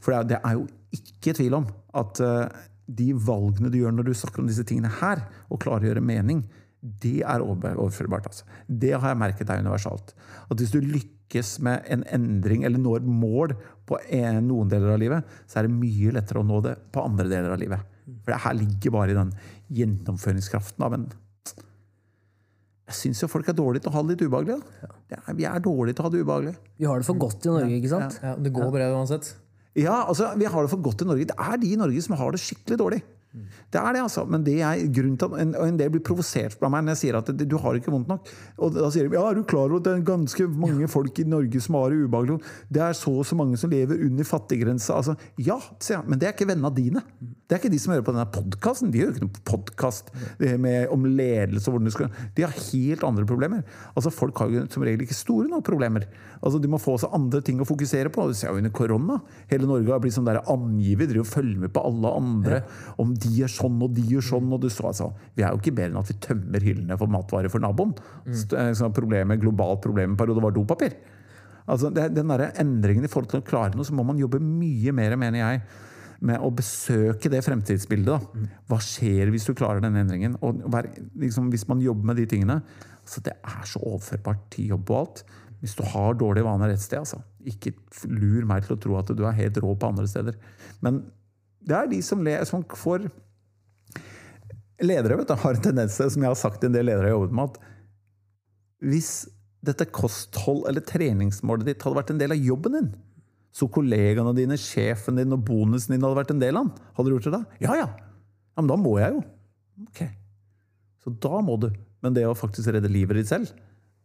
For 0.00 0.16
det 0.24 0.40
er 0.40 0.56
jo 0.56 0.66
ikke 0.94 1.36
tvil 1.36 1.58
om 1.60 1.68
at 2.00 2.22
eh, 2.24 2.64
de 2.88 3.10
valgene 3.12 3.70
du 3.72 3.76
gjør 3.82 3.92
når 3.92 4.08
du 4.08 4.14
snakker 4.16 4.42
om 4.42 4.48
disse 4.48 4.64
tingene 4.64 4.90
her, 5.02 5.20
og 5.52 5.60
klarer 5.60 5.84
å 5.84 5.90
gjøre 5.92 6.04
mening, 6.08 6.46
det 6.80 7.20
er 7.26 7.44
overførbart. 7.44 8.30
Altså. 8.30 8.46
Det 8.66 8.94
har 8.94 9.10
jeg 9.10 9.20
merket 9.20 9.50
er 9.50 9.60
universalt. 9.60 10.14
At 10.48 10.60
hvis 10.60 10.72
du 10.72 10.80
lykkes 10.80 11.58
med 11.66 11.84
en 11.92 12.04
endring 12.14 12.64
eller 12.64 12.80
når 12.80 13.04
mål 13.04 13.56
på 13.88 13.98
en, 14.06 14.40
noen 14.46 14.70
deler 14.70 14.94
av 14.94 15.02
livet, 15.02 15.38
så 15.50 15.60
er 15.60 15.68
det 15.68 15.76
mye 15.76 16.14
lettere 16.16 16.40
å 16.40 16.46
nå 16.46 16.62
det 16.64 16.78
på 16.94 17.04
andre 17.04 17.28
deler 17.28 17.52
av 17.52 17.60
livet. 17.60 17.97
For 18.24 18.32
det 18.34 18.42
her 18.44 18.56
ligger 18.56 18.94
bare 18.94 19.12
i 19.12 19.18
den 19.18 19.32
gjennomføringskraften 19.78 20.86
av 20.86 20.96
en 20.98 21.08
jeg 22.88 22.96
syns 22.96 23.18
jo 23.20 23.26
folk 23.28 23.48
er 23.50 23.56
dårlige 23.56 23.84
til 23.84 23.90
å 23.90 23.98
ha 23.98 24.00
det 24.00 24.14
litt 24.14 24.22
ubehagelig. 24.24 24.86
Ja, 25.12 25.18
vi 25.36 25.44
er 25.44 25.60
dårlige 25.60 25.98
til 25.98 26.00
å 26.00 26.06
ha 26.06 26.12
det 26.14 26.22
ubehagelig. 26.24 26.54
Vi 26.80 26.86
har 26.88 27.02
det 27.02 27.04
for 27.04 27.20
godt 27.20 27.44
i 27.44 27.50
Norge, 27.52 27.74
ikke 27.76 27.90
sant? 27.92 28.16
Ja, 28.24 28.30
det 28.40 28.52
går 28.56 28.70
bra 28.72 28.86
uansett. 28.96 29.28
Ja, 29.76 29.98
altså, 30.08 30.30
vi 30.40 30.48
har 30.48 30.64
det 30.64 30.72
for 30.72 30.80
godt 30.86 31.04
i 31.04 31.08
Norge. 31.10 31.26
Det 31.28 31.36
er 31.36 31.60
de 31.60 31.74
i 31.74 31.76
Norge 31.76 32.00
som 32.06 32.16
har 32.16 32.32
det 32.32 32.40
skikkelig 32.40 32.78
dårlig. 32.80 33.02
Det 33.72 33.80
er 33.80 33.96
det, 33.96 34.02
altså. 34.04 34.24
Men 34.28 34.44
det 34.46 34.56
er 34.64 34.84
grunnen 34.94 35.18
til 35.20 35.32
at 35.32 35.42
en, 35.42 35.54
en 35.68 35.80
del 35.80 35.92
blir 35.94 36.04
provosert 36.04 36.58
av 36.62 36.72
meg 36.72 36.84
når 36.84 36.96
jeg 36.96 37.02
sier 37.02 37.18
at 37.20 37.32
det, 37.32 37.48
du 37.48 37.56
har 37.60 37.78
ikke 37.78 37.92
vondt 37.94 38.10
nok. 38.10 38.30
Og 38.64 38.76
da 38.76 38.90
sier 38.94 39.08
de 39.08 39.18
ja, 39.18 39.24
er 39.28 39.38
du 39.38 39.44
klar 39.48 39.68
over 39.68 39.80
at 39.80 39.88
det 39.88 39.96
er 39.96 40.06
ganske 40.08 40.48
mange 40.52 40.88
folk 40.90 41.20
i 41.22 41.26
Norge 41.28 41.62
som 41.64 41.78
har 41.78 41.92
det 41.92 42.04
ubehagelig? 42.04 42.38
Det 42.72 42.84
er 42.84 42.96
så 42.96 43.14
og 43.18 43.26
så 43.28 43.38
mange 43.38 43.58
som 43.60 43.72
lever 43.72 44.04
under 44.06 44.28
fattiggrensa. 44.28 44.98
Altså, 44.98 45.16
ja, 45.42 45.58
sier 45.82 45.98
jeg, 45.98 46.06
men 46.08 46.20
det 46.20 46.28
er 46.28 46.36
ikke 46.36 46.48
vennene 46.50 46.72
dine. 46.76 47.04
Det 47.48 47.56
er 47.56 47.62
ikke 47.62 47.72
de 47.72 47.80
som 47.80 47.94
hører 47.94 48.04
på 48.04 48.12
denne 48.12 48.28
podkasten. 48.32 48.92
De 48.92 49.00
gjør 49.00 49.14
ikke 49.14 49.24
noen 49.24 49.44
podkast 49.48 50.10
om 50.92 51.06
ledelse 51.08 51.68
og 51.70 51.76
hvordan 51.76 51.88
du 51.88 51.94
skal 51.94 52.10
De 52.36 52.44
har 52.44 52.56
helt 52.58 53.04
andre 53.06 53.24
problemer. 53.28 53.62
Altså, 53.94 54.12
Folk 54.18 54.40
har 54.42 54.50
jo 54.52 54.64
som 54.72 54.84
regel 54.84 55.04
ikke 55.06 55.16
store 55.16 55.48
nok 55.48 55.64
problemer. 55.66 56.08
Altså, 56.42 56.60
De 56.60 56.70
må 56.70 56.80
få 56.82 56.98
seg 57.00 57.14
andre 57.16 57.40
ting 57.44 57.62
å 57.62 57.68
fokusere 57.68 58.12
på. 58.12 58.26
Det 58.28 58.36
ser 58.38 58.52
jo 58.52 58.60
under 58.60 58.74
korona. 58.74 59.20
Hele 59.50 59.68
Norge 59.68 59.94
har 59.94 60.02
blitt 60.02 60.16
sånn 60.16 60.28
der 60.28 60.42
angiver, 60.44 61.08
driver 61.08 61.24
og 61.24 61.30
følger 61.30 61.64
med 61.64 61.72
på 61.74 61.84
alle 61.88 62.14
andre. 62.20 62.62
om 62.98 63.14
de 63.14 63.27
er 63.42 63.50
sånn, 63.52 63.76
og 63.84 63.94
de 63.96 64.04
gjør 64.12 64.24
sånn. 64.30 64.52
og 64.54 64.62
du 64.62 64.68
så, 64.72 64.88
altså, 64.90 65.12
Vi 65.36 65.44
er 65.44 65.52
jo 65.52 65.60
ikke 65.60 65.74
bedre 65.76 65.92
enn 65.92 66.00
at 66.00 66.10
vi 66.12 66.18
tømmer 66.24 66.64
hyllene 66.64 66.98
for 67.00 67.12
matvarer 67.12 67.52
for 67.52 67.62
naboen. 67.62 67.94
Mm. 68.26 68.74
Så 68.78 68.90
problemet, 68.94 69.40
globalt 69.42 69.82
problem 69.84 70.12
en 70.12 70.20
periode 70.20 70.44
var 70.44 70.56
dopapir. 70.56 70.96
Altså, 71.68 71.90
det, 71.92 72.10
den 72.16 72.32
der 72.32 72.48
endringen 72.60 73.04
i 73.04 73.10
forhold 73.12 73.30
til 73.32 73.42
å 73.42 73.46
klare 73.46 73.76
noe, 73.76 73.86
så 73.86 73.96
må 73.96 74.06
man 74.08 74.20
jobbe 74.20 74.40
mye 74.40 74.94
mer, 74.96 75.16
mener 75.20 75.42
jeg, 75.42 75.62
med 76.24 76.42
å 76.42 76.50
besøke 76.50 77.30
det 77.30 77.42
fremtidsbildet. 77.46 78.08
Da. 78.08 78.46
Hva 78.70 78.78
skjer 78.82 79.30
hvis 79.30 79.46
du 79.46 79.52
klarer 79.58 79.84
den 79.84 79.98
endringen? 80.00 80.34
Og 80.42 80.64
liksom, 81.20 81.52
Hvis 81.52 81.68
man 81.70 81.82
jobber 81.84 82.10
med 82.10 82.18
de 82.18 82.26
tingene 82.26 82.56
altså, 82.58 83.22
Det 83.22 83.36
er 83.36 83.68
så 83.68 83.82
overførbart 83.84 84.48
til 84.50 84.72
jobb 84.74 84.90
og 84.90 84.98
alt. 84.98 85.22
Hvis 85.60 85.76
du 85.78 85.84
har 85.92 86.18
dårlige 86.18 86.46
vaner 86.46 86.72
et 86.72 86.82
sted, 86.82 86.98
altså. 87.02 87.20
Ikke 87.46 87.72
lur 88.10 88.46
meg 88.46 88.66
til 88.66 88.74
å 88.74 88.80
tro 88.82 88.98
at 88.98 89.14
du 89.14 89.24
er 89.26 89.38
helt 89.38 89.62
rå 89.62 89.74
på 89.78 89.92
andre 89.92 90.06
steder. 90.10 90.38
Men 90.82 91.04
det 91.68 91.76
er 91.76 91.90
de 91.90 92.02
som, 92.04 92.28
som 92.48 92.64
får 92.76 93.08
Ledere 94.78 95.16
vet 95.18 95.26
du, 95.26 95.34
har 95.34 95.56
en 95.56 95.62
tendens 95.64 95.96
til, 95.98 96.10
som 96.14 96.22
jeg 96.22 96.30
har 96.30 96.38
sagt 96.38 96.60
til 96.62 96.70
en 96.70 96.76
del 96.76 96.86
ledere 96.86 97.08
jeg 97.08 97.16
har 97.16 97.18
jobbet 97.18 97.34
med, 97.34 97.48
at 97.50 98.88
hvis 98.92 99.08
dette 99.66 99.88
kosthold- 99.90 100.68
eller 100.70 100.84
treningsmålet 100.86 101.66
ditt 101.66 101.82
hadde 101.82 101.98
vært 101.98 102.12
en 102.14 102.20
del 102.20 102.34
av 102.36 102.44
jobben 102.46 102.76
din, 102.76 102.92
så 103.50 103.66
kollegaene 103.74 104.36
dine, 104.36 104.58
sjefen 104.60 105.18
din 105.18 105.34
og 105.34 105.42
bonusen 105.48 105.96
din 105.96 106.06
hadde 106.06 106.20
vært 106.20 106.30
en 106.30 106.44
del 106.44 106.60
av 106.60 106.68
den, 106.68 106.86
hadde 106.94 107.10
du 107.10 107.16
gjort 107.16 107.26
det 107.26 107.34
da? 107.34 107.42
Ja, 107.64 107.74
ja. 107.80 107.88
ja 107.90 108.62
men 108.62 108.70
da 108.70 108.78
må 108.78 108.94
jeg 109.00 109.16
jo. 109.16 109.24
Ok. 109.88 110.04
Så 111.02 111.14
da 111.26 111.42
må 111.42 111.58
du. 111.58 111.68
Men 112.04 112.14
det 112.14 112.28
å 112.28 112.36
faktisk 112.38 112.70
redde 112.70 112.90
livet 112.92 113.18
ditt 113.18 113.30
selv, 113.30 113.50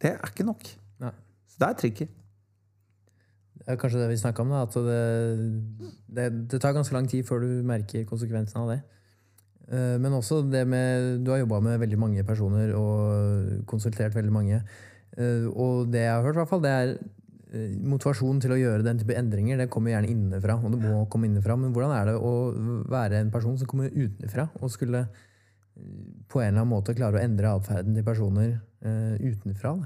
det 0.02 0.16
er 0.16 0.32
ikke 0.32 0.48
nok. 0.48 0.66
Nei. 1.04 1.14
Så 1.50 1.62
det 1.62 1.70
er 1.70 1.80
tricky. 1.84 2.10
Det 3.64 3.72
er 3.72 3.80
kanskje 3.80 4.02
det 4.02 4.10
vi 4.12 4.20
snakka 4.20 4.44
om, 4.44 4.52
da, 4.52 4.64
at 4.66 4.76
det, 4.76 5.04
det, 6.12 6.26
det, 6.52 6.60
tar 6.60 6.76
ganske 6.76 6.96
lang 6.96 7.08
tid 7.08 7.24
før 7.24 7.46
du 7.46 7.64
merker 7.64 8.04
konsekvensen 8.10 8.60
av 8.60 8.74
det. 8.74 8.80
Eh, 9.72 9.96
men 10.04 10.12
også 10.18 10.42
det 10.52 10.66
med 10.68 11.22
Du 11.24 11.32
har 11.32 11.40
jobba 11.40 11.62
med 11.64 11.80
veldig 11.80 12.00
mange 12.00 12.24
personer 12.28 12.74
og 12.76 13.64
konsultert 13.66 14.16
veldig 14.16 14.34
mange. 14.36 14.60
Eh, 15.16 15.48
og 15.48 15.88
det 15.94 16.04
jeg 16.04 16.12
har 16.12 16.26
hørt, 16.26 16.36
i 16.36 16.42
hvert 16.42 16.52
fall, 16.52 16.64
det 16.66 16.74
er 16.74 16.96
motivasjonen 17.54 17.90
motivasjon 17.94 18.40
til 18.42 18.52
å 18.56 18.58
gjøre 18.58 18.84
den 18.84 19.00
type 19.00 19.16
endringer. 19.16 19.60
Det 19.62 19.70
kommer 19.72 19.94
gjerne 19.94 20.10
innenfra, 20.10 20.58
og 20.58 20.74
det 20.74 20.80
må 20.82 21.06
komme 21.06 21.30
innenfra. 21.30 21.56
Men 21.56 21.72
hvordan 21.72 21.94
er 21.96 22.10
det 22.10 22.16
å 22.18 22.34
være 22.90 23.22
en 23.22 23.32
person 23.32 23.56
som 23.62 23.70
kommer 23.70 23.94
utenfra, 23.94 24.50
og 24.60 24.74
skulle 24.74 25.06
på 26.30 26.42
en 26.42 26.50
eller 26.50 26.64
annen 26.64 26.74
måte 26.74 26.96
klare 26.98 27.18
å 27.18 27.24
endre 27.24 27.54
atferden 27.54 27.96
til 27.96 28.06
personer 28.06 28.58
utenfra? 28.84 29.78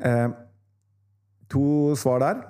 Eh, 0.00 0.28
to 1.50 1.64
svar 1.98 2.22
der. 2.22 2.44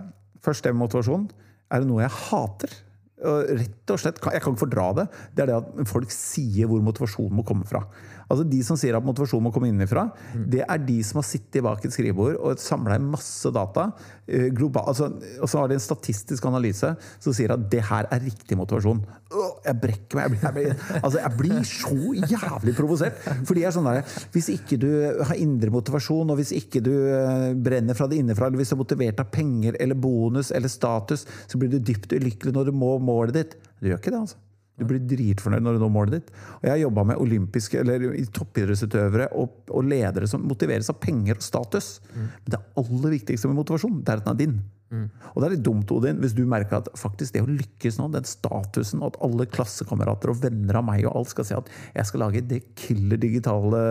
Først 0.44 0.68
med 0.70 0.80
motivasjon. 0.80 1.26
Er 1.70 1.82
det 1.82 1.90
noe 1.90 2.04
jeg 2.04 2.16
hater? 2.28 2.78
Rett 3.20 3.92
og 3.92 4.00
slett, 4.00 4.16
Jeg 4.32 4.40
kan 4.40 4.54
ikke 4.54 4.62
fordra 4.62 4.86
det. 4.96 5.06
Det 5.36 5.44
er 5.44 5.50
det 5.50 5.58
at 5.58 5.88
folk 5.90 6.12
sier 6.14 6.70
hvor 6.70 6.80
motivasjonen 6.84 7.36
må 7.36 7.44
komme 7.46 7.68
fra. 7.68 7.84
Altså 8.30 8.46
De 8.46 8.60
som 8.66 8.78
sier 8.78 8.96
at 8.96 9.06
motivasjon 9.06 9.42
må 9.42 9.52
komme 9.54 9.70
innenfra, 9.70 10.06
mm. 10.34 10.44
det 10.52 10.62
er 10.62 10.82
de 10.86 10.98
som 11.06 11.18
har 11.20 11.26
sittet 11.26 11.64
bak 11.66 11.82
et 11.84 11.94
skrivebord 11.94 12.38
og 12.38 12.62
samla 12.62 12.98
inn 12.98 13.08
masse 13.10 13.50
data. 13.54 13.88
Eh, 14.30 14.48
global, 14.54 14.86
altså, 14.92 15.08
og 15.42 15.50
så 15.50 15.58
har 15.58 15.70
de 15.70 15.76
en 15.76 15.82
statistisk 15.82 16.46
analyse 16.46 16.92
som 17.18 17.34
sier 17.34 17.50
at 17.54 17.64
det 17.72 17.82
her 17.88 18.06
er 18.14 18.22
riktig 18.22 18.58
motivasjon. 18.58 19.00
Åh, 19.30 19.56
jeg 19.66 19.78
brekker 19.82 20.20
meg. 20.20 20.36
Jeg 20.40 20.54
blir, 20.54 20.68
jeg 20.70 20.76
blir, 20.76 21.00
altså, 21.00 21.22
jeg 21.24 21.36
blir 21.40 21.64
så 21.66 22.34
jævlig 22.34 22.74
provosert. 22.78 23.18
Fordi 23.48 23.64
jeg 23.64 23.70
er 23.70 23.74
sånn 23.76 23.88
der, 23.90 24.14
Hvis 24.34 24.50
ikke 24.54 24.78
du 24.80 24.90
har 25.26 25.40
indre 25.40 25.72
motivasjon, 25.74 26.30
og 26.30 26.38
hvis 26.38 26.54
ikke 26.56 26.84
du 26.86 26.92
eh, 26.94 27.48
brenner 27.58 27.98
fra 27.98 28.06
det 28.10 28.20
innenfra, 28.22 28.46
eller 28.46 28.62
hvis 28.62 28.70
du 28.70 28.76
er 28.78 28.84
motivert 28.84 29.24
av 29.24 29.32
penger 29.34 29.78
eller 29.80 29.98
bonus 29.98 30.52
eller 30.54 30.70
status, 30.70 31.26
så 31.50 31.58
blir 31.58 31.72
du 31.72 31.80
dypt 31.82 32.14
ulykkelig 32.14 32.54
når 32.54 32.70
du 32.70 32.78
må 32.78 32.94
målet 33.02 33.40
ditt. 33.40 33.58
Du 33.80 33.90
gjør 33.90 33.98
ikke 33.98 34.14
det, 34.14 34.22
altså. 34.28 34.38
Du 34.80 34.86
blir 34.88 35.04
dritfornøyd 35.04 35.66
når 35.66 35.76
du 35.76 35.84
når 35.84 35.94
målet 35.94 36.18
ditt. 36.18 36.34
Og 36.58 36.66
jeg 36.66 36.74
har 36.74 36.82
jobba 36.86 37.06
med 37.12 37.22
olympiske, 37.22 37.84
eller 37.84 38.08
toppidrettsutøvere 38.36 39.30
og, 39.38 39.62
og, 39.68 39.86
ledere 39.86 40.28
som 40.30 40.44
motiveres 40.48 40.90
av 40.92 41.00
penger 41.02 41.38
og 41.38 41.46
status. 41.46 41.94
Mm. 42.10 42.26
Men 42.26 42.56
det 42.56 42.62
aller 42.82 43.16
viktigste 43.18 43.50
med 43.50 43.60
motivasjon, 43.60 44.02
det 44.02 44.14
er 44.14 44.22
at 44.22 44.28
den 44.28 44.34
er 44.34 44.42
din. 44.44 44.60
Og 44.90 45.36
det 45.38 45.44
er 45.46 45.52
litt 45.52 45.62
dumt, 45.62 45.90
Odin, 45.94 46.18
hvis 46.18 46.32
du 46.34 46.40
merker 46.50 46.80
at 46.80 46.88
faktisk 46.98 47.36
det 47.36 47.44
å 47.44 47.50
lykkes 47.50 48.00
nå, 48.00 48.08
den 48.10 48.26
statusen, 48.26 48.98
og 48.98 49.12
at 49.12 49.20
alle 49.22 49.46
klassekamerater 49.46 50.32
og 50.32 50.40
venner 50.42 50.80
av 50.80 50.86
meg 50.88 51.04
og 51.06 51.20
alt 51.20 51.30
skal 51.30 51.46
si 51.46 51.54
at 51.54 51.70
jeg 51.94 52.08
skal 52.08 52.24
lage 52.24 52.42
det 52.50 52.58
killer 52.78 53.20
digitale 53.22 53.82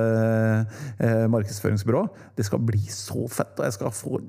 eh, 1.00 1.24
markedsføringsbyrået, 1.32 2.20
det 2.36 2.48
skal 2.50 2.66
bli 2.68 2.84
så 2.92 3.30
fett, 3.32 3.56
og 3.56 3.70
jeg 3.70 3.78
skal 3.78 3.96
få 3.96 4.20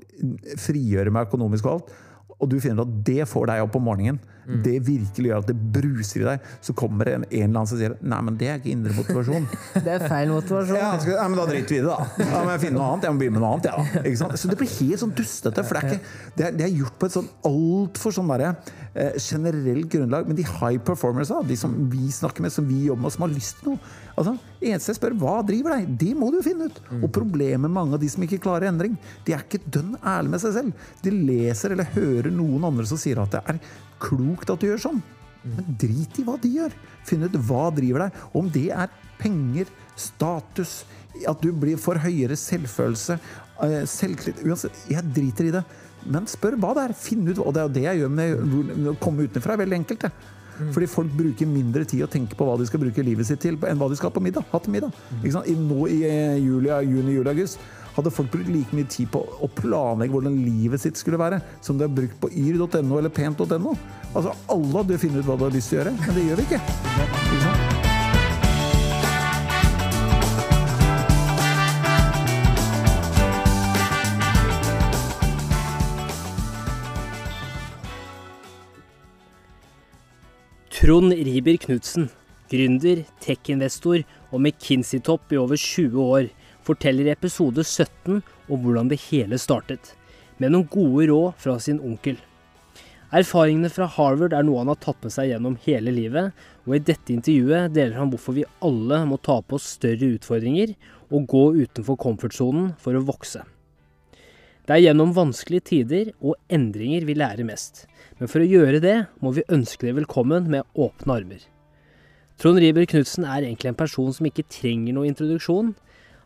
frigjøre 0.63 1.11
meg 1.11 1.27
økonomisk 1.27 1.67
og 1.67 1.75
alt 1.75 1.91
og 2.41 2.49
du 2.49 2.57
finner 2.61 2.81
at 2.87 2.93
det 3.05 3.27
får 3.29 3.51
deg 3.51 3.61
opp 3.61 3.75
om 3.77 3.83
morgenen, 3.85 4.17
mm. 4.45 4.59
det 4.65 4.75
virkelig 4.87 5.31
gjør 5.31 5.43
at 5.43 5.49
det 5.51 5.55
bruser 5.77 6.23
i 6.23 6.27
deg, 6.27 6.49
så 6.65 6.75
kommer 6.77 7.07
det 7.07 7.15
en, 7.17 7.25
en 7.27 7.37
eller 7.37 7.61
annen 7.61 7.71
som 7.71 7.79
sier 7.79 7.95
Nei, 8.01 8.19
men 8.27 8.37
det 8.39 8.49
er 8.49 8.59
ikke 8.59 8.73
indre 8.73 8.95
motivasjon. 8.97 9.47
det 9.85 9.95
er 9.95 10.05
feil 10.07 10.33
motivasjon. 10.33 10.79
Ja, 10.79 10.91
skal, 11.01 11.17
nei, 11.19 11.29
men 11.31 11.41
Da 11.41 11.47
driter 11.49 11.75
vi 11.75 11.79
i 11.79 11.85
det, 11.85 11.95
da. 11.95 12.27
Da 12.31 12.43
må 12.43 12.53
jeg 12.53 12.63
finne 12.65 12.77
noe 12.77 12.89
annet. 12.89 13.07
Jeg 13.07 13.15
må 13.15 13.21
begynne 13.23 13.37
med 13.37 13.45
noe 13.45 13.53
annet. 13.55 14.11
Ja, 14.11 14.29
så 14.41 14.51
det 14.51 14.59
blir 14.59 14.71
helt 14.77 15.03
sånn 15.03 15.15
dustete. 15.17 15.65
For 15.67 15.77
det 15.77 15.81
er, 15.81 15.97
ikke, 15.97 16.29
det 16.37 16.47
er, 16.47 16.55
det 16.59 16.67
er 16.67 16.77
gjort 16.81 16.97
på 17.01 17.09
et 17.09 17.17
sånn 17.17 17.29
altfor 17.51 18.15
sånn 18.15 18.31
derre 18.31 18.53
eh, 18.93 19.17
generelt 19.17 19.89
grunnlag. 19.93 20.29
Men 20.29 20.39
de 20.39 20.47
high 20.47 20.81
performers, 20.87 21.31
da, 21.33 21.41
de 21.45 21.57
som 21.59 21.75
vi 21.91 22.11
snakker 22.13 22.45
med, 22.45 22.53
som 22.53 22.67
vi 22.69 22.85
jobber 22.87 23.07
med, 23.07 23.15
som 23.15 23.27
har 23.27 23.33
lyst 23.33 23.61
til 23.61 23.73
noe 23.73 23.99
altså, 24.15 24.37
Eneste 24.61 24.91
jeg 24.91 24.99
spør 24.99 25.15
hva 25.17 25.37
driver 25.45 25.73
deg, 25.73 25.93
det 26.03 26.11
må 26.17 26.29
du 26.33 26.41
finne 26.45 26.67
ut. 26.69 26.81
Og 26.99 27.07
problemet 27.13 27.63
med 27.65 27.73
mange 27.73 27.97
av 27.97 28.03
de 28.03 28.09
som 28.11 28.21
ikke 28.25 28.41
klarer 28.43 28.69
endring, 28.69 28.97
de 29.25 29.33
er 29.33 29.45
ikke 29.45 29.63
dønn 29.65 29.95
ærlige 29.97 30.35
med 30.35 30.43
seg 30.43 30.57
selv. 30.57 30.89
De 31.01 31.13
leser 31.15 31.73
eller 31.73 31.95
hører 31.95 32.29
noen 32.35 32.67
andre 32.69 32.85
som 32.89 32.99
sier 33.01 33.21
at 33.23 33.33
det 33.33 33.41
er 33.41 33.63
klokt 34.01 34.51
at 34.53 34.61
du 34.61 34.69
gjør 34.69 34.81
sånn. 34.89 35.03
Men 35.41 35.77
drit 35.81 36.19
i 36.21 36.25
hva 36.25 36.37
de 36.41 36.51
gjør. 36.53 36.73
Finn 37.07 37.25
ut 37.25 37.37
hva 37.47 37.69
driver 37.73 38.05
deg. 38.05 38.19
Om 38.37 38.49
det 38.53 38.67
er 38.75 38.91
penger, 39.21 39.69
status, 39.99 40.81
at 41.27 41.41
du 41.43 41.49
blir 41.53 41.79
for 41.81 41.99
høyere 42.01 42.37
selvfølelse, 42.39 43.17
eh, 43.65 43.81
selvtillit 43.89 44.43
Uansett, 44.45 44.85
jeg 44.89 45.13
driter 45.13 45.49
i 45.49 45.55
det. 45.57 45.63
Men 46.05 46.27
spør 46.29 46.57
hva 46.61 46.75
det 46.77 46.85
er. 46.89 46.93
Finn 46.97 47.25
ut, 47.27 47.41
og 47.41 47.53
det 47.53 47.61
er 47.61 47.67
jo 47.67 47.75
det 47.77 47.87
jeg 47.87 48.01
gjør 48.01 48.13
med 48.17 48.93
å 48.93 48.99
komme 49.01 49.27
utenfra. 49.27 49.53
er 49.53 49.65
veldig 49.65 49.81
enkelt. 49.81 50.07
det. 50.07 50.11
Fordi 50.73 50.87
folk 50.89 51.13
bruker 51.17 51.47
mindre 51.49 51.85
tid 51.85 52.03
å 52.05 52.09
tenke 52.11 52.37
på 52.37 52.45
hva 52.45 52.57
de 52.59 52.67
skal 52.69 52.81
bruke 52.83 53.03
livet 53.05 53.25
sitt 53.25 53.41
til, 53.41 53.57
enn 53.65 53.79
hva 53.81 53.89
de 53.89 53.97
skal 53.97 54.11
på 54.13 54.21
middag. 54.21 54.45
Ha 54.51 54.59
til 54.59 54.75
middag. 54.75 54.93
I, 55.23 55.55
nå 55.57 55.87
i 55.89 56.03
eh, 56.05 56.37
juli, 56.37 56.69
juni, 56.69 57.15
juli, 57.17 57.29
august 57.29 57.59
hadde 57.95 58.13
folk 58.13 58.31
brukt 58.33 58.51
like 58.51 58.75
mye 58.75 58.87
tid 58.91 59.11
på 59.13 59.21
å 59.21 59.49
planlegge 59.57 60.15
hvordan 60.15 60.39
livet 60.45 60.83
sitt 60.83 60.99
skulle 60.99 61.19
være, 61.21 61.41
som 61.63 61.77
de 61.77 61.87
har 61.87 61.93
brukt 61.95 62.17
på 62.21 62.31
yr.no 62.31 62.97
eller 62.97 63.11
pent.no. 63.13 63.75
Altså, 64.11 64.35
alle 64.51 64.73
hadde 64.79 65.01
funnet 65.01 65.21
ut 65.21 65.29
hva 65.29 65.37
de 65.37 65.47
hadde 65.47 65.59
lyst 65.59 65.73
til 65.73 65.79
å 65.79 65.83
gjøre, 65.83 65.97
men 65.99 66.19
det 66.19 66.27
gjør 66.29 66.41
vi 66.41 66.49
ikke. 66.49 66.61
ikke? 66.61 67.89
Trond 80.81 81.13
Riiber 81.13 81.59
Knutsen, 81.61 82.07
gründer, 82.49 83.03
tech-investor 83.21 84.01
og 84.31 84.39
McKinsey-topp 84.39 85.35
i 85.35 85.37
over 85.37 85.59
20 85.61 85.99
år, 86.01 86.29
forteller 86.71 87.07
i 87.07 87.13
episode 87.13 87.63
17 87.63 88.21
om 88.21 88.59
hvordan 88.63 88.91
det 88.91 89.01
hele 89.09 89.39
startet, 89.41 89.93
med 90.39 90.53
noen 90.55 90.69
gode 90.71 91.07
råd 91.11 91.39
fra 91.41 91.59
sin 91.61 91.81
onkel. 91.83 92.17
Erfaringene 93.11 93.67
fra 93.67 93.89
Harvard 93.91 94.31
er 94.31 94.45
noe 94.47 94.61
han 94.61 94.69
har 94.71 94.79
tatt 94.79 95.01
med 95.03 95.11
seg 95.11 95.33
gjennom 95.33 95.57
hele 95.65 95.91
livet, 95.91 96.31
og 96.63 96.77
i 96.77 96.83
dette 96.87 97.11
intervjuet 97.11 97.73
deler 97.75 97.97
han 97.99 98.11
hvorfor 98.13 98.37
vi 98.37 98.47
alle 98.63 99.01
må 99.09 99.19
ta 99.19 99.41
på 99.43 99.57
oss 99.57 99.73
større 99.75 100.13
utfordringer 100.15 100.71
og 101.11 101.27
gå 101.33 101.43
utenfor 101.65 101.99
komfortsonen 101.99 102.71
for 102.79 102.95
å 102.95 103.03
vokse. 103.03 103.43
Det 104.63 104.77
er 104.77 104.85
gjennom 104.85 105.11
vanskelige 105.11 105.67
tider 105.67 106.13
og 106.21 106.37
endringer 106.53 107.03
vi 107.03 107.17
lærer 107.19 107.43
mest, 107.43 107.83
men 108.21 108.31
for 108.31 108.39
å 108.39 108.47
gjøre 108.47 108.79
det 108.79 108.97
må 109.19 109.33
vi 109.35 109.47
ønske 109.51 109.89
det 109.89 109.97
velkommen 109.99 110.47
med 110.53 110.63
åpne 110.79 111.17
armer. 111.19 111.41
Trond 112.39 112.61
Riiber 112.63 112.87
Knutsen 112.87 113.27
er 113.27 113.43
egentlig 113.43 113.73
en 113.73 113.77
person 113.77 114.13
som 114.15 114.25
ikke 114.29 114.47
trenger 114.47 114.95
noe 114.95 115.09
introduksjon. 115.09 115.75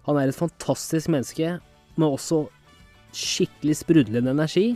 Han 0.06 0.20
er 0.22 0.30
et 0.30 0.38
fantastisk 0.38 1.10
menneske 1.10 1.56
med 1.98 2.06
også 2.06 2.44
skikkelig 3.16 3.80
sprudlende 3.80 4.36
energi. 4.36 4.76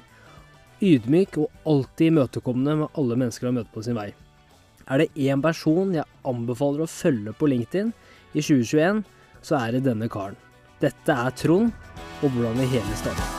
Ydmyk 0.82 1.38
og 1.44 1.68
alltid 1.70 2.10
imøtekommende 2.10 2.76
med 2.80 2.98
alle 2.98 3.18
mennesker 3.20 3.50
han 3.50 3.60
møter 3.60 3.70
på 3.76 3.84
sin 3.86 3.98
vei. 4.00 4.10
Er 4.90 5.04
det 5.04 5.12
én 5.22 5.42
person 5.44 5.92
jeg 5.94 6.08
anbefaler 6.26 6.82
å 6.82 6.90
følge 6.90 7.36
på 7.38 7.50
LinkedIn 7.52 7.92
i 8.34 8.42
2021, 8.42 9.04
så 9.46 9.60
er 9.60 9.76
det 9.76 9.84
denne 9.86 10.08
karen. 10.10 10.40
Dette 10.82 11.14
er 11.14 11.36
Trond, 11.38 11.70
og 12.24 12.34
hvordan 12.34 12.58
det 12.58 12.66
hele 12.72 12.98
startet. 12.98 13.36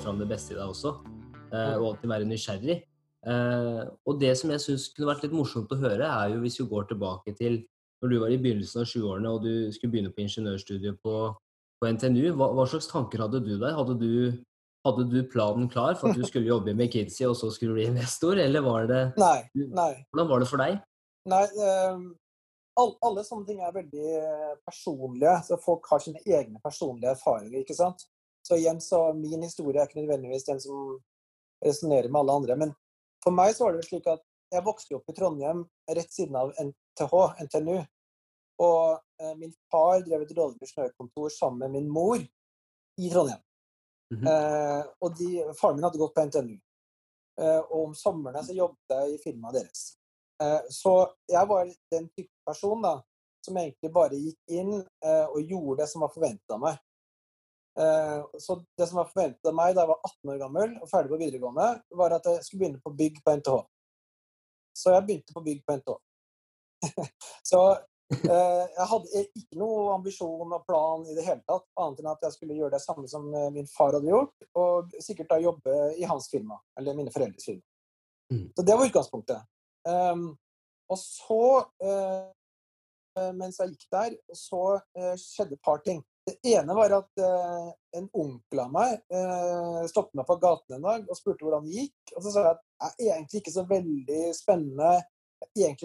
Fram 0.00 0.22
det 0.22 0.30
beste 0.32 0.54
i 0.54 0.56
deg 0.56 0.64
også, 0.64 0.94
eh, 1.50 1.76
og 1.76 1.90
alltid 1.90 2.08
være 2.14 2.30
nysgjerrig. 2.30 2.78
Eh, 3.22 3.82
og 4.08 4.18
det 4.18 4.32
som 4.38 4.50
jeg 4.50 4.62
syns 4.64 4.88
kunne 4.94 5.12
vært 5.12 5.26
litt 5.26 5.34
morsomt 5.36 5.70
å 5.70 5.78
høre, 5.78 6.06
er 6.08 6.34
jo 6.34 6.42
hvis 6.42 6.58
vi 6.58 6.68
går 6.70 6.88
tilbake 6.90 7.34
til 7.38 7.60
når 8.02 8.10
du 8.10 8.16
var 8.18 8.32
i 8.34 8.38
begynnelsen 8.42 8.82
av 8.82 8.88
20-årene 8.90 9.30
og 9.30 9.44
du 9.44 9.52
skulle 9.74 9.92
begynne 9.92 10.10
på 10.14 10.24
ingeniørstudiet 10.24 10.98
på, 11.06 11.18
på 11.78 11.90
NTNU. 11.94 12.32
Hva, 12.34 12.48
hva, 12.56 12.64
slags 12.66 12.90
tanker 12.90 13.22
hadde 13.22 13.44
du 13.44 13.52
der? 13.54 13.76
Hadde 13.78 13.94
du, 14.00 14.40
hadde 14.86 15.06
du, 15.12 15.20
planen 15.30 15.68
klar 15.70 15.94
for 16.00 16.10
at 16.10 16.18
du 16.18 16.26
skulle 16.26 16.50
jobbe 16.50 16.74
med 16.74 16.88
McKinsey 16.88 17.28
og 17.28 17.36
så 17.38 17.52
skulle 17.54 17.76
bli 17.78 17.86
investor, 17.92 18.40
eller 18.42 18.66
var 18.66 18.90
det 18.90 19.04
Nei. 19.22 19.38
nei. 19.54 19.92
Hvordan 20.10 20.32
var 20.32 20.42
det 20.42 20.50
for 20.50 20.64
deg? 20.64 20.82
Nei, 21.30 21.44
um, 21.94 22.08
all, 22.82 22.96
alle 23.06 23.22
sånne 23.22 23.46
ting 23.46 23.62
er 23.62 23.76
veldig 23.76 24.08
eh, 24.18 24.52
personlige. 24.66 25.36
så 25.46 25.62
Folk 25.62 25.86
har 25.92 26.02
sine 26.02 26.22
egne 26.26 26.58
personlige 26.64 27.14
erfaringer. 27.14 27.62
ikke 27.62 27.78
sant? 27.78 28.02
Så 28.42 28.58
igjen, 28.58 28.82
så 28.82 29.12
min 29.14 29.46
historie 29.46 29.78
er 29.78 29.86
ikke 29.86 30.02
nødvendigvis 30.02 30.48
den 30.48 30.58
som 30.58 30.96
resonnerer 31.62 32.10
med 32.10 32.24
alle 32.24 32.40
andre. 32.40 32.58
Men 32.58 32.74
for 33.24 33.34
meg 33.34 33.54
så 33.56 33.66
var 33.66 33.76
det 33.76 33.86
slik 33.86 34.08
at 34.10 34.22
jeg 34.52 34.66
vokste 34.66 34.98
opp 34.98 35.08
i 35.08 35.14
Trondheim 35.16 35.64
rett 35.96 36.12
siden 36.12 36.36
av 36.36 36.52
NTH, 36.60 37.14
NTNU. 37.46 37.78
Og 38.62 39.22
eh, 39.22 39.32
min 39.38 39.54
far 39.72 40.02
drev 40.04 40.24
et 40.24 40.34
rådgivningskontor 40.36 41.32
sammen 41.32 41.64
med 41.64 41.78
min 41.78 41.88
mor 41.90 42.18
i 42.20 43.10
Trondheim. 43.10 43.40
Mm 44.12 44.20
-hmm. 44.20 44.28
eh, 44.28 44.84
og 45.00 45.16
de, 45.18 45.54
faren 45.60 45.76
min 45.76 45.84
hadde 45.84 45.98
gått 45.98 46.14
på 46.14 46.24
NTNU. 46.24 46.58
Eh, 47.40 47.58
og 47.58 47.84
om 47.84 47.94
somrene 47.94 48.44
så 48.44 48.52
jobbet 48.52 48.94
jeg 48.96 49.14
i 49.14 49.18
firmaet 49.24 49.54
deres. 49.54 49.96
Eh, 50.42 50.60
så 50.68 50.92
jeg 51.28 51.48
var 51.48 51.70
den 51.90 52.08
type 52.08 52.32
person 52.46 52.82
da, 52.82 53.00
som 53.46 53.56
egentlig 53.56 53.92
bare 53.92 54.18
gikk 54.18 54.40
inn 54.48 54.74
eh, 55.04 55.26
og 55.26 55.40
gjorde 55.40 55.82
det 55.82 55.88
som 55.88 56.04
var 56.04 56.12
forventa 56.14 56.54
av 56.54 56.60
meg. 56.60 56.76
Eh, 57.80 58.24
så 58.38 58.64
det 58.76 58.86
som 58.86 58.96
var 59.00 59.08
forventet 59.08 59.48
av 59.48 59.54
meg 59.56 59.72
da 59.72 59.86
jeg 59.86 59.90
var 59.92 60.08
18 60.08 60.32
år 60.34 60.40
gammel 60.42 60.74
og 60.82 60.90
ferdig 60.90 61.12
på 61.12 61.20
videregående, 61.22 61.68
var 62.00 62.16
at 62.18 62.28
jeg 62.28 62.44
skulle 62.44 62.64
begynne 62.64 62.82
på 62.84 62.92
bygg 62.98 63.22
på 63.24 63.36
NTH. 63.38 63.62
Så 64.76 64.92
jeg 64.92 65.06
begynte 65.06 65.36
på 65.36 65.44
bygg 65.46 65.64
på 65.64 65.78
NTH. 65.80 65.96
så 67.50 67.62
jeg 68.12 68.86
hadde 68.90 69.22
ikke 69.22 69.56
noe 69.56 69.94
ambisjon 69.94 70.50
og 70.52 70.64
plan 70.68 71.06
i 71.08 71.14
det 71.16 71.22
hele 71.24 71.40
tatt, 71.48 71.64
annet 71.80 72.02
enn 72.02 72.10
at 72.10 72.26
jeg 72.26 72.34
skulle 72.34 72.58
gjøre 72.58 72.74
det 72.74 72.82
samme 72.82 73.08
som 73.08 73.24
min 73.54 73.70
far 73.72 73.96
hadde 73.96 74.10
gjort, 74.10 74.44
og 74.60 74.92
sikkert 75.00 75.30
da 75.30 75.38
jobbe 75.40 75.76
i 75.96 76.04
hans 76.10 76.28
firma, 76.28 76.58
eller 76.76 76.98
mine 76.98 77.14
foreldres 77.14 77.48
firma. 77.48 77.64
Mm. 78.28 78.44
Så 78.52 78.66
det 78.68 78.76
var 78.76 78.90
utgangspunktet. 78.90 79.48
Um, 79.88 80.26
og 80.92 81.00
så, 81.00 81.40
mens 83.32 83.62
jeg 83.62 83.72
gikk 83.72 83.88
der, 83.96 84.18
så 84.36 84.60
skjedde 85.16 85.56
et 85.56 85.64
par 85.64 85.80
ting. 85.86 86.04
Det 86.22 86.52
ene 86.54 86.74
var 86.74 86.92
at 86.94 87.18
eh, 87.18 87.70
en 87.98 88.04
onkel 88.14 88.60
av 88.62 88.70
meg 88.70 88.92
eh, 89.10 89.80
stoppet 89.90 90.14
meg 90.20 90.26
på 90.28 90.36
gaten 90.42 90.76
en 90.76 90.84
dag 90.86 91.08
og 91.10 91.18
spurte 91.18 91.42
hvordan 91.42 91.66
det 91.66 91.80
gikk. 91.80 92.12
Og 92.14 92.22
så 92.22 92.34
sa 92.34 92.44
jeg 92.44 92.54
at 92.54 92.62
det 93.00 93.08
er 93.08 93.16
egentlig 93.16 93.40
ikke 93.42 93.54
så 93.56 93.64
veldig 93.66 94.20
spennende. 94.36 94.92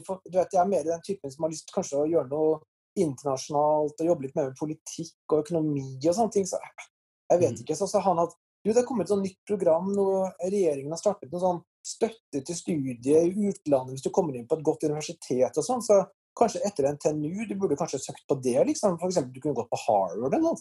For, 0.06 0.22
du 0.22 0.38
vet, 0.38 0.54
jeg 0.54 0.62
er 0.62 0.70
mer 0.70 0.86
den 0.86 1.02
typen 1.06 1.34
som 1.34 1.48
har 1.48 1.54
lyst 1.54 1.74
kanskje 1.74 2.04
å 2.04 2.10
gjøre 2.10 2.30
noe 2.30 2.60
internasjonalt 2.98 4.04
og 4.04 4.12
jobbe 4.12 4.28
litt 4.28 4.38
mer 4.38 4.52
med 4.52 4.60
politikk 4.60 5.34
og 5.34 5.42
økonomi 5.42 5.88
og 5.98 6.14
sånne 6.14 6.36
ting. 6.36 6.46
Så 6.50 6.60
jeg 6.62 7.42
vet 7.42 7.58
mm. 7.58 7.64
ikke. 7.64 7.80
Så 7.80 7.90
sa 7.90 8.04
han 8.06 8.22
at 8.22 8.38
du, 8.62 8.70
det 8.70 8.82
er 8.82 8.88
kommet 8.88 9.08
et 9.08 9.14
sånt 9.14 9.26
nytt 9.26 9.42
program, 9.48 9.90
noe 9.96 10.28
regjeringen 10.44 10.94
har 10.94 11.02
startet 11.02 11.34
noe 11.34 11.42
sånn 11.42 11.60
støtte 11.88 12.42
til 12.44 12.58
studier 12.58 13.26
i 13.30 13.50
utlandet 13.50 13.96
hvis 13.96 14.04
du 14.04 14.10
kommer 14.12 14.36
inn 14.36 14.48
på 14.50 14.58
et 14.58 14.66
godt 14.66 14.86
universitet 14.90 15.58
og 15.58 15.66
sånn. 15.66 15.84
Så 15.86 16.02
kanskje 16.38 16.64
etter 16.68 16.88
NTNU, 16.94 17.46
du 17.50 17.54
burde 17.60 17.78
kanskje 17.80 18.00
søkt 18.04 18.26
på 18.30 18.38
det, 18.44 18.58
liksom. 18.70 18.98
For 19.02 19.10
eksempel, 19.10 19.34
du 19.36 19.44
kunne 19.44 19.58
gått 19.58 19.72
på 19.72 19.80
Harvard 19.88 20.34
eller 20.34 20.46
noe. 20.46 20.60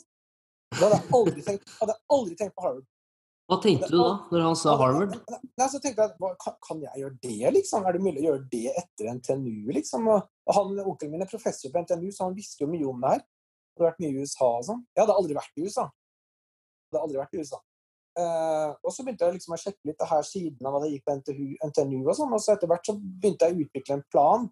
Det 0.72 0.82
hadde 0.82 0.98
jeg 0.98 1.14
aldri 1.18 1.44
tenkt, 1.46 1.72
hadde 1.80 1.94
jeg 1.94 2.04
aldri 2.16 2.38
tenkt 2.40 2.56
på 2.56 2.66
Harvard. 2.66 2.86
Hva 3.46 3.60
tenkte 3.62 3.88
du 3.92 4.00
da, 4.00 4.08
når 4.32 4.42
han 4.42 4.56
sa 4.58 4.72
Harvard? 4.80 5.12
Nei, 5.30 5.68
så 5.70 5.78
tenkte 5.82 6.08
jeg, 6.08 6.32
kan, 6.42 6.56
kan 6.66 6.80
jeg 6.82 7.02
gjøre 7.02 7.18
det, 7.22 7.52
liksom? 7.54 7.86
Er 7.86 7.94
det 7.94 8.02
mulig 8.02 8.24
å 8.24 8.26
gjøre 8.32 8.42
det 8.50 8.64
etter 8.72 9.10
NTNU, 9.20 9.70
liksom? 9.76 10.10
Og 10.10 10.56
han, 10.56 10.74
Onkelen 10.82 11.14
min 11.14 11.22
er 11.22 11.30
professor 11.30 11.70
på 11.70 11.84
NTNU, 11.84 12.08
så 12.14 12.26
han 12.26 12.34
visste 12.34 12.64
jo 12.64 12.70
mye 12.72 12.88
om 12.90 13.04
det 13.04 13.14
her. 13.14 13.22
Det 13.22 13.84
hadde 13.84 13.90
vært 13.92 14.02
mye 14.02 14.10
i 14.10 14.24
USA 14.24 14.50
og 14.50 14.66
sånn. 14.66 14.82
Jeg 14.96 15.04
hadde 15.04 15.16
aldri 15.20 15.38
vært 15.38 15.54
i 15.60 15.68
USA. 15.68 15.86
Jeg 15.86 16.96
hadde 16.96 17.04
aldri 17.06 17.22
vært 17.22 17.36
i 17.36 17.44
USA. 17.44 17.62
Uh, 18.16 18.70
og 18.80 18.92
så 18.96 19.04
begynte 19.04 19.26
jeg 19.28 19.36
liksom 19.36 19.52
å 19.52 19.60
sjekke 19.60 19.90
litt 19.90 19.98
det 20.00 20.08
her 20.08 20.22
siden 20.24 20.66
av 20.66 20.72
hva 20.72 20.78
det 20.82 20.94
gikk 20.94 21.04
på 21.06 21.16
NTNU 21.68 21.98
og 22.00 22.14
sånn. 22.16 22.32
Og 22.32 22.42
så 22.42 22.54
etter 22.56 22.70
hvert 22.70 22.88
så 22.88 22.96
begynte 22.96 23.46
jeg 23.46 23.54
å 23.54 23.66
utvikle 23.66 23.98
en 24.00 24.06
plan 24.10 24.46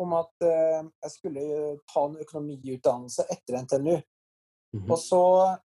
om 0.00 0.14
at 0.16 0.46
uh, 0.46 0.80
jeg 1.04 1.12
skulle 1.12 1.42
ta 1.90 2.06
en 2.08 2.16
økonomiutdannelse 2.24 3.26
etter 3.32 3.60
NTNU. 3.64 3.98
Mhm. 4.72 4.88
Og 4.88 4.96
så 4.96 5.24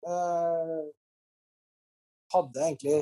eh, 0.07 0.83
hadde 2.31 2.61
jeg 2.61 2.69
egentlig 2.69 3.01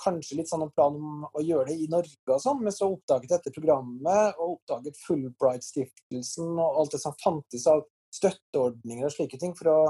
kanskje 0.00 0.38
litt 0.38 0.48
sånn 0.48 0.62
en 0.64 0.72
plan 0.72 0.94
om 0.96 1.24
å 1.26 1.42
gjøre 1.44 1.72
det 1.72 1.76
i 1.84 1.88
Norge 1.92 2.34
og 2.34 2.40
sånn, 2.40 2.62
men 2.64 2.74
så 2.74 2.88
oppdaget 2.88 3.34
dette 3.34 3.52
programmet 3.52 4.38
og 4.38 4.54
oppdaget 4.56 5.00
Fulbright-stiftelsen 5.02 6.54
og 6.54 6.78
alt 6.80 6.94
det 6.94 7.02
som 7.02 7.16
fantes 7.20 7.66
av 7.70 7.82
støtteordninger 8.14 9.06
og 9.06 9.14
slike 9.14 9.38
ting 9.42 9.52
for 9.58 9.72
å 9.72 9.80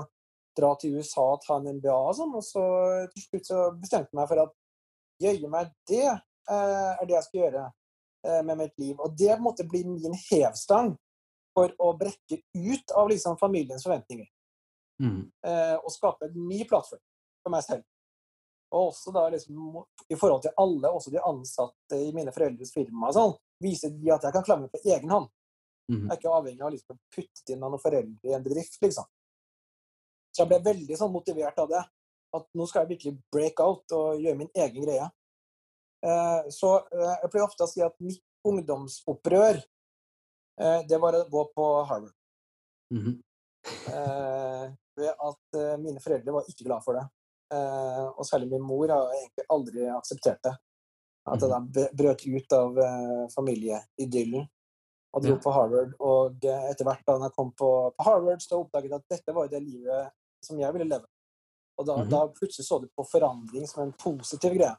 dra 0.59 0.73
til 0.81 0.99
USA 0.99 1.27
og 1.37 1.45
ta 1.45 1.61
en 1.61 1.71
MBA 1.77 1.95
og 1.95 2.17
sånn. 2.19 2.35
Og 2.37 2.45
så 2.45 2.65
til 3.13 3.27
slutt 3.27 3.53
så 3.53 3.61
bestemte 3.77 4.11
jeg 4.11 4.19
meg 4.19 4.33
for 4.33 4.45
at 4.45 4.57
jøye 5.23 5.53
meg, 5.53 5.71
det 5.89 6.07
eh, 6.09 6.91
er 6.97 7.05
det 7.07 7.17
jeg 7.19 7.29
skal 7.29 7.43
gjøre 7.45 7.69
eh, 7.69 7.77
med 8.23 8.59
mitt 8.59 8.79
liv. 8.79 8.99
Og 9.01 9.15
det 9.17 9.39
måtte 9.41 9.65
bli 9.65 9.81
min 9.89 10.17
hevstang 10.29 10.93
for 11.57 11.73
å 11.79 11.93
brekke 11.99 12.41
ut 12.55 12.93
av 12.97 13.09
liksom 13.09 13.39
familiens 13.41 13.85
forventninger. 13.87 14.29
Mhm. 15.01 15.31
Eh, 15.47 15.77
og 15.77 15.93
skape 15.93 16.29
en 16.29 16.49
ny 16.49 16.65
plattform 16.69 17.01
for 17.43 17.55
meg 17.55 17.65
selv. 17.65 17.85
Og 18.71 18.91
også 18.93 19.13
da 19.15 19.27
liksom 19.33 19.85
i 20.09 20.17
forhold 20.17 20.43
til 20.45 20.55
alle, 20.57 20.89
også 20.89 21.11
de 21.11 21.23
ansatte 21.27 21.99
i 21.99 22.13
mine 22.15 22.33
foreldres 22.35 22.73
firma 22.75 23.11
sånn, 23.15 23.33
viser 23.63 23.91
de 23.91 24.13
at 24.15 24.27
jeg 24.27 24.37
kan 24.37 24.45
klare 24.47 24.65
meg 24.65 24.75
på 24.75 24.83
egen 24.85 25.11
hånd. 25.11 25.31
Mm. 25.91 26.05
Jeg 26.05 26.11
er 26.13 26.21
ikke 26.21 26.35
avhengig 26.37 26.63
av 26.63 26.75
liksom 26.75 26.97
å 26.97 27.01
putte 27.17 27.55
inn 27.55 27.65
av 27.65 27.73
noen 27.73 27.83
foreldre 27.83 28.31
i 28.31 28.37
en 28.37 28.45
bedrift, 28.45 28.77
liksom. 28.85 29.09
Så 30.31 30.45
jeg 30.45 30.51
ble 30.53 30.61
veldig 30.69 30.99
sånn 31.01 31.11
motivert 31.11 31.59
av 31.59 31.73
det. 31.73 31.81
At 32.37 32.47
nå 32.55 32.67
skal 32.71 32.85
jeg 32.85 32.93
virkelig 32.93 33.17
break 33.35 33.59
out 33.59 33.91
og 33.97 34.21
gjøre 34.23 34.39
min 34.39 34.53
egen 34.55 34.85
greie. 34.85 35.09
Eh, 36.07 36.49
så 36.49 36.75
eh, 36.81 37.17
jeg 37.23 37.31
pleier 37.33 37.47
ofte 37.47 37.67
å 37.67 37.71
si 37.71 37.83
at 37.85 37.97
mitt 38.01 38.23
ungdomsopprør, 38.47 39.61
eh, 40.61 40.81
det 40.89 41.01
var 41.03 41.19
å 41.19 41.27
gå 41.29 41.45
på 41.57 41.67
Harvard. 41.85 42.17
Mm 42.91 43.03
-hmm. 43.05 43.19
ved 44.97 45.15
at 45.21 45.79
mine 45.79 46.01
foreldre 46.01 46.33
var 46.33 46.45
ikke 46.49 46.65
glad 46.65 46.83
for 46.85 46.95
det. 46.95 47.05
Og 48.17 48.25
særlig 48.27 48.51
min 48.51 48.63
mor 48.63 48.89
har 48.89 49.13
egentlig 49.13 49.45
aldri 49.49 49.85
akseptert 49.89 50.43
det. 50.43 50.55
At 51.27 51.41
jeg 51.41 51.51
da 51.51 51.89
brøt 51.93 52.27
ut 52.27 52.53
av 52.53 52.75
familieidyllen 53.35 54.49
og 55.13 55.23
dro 55.23 55.35
Ja. 55.35 55.37
på 55.37 55.53
Harvard. 55.53 55.95
Og 56.01 56.35
etter 56.45 56.85
hvert 56.85 57.05
da 57.07 57.19
jeg 57.19 57.33
kom 57.37 57.53
på, 57.53 57.93
Harvard, 57.99 58.41
så 58.41 58.65
oppdaget 58.65 58.91
jeg 58.91 58.95
at 58.95 59.09
dette 59.11 59.35
var 59.35 59.49
det 59.49 59.63
livet 59.63 60.11
som 60.43 60.59
jeg 60.59 60.73
ville 60.73 60.89
leve. 60.89 61.07
Og 61.79 61.87
da, 61.87 61.97
Mhm. 61.97 62.09
da 62.11 62.27
plutselig 62.29 62.67
så 62.67 62.81
du 62.81 62.89
på 62.89 63.05
forandring 63.05 63.69
som 63.69 63.83
en 63.83 63.93
positiv 63.93 64.53
greie. 64.55 64.77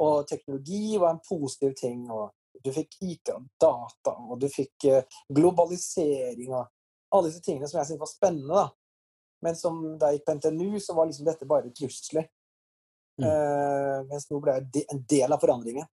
Og 0.00 0.26
teknologi 0.28 0.98
var 0.98 1.14
en 1.14 1.22
positiv 1.28 1.74
ting. 1.76 2.04
og 2.10 2.32
Du 2.64 2.72
fikk 2.72 2.96
IT 3.02 3.32
og 3.34 3.46
data, 3.60 4.16
og 4.16 4.40
du 4.40 4.48
fikk 4.48 4.84
eh, 4.90 5.20
globalisering 5.32 6.52
og 6.52 6.68
alle 7.10 7.30
disse 7.30 7.42
tingene 7.44 7.68
som 7.68 7.80
jeg 7.80 7.90
syntes 7.90 8.04
var 8.04 8.12
spennende. 8.12 8.54
da. 8.54 8.68
Men 9.42 9.56
som 9.56 9.80
da 9.98 10.10
jeg 10.10 10.20
gikk 10.20 10.26
på 10.28 10.36
NTNU, 10.38 10.80
så 10.80 10.94
var 10.96 11.08
liksom 11.08 11.26
dette 11.26 11.48
bare 11.48 11.72
trusler. 11.76 12.28
Mm. 13.20 13.26
Eh, 13.28 13.96
mens 14.08 14.28
nå 14.30 14.40
ble 14.40 14.56
jeg 14.58 14.84
en 14.92 15.02
del 15.08 15.32
av 15.32 15.40
forandringen. 15.40 15.88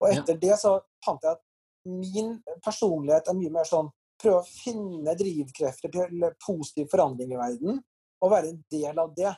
Og 0.00 0.10
Ja. 0.12 0.20
etter 0.20 0.38
det 0.40 0.56
så 0.60 0.80
fant 1.04 1.22
jeg 1.22 1.32
at 1.32 1.42
min 1.86 2.42
personlighet 2.64 3.28
er 3.28 3.34
mye 3.38 3.52
mer 3.52 3.64
sånn 3.64 3.90
prøve 4.20 4.40
å 4.40 4.48
finne 4.48 5.14
drivkrefter 5.16 5.92
til 5.92 6.24
positiv 6.44 6.88
forandring 6.90 7.32
i 7.32 7.40
verden, 7.40 7.82
og 8.22 8.32
være 8.32 8.48
en 8.48 8.64
del 8.72 8.98
av 8.98 9.14
det. 9.16 9.32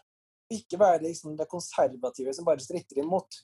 Ikke 0.54 0.78
være 0.80 1.02
liksom 1.02 1.36
det 1.36 1.48
konservative 1.50 2.32
som 2.34 2.46
bare 2.46 2.62
stritter 2.62 3.02
imot. 3.02 3.42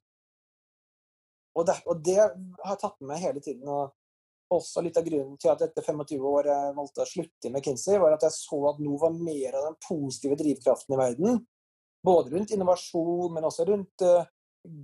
Og 1.55 1.67
det, 1.69 1.77
og 1.87 2.01
det 2.03 2.19
har 2.19 2.73
jeg 2.73 2.81
tatt 2.83 2.97
med 3.01 3.13
meg 3.13 3.23
hele 3.23 3.43
tiden. 3.45 3.69
og 3.69 3.93
også 4.55 4.83
litt 4.85 4.99
av 5.01 5.07
grunnen 5.07 5.39
til 5.41 5.51
at 5.53 5.63
etter 5.67 5.85
25 5.85 6.25
år 6.29 6.49
jeg 6.51 6.75
valgte 6.77 7.05
å 7.05 7.09
slutte 7.09 7.49
i 7.49 7.53
McKinsey, 7.53 7.99
var 8.01 8.17
at 8.17 8.27
jeg 8.27 8.37
så 8.37 8.61
at 8.71 8.81
nå 8.83 8.97
var 9.01 9.15
mer 9.17 9.57
av 9.59 9.69
den 9.69 9.77
positive 9.87 10.39
drivkraften 10.41 10.95
i 10.95 11.01
verden. 11.01 11.39
Både 12.05 12.35
rundt 12.35 12.53
innovasjon, 12.55 13.33
men 13.35 13.47
også 13.49 13.67
rundt 13.71 14.05
uh, 14.05 14.27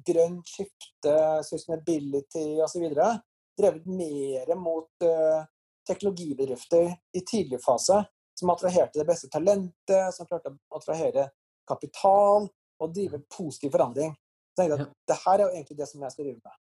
grønt 0.09 0.49
skifte, 0.49 1.17
sustainability 1.47 2.47
osv. 2.65 2.87
Drevet 3.61 3.91
mer 3.91 4.55
mot 4.57 5.05
uh, 5.05 5.45
teknologibedrifter 5.89 6.95
i 7.17 7.25
tidlig 7.27 7.61
fase, 7.65 8.01
som 8.39 8.55
attraherte 8.55 9.03
det 9.03 9.09
beste 9.09 9.29
talentet, 9.33 10.15
som 10.17 10.29
klarte 10.29 10.55
å 10.55 10.81
attrahere 10.81 11.29
kapital 11.69 12.49
og 12.81 12.97
drive 12.97 13.21
positiv 13.29 13.75
forandring. 13.77 14.17
Så 14.57 14.65
jeg 14.65 14.73
tenkte 14.73 14.89
at 14.89 15.13
det 15.13 15.21
her 15.27 15.37
er 15.37 15.45
jo 15.45 15.53
egentlig 15.53 15.79
det 15.79 15.89
som 15.91 16.03
jeg 16.05 16.15
skal 16.15 16.27
drive 16.27 16.41
med. 16.41 16.60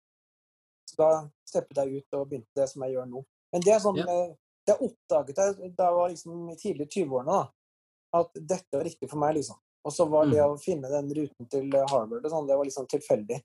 Så 0.93 0.99
da 1.01 1.09
steppet 1.49 1.79
jeg 1.81 1.97
ut 2.03 2.17
og 2.19 2.27
begynte 2.29 2.59
det 2.61 2.69
som 2.69 2.83
jeg 2.85 2.93
gjør 2.93 3.07
nå. 3.09 3.23
Men 3.53 3.61
det 3.65 3.73
er 3.73 3.79
sånn, 3.81 3.97
Ja. 3.97 4.05
eh, 4.05 4.35
det 4.67 4.77
oppdaget 4.79 5.37
jeg 5.41 5.75
da 5.75 5.89
jeg 5.89 5.95
var 5.97 6.09
liksom 6.13 6.51
i 6.51 6.55
tidlig 6.55 6.87
20-årene, 6.93 7.33
da, 7.33 8.19
at 8.21 8.29
dette 8.33 8.77
var 8.77 8.85
riktig 8.85 9.09
for 9.09 9.17
meg, 9.17 9.35
liksom. 9.35 9.57
Og 9.85 9.91
så 9.91 10.05
var 10.09 10.25
det 10.29 10.37
Mm. 10.39 10.53
å 10.53 10.61
finne 10.61 10.87
den 10.89 11.09
ruten 11.17 11.49
til 11.49 11.75
eh, 11.75 11.85
Harvard 11.89 12.23
og 12.25 12.31
sånn, 12.31 12.47
det 12.47 12.55
var 12.55 12.63
liksom 12.65 12.87
tilfeldig. 12.87 13.41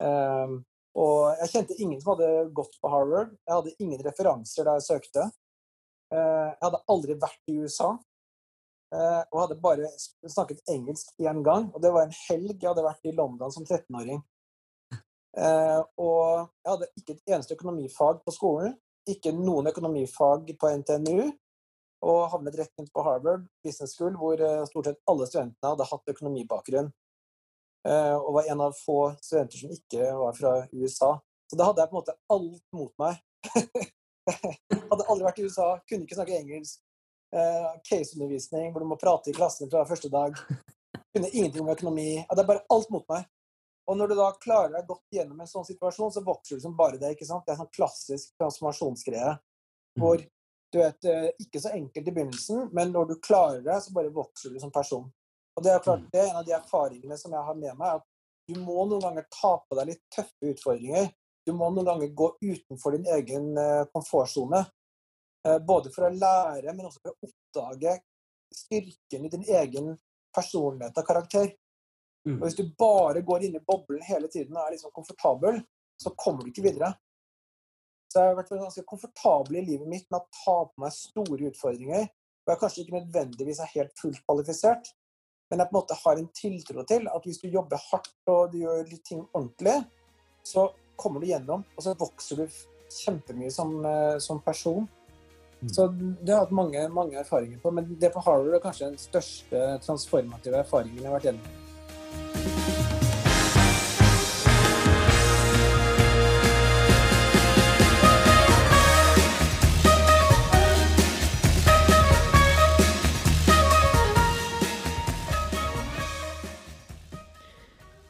Um, 0.00 0.64
og 0.96 1.36
jeg 1.42 1.48
kjente 1.52 1.76
ingen 1.78 2.00
som 2.00 2.16
hadde 2.16 2.50
gått 2.54 2.74
på 2.82 2.90
Harvard. 2.90 3.36
Jeg 3.46 3.54
hadde 3.54 3.74
ingen 3.78 4.00
referanser 4.02 4.64
da 4.64 4.74
jeg 4.78 4.86
søkte. 4.88 5.30
Uh, 6.12 6.50
jeg 6.54 6.62
hadde 6.62 6.82
aldri 6.88 7.14
vært 7.14 7.52
i 7.52 7.58
USA. 7.60 7.98
Uh, 8.94 9.22
og 9.30 9.40
hadde 9.42 9.60
bare 9.60 9.88
snakket 10.26 10.62
engelsk 10.72 11.12
én 11.20 11.42
gang. 11.44 11.70
Og 11.74 11.82
det 11.82 11.92
var 11.92 12.06
en 12.06 12.14
helg 12.28 12.56
jeg 12.58 12.70
hadde 12.70 12.82
vært 12.86 13.04
i 13.04 13.12
London 13.12 13.52
som 13.52 13.64
13-åring. 13.64 14.22
Eh, 15.38 15.80
og 16.02 16.48
jeg 16.64 16.72
hadde 16.72 16.88
ikke 16.98 17.14
et 17.14 17.34
eneste 17.34 17.54
økonomifag 17.54 18.22
på 18.24 18.34
skolen. 18.34 18.72
Ikke 19.08 19.32
noen 19.34 19.70
økonomifag 19.70 20.50
på 20.58 20.72
NTNU. 20.80 21.28
Og 22.08 22.18
havnet 22.32 22.56
rett 22.58 22.80
inn 22.82 22.90
på 22.94 23.02
Harvard 23.02 23.46
Business 23.64 23.96
School, 23.96 24.14
hvor 24.18 24.38
eh, 24.38 24.64
stort 24.70 24.90
sett 24.90 25.00
alle 25.10 25.26
studentene 25.30 25.72
hadde 25.72 25.86
hatt 25.90 26.12
økonomibakgrunn. 26.14 26.90
Eh, 27.88 28.16
og 28.16 28.34
var 28.38 28.50
en 28.50 28.66
av 28.66 28.76
få 28.78 28.98
studenter 29.22 29.62
som 29.62 29.74
ikke 29.74 30.10
var 30.18 30.36
fra 30.38 30.54
USA. 30.74 31.14
Så 31.48 31.58
da 31.58 31.70
hadde 31.70 31.82
jeg 31.82 31.90
på 31.90 31.96
en 31.96 32.02
måte 32.02 32.18
alt 32.34 32.64
mot 32.76 32.92
meg. 33.00 33.22
hadde 34.90 35.06
aldri 35.08 35.24
vært 35.24 35.40
i 35.40 35.48
USA, 35.48 35.70
kunne 35.88 36.04
ikke 36.04 36.18
snakke 36.18 36.36
engelsk. 36.36 36.82
Caseundervisning 37.84 38.70
hvor 38.72 38.80
du 38.80 38.88
må 38.88 38.96
prate 39.00 39.28
i 39.28 39.34
klassen 39.36 39.68
fra 39.68 39.82
første 39.88 40.08
dag. 40.12 40.36
Kunne 41.12 41.28
ingenting 41.28 41.60
om 41.60 41.72
økonomi. 41.72 42.06
Jeg 42.18 42.28
hadde 42.30 42.44
bare 42.48 42.64
alt 42.72 42.92
mot 42.92 43.04
meg. 43.12 43.26
Og 43.88 43.96
når 43.96 44.10
du 44.10 44.18
da 44.18 44.28
klarer 44.40 44.74
deg 44.74 44.88
godt 44.88 45.16
gjennom 45.16 45.38
en 45.40 45.48
sånn 45.48 45.64
situasjon, 45.64 46.12
så 46.12 46.24
vokser 46.24 46.58
du 46.58 46.64
som 46.64 46.76
bare 46.76 47.00
det. 47.00 47.14
ikke 47.14 47.28
sant? 47.28 47.46
Det 47.46 47.54
er 47.54 47.60
sånn 47.62 47.72
klassisk 47.72 48.34
transformasjonsgreie. 48.40 49.38
Hvor 49.98 50.20
du 50.72 50.78
vet, 50.78 51.04
eh, 51.08 51.30
ikke 51.40 51.62
så 51.64 51.72
enkelt 51.72 52.08
i 52.08 52.12
begynnelsen, 52.12 52.68
men 52.76 52.92
når 52.92 53.08
du 53.08 53.14
klarer 53.24 53.62
det, 53.64 53.78
så 53.82 53.94
bare 53.96 54.12
vokser 54.12 54.52
du 54.52 54.60
som 54.60 54.72
person. 54.72 55.06
Og 55.56 55.64
det 55.64 55.72
er 55.72 55.80
klart, 55.82 56.04
det 56.12 56.20
er 56.20 56.28
en 56.30 56.40
av 56.42 56.44
de 56.46 56.52
erfaringene 56.54 57.16
som 57.18 57.32
jeg 57.32 57.46
har 57.46 57.56
med 57.56 57.78
meg, 57.80 57.96
at 57.96 58.04
du 58.48 58.60
må 58.60 58.84
noen 58.86 59.02
ganger 59.02 59.24
ta 59.32 59.54
på 59.64 59.78
deg 59.78 59.90
litt 59.90 60.02
tøffe 60.14 60.52
utfordringer. 60.52 61.08
Du 61.48 61.54
må 61.56 61.70
noen 61.72 61.88
ganger 61.88 62.12
gå 62.16 62.28
utenfor 62.44 62.94
din 62.94 63.08
egen 63.16 63.56
eh, 63.58 63.86
komfortsone. 63.94 64.60
Eh, 65.48 65.58
Både 65.64 65.92
for 65.94 66.06
å 66.06 66.12
lære, 66.12 66.74
men 66.74 66.86
også 66.90 67.00
for 67.00 67.14
å 67.14 67.28
oppdage 67.28 67.96
styrken 68.54 69.24
i 69.24 69.32
din 69.32 69.48
egen 69.48 69.90
personlighet 70.36 71.00
og 71.00 71.08
karakter. 71.08 71.50
Og 72.36 72.46
hvis 72.46 72.58
du 72.58 72.64
bare 72.78 73.22
går 73.26 73.46
inn 73.46 73.58
i 73.58 73.64
boblen 73.64 74.04
hele 74.04 74.28
tiden 74.32 74.56
og 74.56 74.64
er 74.64 74.74
liksom 74.76 74.94
komfortabel, 74.94 75.60
så 75.98 76.12
kommer 76.16 76.44
du 76.44 76.52
ikke 76.52 76.66
videre. 76.66 76.92
Så 78.08 78.22
jeg 78.22 78.30
har 78.30 78.38
vært 78.38 78.54
ganske 78.54 78.86
komfortabel 78.88 79.58
i 79.60 79.66
livet 79.66 79.88
mitt 79.88 80.06
med 80.10 80.20
å 80.20 80.28
ta 80.44 80.56
på 80.68 80.84
meg 80.84 80.94
store 80.96 81.50
utfordringer. 81.50 82.08
Og 82.46 82.52
jeg 82.52 82.60
kanskje 82.62 82.84
ikke 82.84 82.96
nødvendigvis 82.96 83.60
er 83.60 83.74
helt 83.74 83.92
fullt 84.00 84.22
kvalifisert, 84.24 84.94
men 85.50 85.60
jeg 85.60 85.68
på 85.68 85.74
en 85.74 85.78
måte 85.78 85.96
har 86.02 86.20
en 86.20 86.30
tiltro 86.36 86.84
til 86.88 87.08
at 87.12 87.26
hvis 87.28 87.40
du 87.42 87.48
jobber 87.52 87.80
hardt 87.90 88.32
og 88.32 88.52
du 88.52 88.62
gjør 88.62 88.88
litt 88.88 89.04
ting 89.04 89.20
ordentlig, 89.26 89.76
så 90.44 90.70
kommer 90.96 91.20
du 91.20 91.28
gjennom, 91.28 91.64
og 91.76 91.84
så 91.84 91.94
vokser 91.98 92.40
du 92.40 92.58
kjempemye 92.88 93.50
som, 93.52 93.74
eh, 93.84 94.18
som 94.18 94.40
person. 94.40 94.88
Så 95.66 95.88
det 95.90 96.30
har 96.30 96.36
jeg 96.38 96.44
hatt 96.46 96.54
mange, 96.54 96.88
mange 96.88 97.18
erfaringer 97.18 97.58
på, 97.60 97.70
men 97.74 97.96
det 98.00 98.12
på 98.14 98.22
Harvard 98.22 98.54
er 98.54 98.62
kanskje 98.62 98.92
den 98.92 99.00
største 99.02 99.62
transformative 99.84 100.60
erfaringen 100.62 101.02
jeg 101.02 101.10
har 101.10 101.16
vært 101.18 101.28
gjennom. 101.28 101.67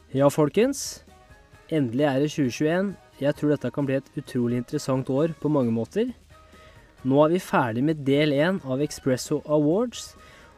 Ja, 0.09 0.25
folkens. 0.33 1.03
Endelig 1.69 2.05
er 2.09 2.15
det 2.23 2.31
2021. 2.33 2.87
Jeg 3.21 3.35
tror 3.37 3.51
dette 3.51 3.69
kan 3.69 3.85
bli 3.85 3.93
et 3.99 4.07
utrolig 4.17 4.57
interessant 4.57 5.11
år 5.13 5.35
på 5.37 5.51
mange 5.53 5.69
måter. 5.69 6.09
Nå 7.05 7.19
er 7.21 7.35
vi 7.35 7.41
ferdig 7.45 7.83
med 7.85 8.01
del 8.07 8.33
én 8.33 8.57
av 8.65 8.81
Expresso 8.81 9.43
Awards, 9.45 10.15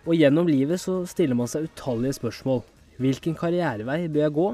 og 0.07 0.15
gjennom 0.15 0.47
livet 0.47 0.79
så 0.79 1.01
stiller 1.03 1.35
man 1.35 1.51
seg 1.51 1.67
utallige 1.67 2.21
spørsmål. 2.21 2.63
Hvilken 3.03 3.35
karrierevei 3.35 4.07
bør 4.07 4.23
jeg 4.23 4.35
gå? 4.39 4.47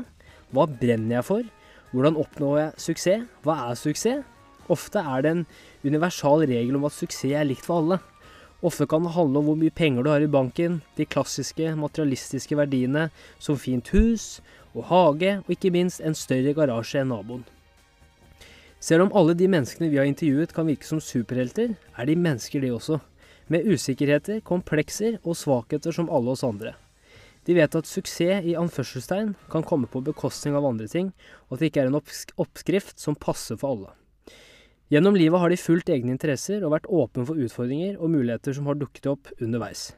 Hva 0.49 0.65
brenner 0.65 1.19
jeg 1.19 1.29
for? 1.29 1.45
Hvordan 1.93 2.17
oppnår 2.17 2.59
jeg 2.63 2.85
suksess? 2.87 3.29
Hva 3.45 3.61
er 3.67 3.77
suksess? 3.77 4.25
Ofte 4.65 5.05
er 5.05 5.21
det 5.21 5.35
en 5.35 5.47
universal 5.85 6.49
regel 6.49 6.81
om 6.81 6.89
at 6.89 6.97
suksess 6.97 7.37
er 7.37 7.45
likt 7.45 7.69
for 7.69 7.83
alle. 7.83 8.01
Ofte 8.65 8.87
kan 8.89 9.05
det 9.05 9.13
handle 9.13 9.37
om 9.43 9.51
hvor 9.51 9.57
mye 9.61 9.69
penger 9.69 10.01
du 10.01 10.09
har 10.09 10.23
i 10.25 10.33
banken, 10.33 10.81
de 10.97 11.05
klassiske 11.05 11.75
materialistiske 11.77 12.57
verdiene 12.57 13.11
som 13.37 13.59
fint 13.61 13.93
hus 13.93 14.39
og 14.77 14.87
hage, 14.91 15.37
og 15.43 15.53
ikke 15.53 15.73
minst 15.73 16.01
en 16.05 16.15
større 16.17 16.53
garasje 16.57 17.01
enn 17.03 17.11
naboen. 17.11 17.45
Selv 18.79 19.07
om 19.07 19.13
alle 19.17 19.33
de 19.33 19.49
menneskene 19.49 19.89
vi 19.89 19.97
har 19.97 20.05
intervjuet 20.05 20.53
kan 20.53 20.67
virke 20.69 20.85
som 20.85 21.01
superhelter, 21.01 21.73
er 21.97 22.05
de 22.05 22.15
mennesker 22.15 22.61
de 22.61 22.73
også, 22.75 22.99
med 23.49 23.65
usikkerheter, 23.65 24.41
komplekser 24.45 25.17
og 25.23 25.37
svakheter 25.39 25.95
som 25.95 26.11
alle 26.13 26.35
oss 26.35 26.45
andre. 26.45 26.75
De 27.47 27.55
vet 27.55 27.77
at 27.79 27.87
suksess 27.87 28.43
i 28.43 28.57
anførselstegn 28.59 29.31
kan 29.49 29.63
komme 29.63 29.87
på 29.87 30.03
bekostning 30.03 30.57
av 30.59 30.67
andre 30.67 30.89
ting, 30.91 31.13
og 31.47 31.55
at 31.55 31.63
det 31.63 31.71
ikke 31.71 31.85
er 31.85 31.91
en 31.93 32.01
oppskrift 32.01 32.99
som 32.99 33.15
passer 33.15 33.57
for 33.57 33.73
alle. 33.73 33.93
Gjennom 34.91 35.17
livet 35.19 35.39
har 35.39 35.51
de 35.51 35.59
fulgt 35.59 35.89
egne 35.91 36.13
interesser 36.13 36.61
og 36.63 36.75
vært 36.75 36.91
åpne 36.91 37.25
for 37.27 37.39
utfordringer 37.39 37.97
og 37.99 38.11
muligheter 38.13 38.55
som 38.55 38.67
har 38.69 38.77
dukket 38.79 39.09
opp 39.11 39.31
underveis. 39.39 39.89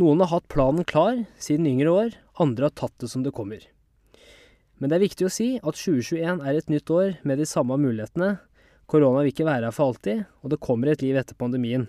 Noen 0.00 0.20
har 0.24 0.32
hatt 0.34 0.50
planen 0.52 0.84
klar 0.88 1.22
siden 1.40 1.68
yngre 1.68 1.92
år, 1.92 2.16
andre 2.40 2.68
har 2.68 2.76
tatt 2.76 2.96
det 3.00 3.08
som 3.12 3.24
det 3.24 3.36
kommer. 3.36 3.62
Men 4.78 4.90
det 4.90 4.98
er 4.98 5.06
viktig 5.06 5.26
å 5.26 5.32
si 5.32 5.48
at 5.58 5.78
2021 5.78 6.42
er 6.46 6.58
et 6.58 6.70
nytt 6.70 6.90
år 6.94 7.16
med 7.26 7.40
de 7.40 7.46
samme 7.50 7.78
mulighetene. 7.80 8.36
Korona 8.88 9.24
vil 9.24 9.32
ikke 9.32 9.46
være 9.48 9.68
her 9.68 9.74
for 9.74 9.90
alltid, 9.90 10.24
og 10.42 10.52
det 10.52 10.62
kommer 10.64 10.92
et 10.92 11.02
liv 11.02 11.18
etter 11.18 11.38
pandemien. 11.38 11.88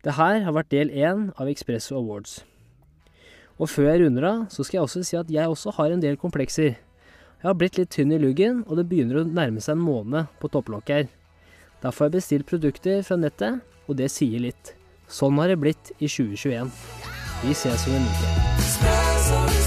Det 0.00 0.16
her 0.16 0.40
har 0.46 0.56
vært 0.56 0.72
del 0.72 0.88
én 0.90 1.28
av 1.36 1.50
Expresso 1.52 1.98
Awards. 1.98 2.40
Og 3.60 3.68
før 3.68 3.90
jeg 3.90 4.00
runder 4.00 4.24
av, 4.24 4.46
så 4.48 4.64
skal 4.64 4.78
jeg 4.78 4.86
også 4.86 5.02
si 5.04 5.18
at 5.20 5.30
jeg 5.30 5.52
også 5.52 5.76
har 5.76 5.92
en 5.92 6.00
del 6.00 6.16
komplekser. 6.16 6.78
Jeg 7.40 7.48
har 7.48 7.56
blitt 7.60 7.76
litt 7.76 7.92
tynn 7.92 8.12
i 8.16 8.20
luggen, 8.20 8.64
og 8.66 8.80
det 8.80 8.88
begynner 8.88 9.20
å 9.20 9.28
nærme 9.28 9.60
seg 9.60 9.76
en 9.76 9.84
måned 9.84 10.32
på 10.40 10.48
topplokket 10.52 10.96
her. 10.96 11.10
Derfor 11.84 12.06
har 12.06 12.10
jeg 12.10 12.18
bestilt 12.18 12.48
produkter 12.48 13.04
fra 13.04 13.20
nettet, 13.20 13.60
og 13.88 14.00
det 14.00 14.08
sier 14.12 14.40
litt. 14.48 14.74
Sånn 15.08 15.36
har 15.40 15.52
det 15.52 15.60
blitt 15.60 15.92
i 15.98 16.08
2021. 16.08 16.72
Vi 17.44 17.56
ses 17.56 17.88
om 17.88 18.00
en 18.00 18.08
uke. 18.08 19.59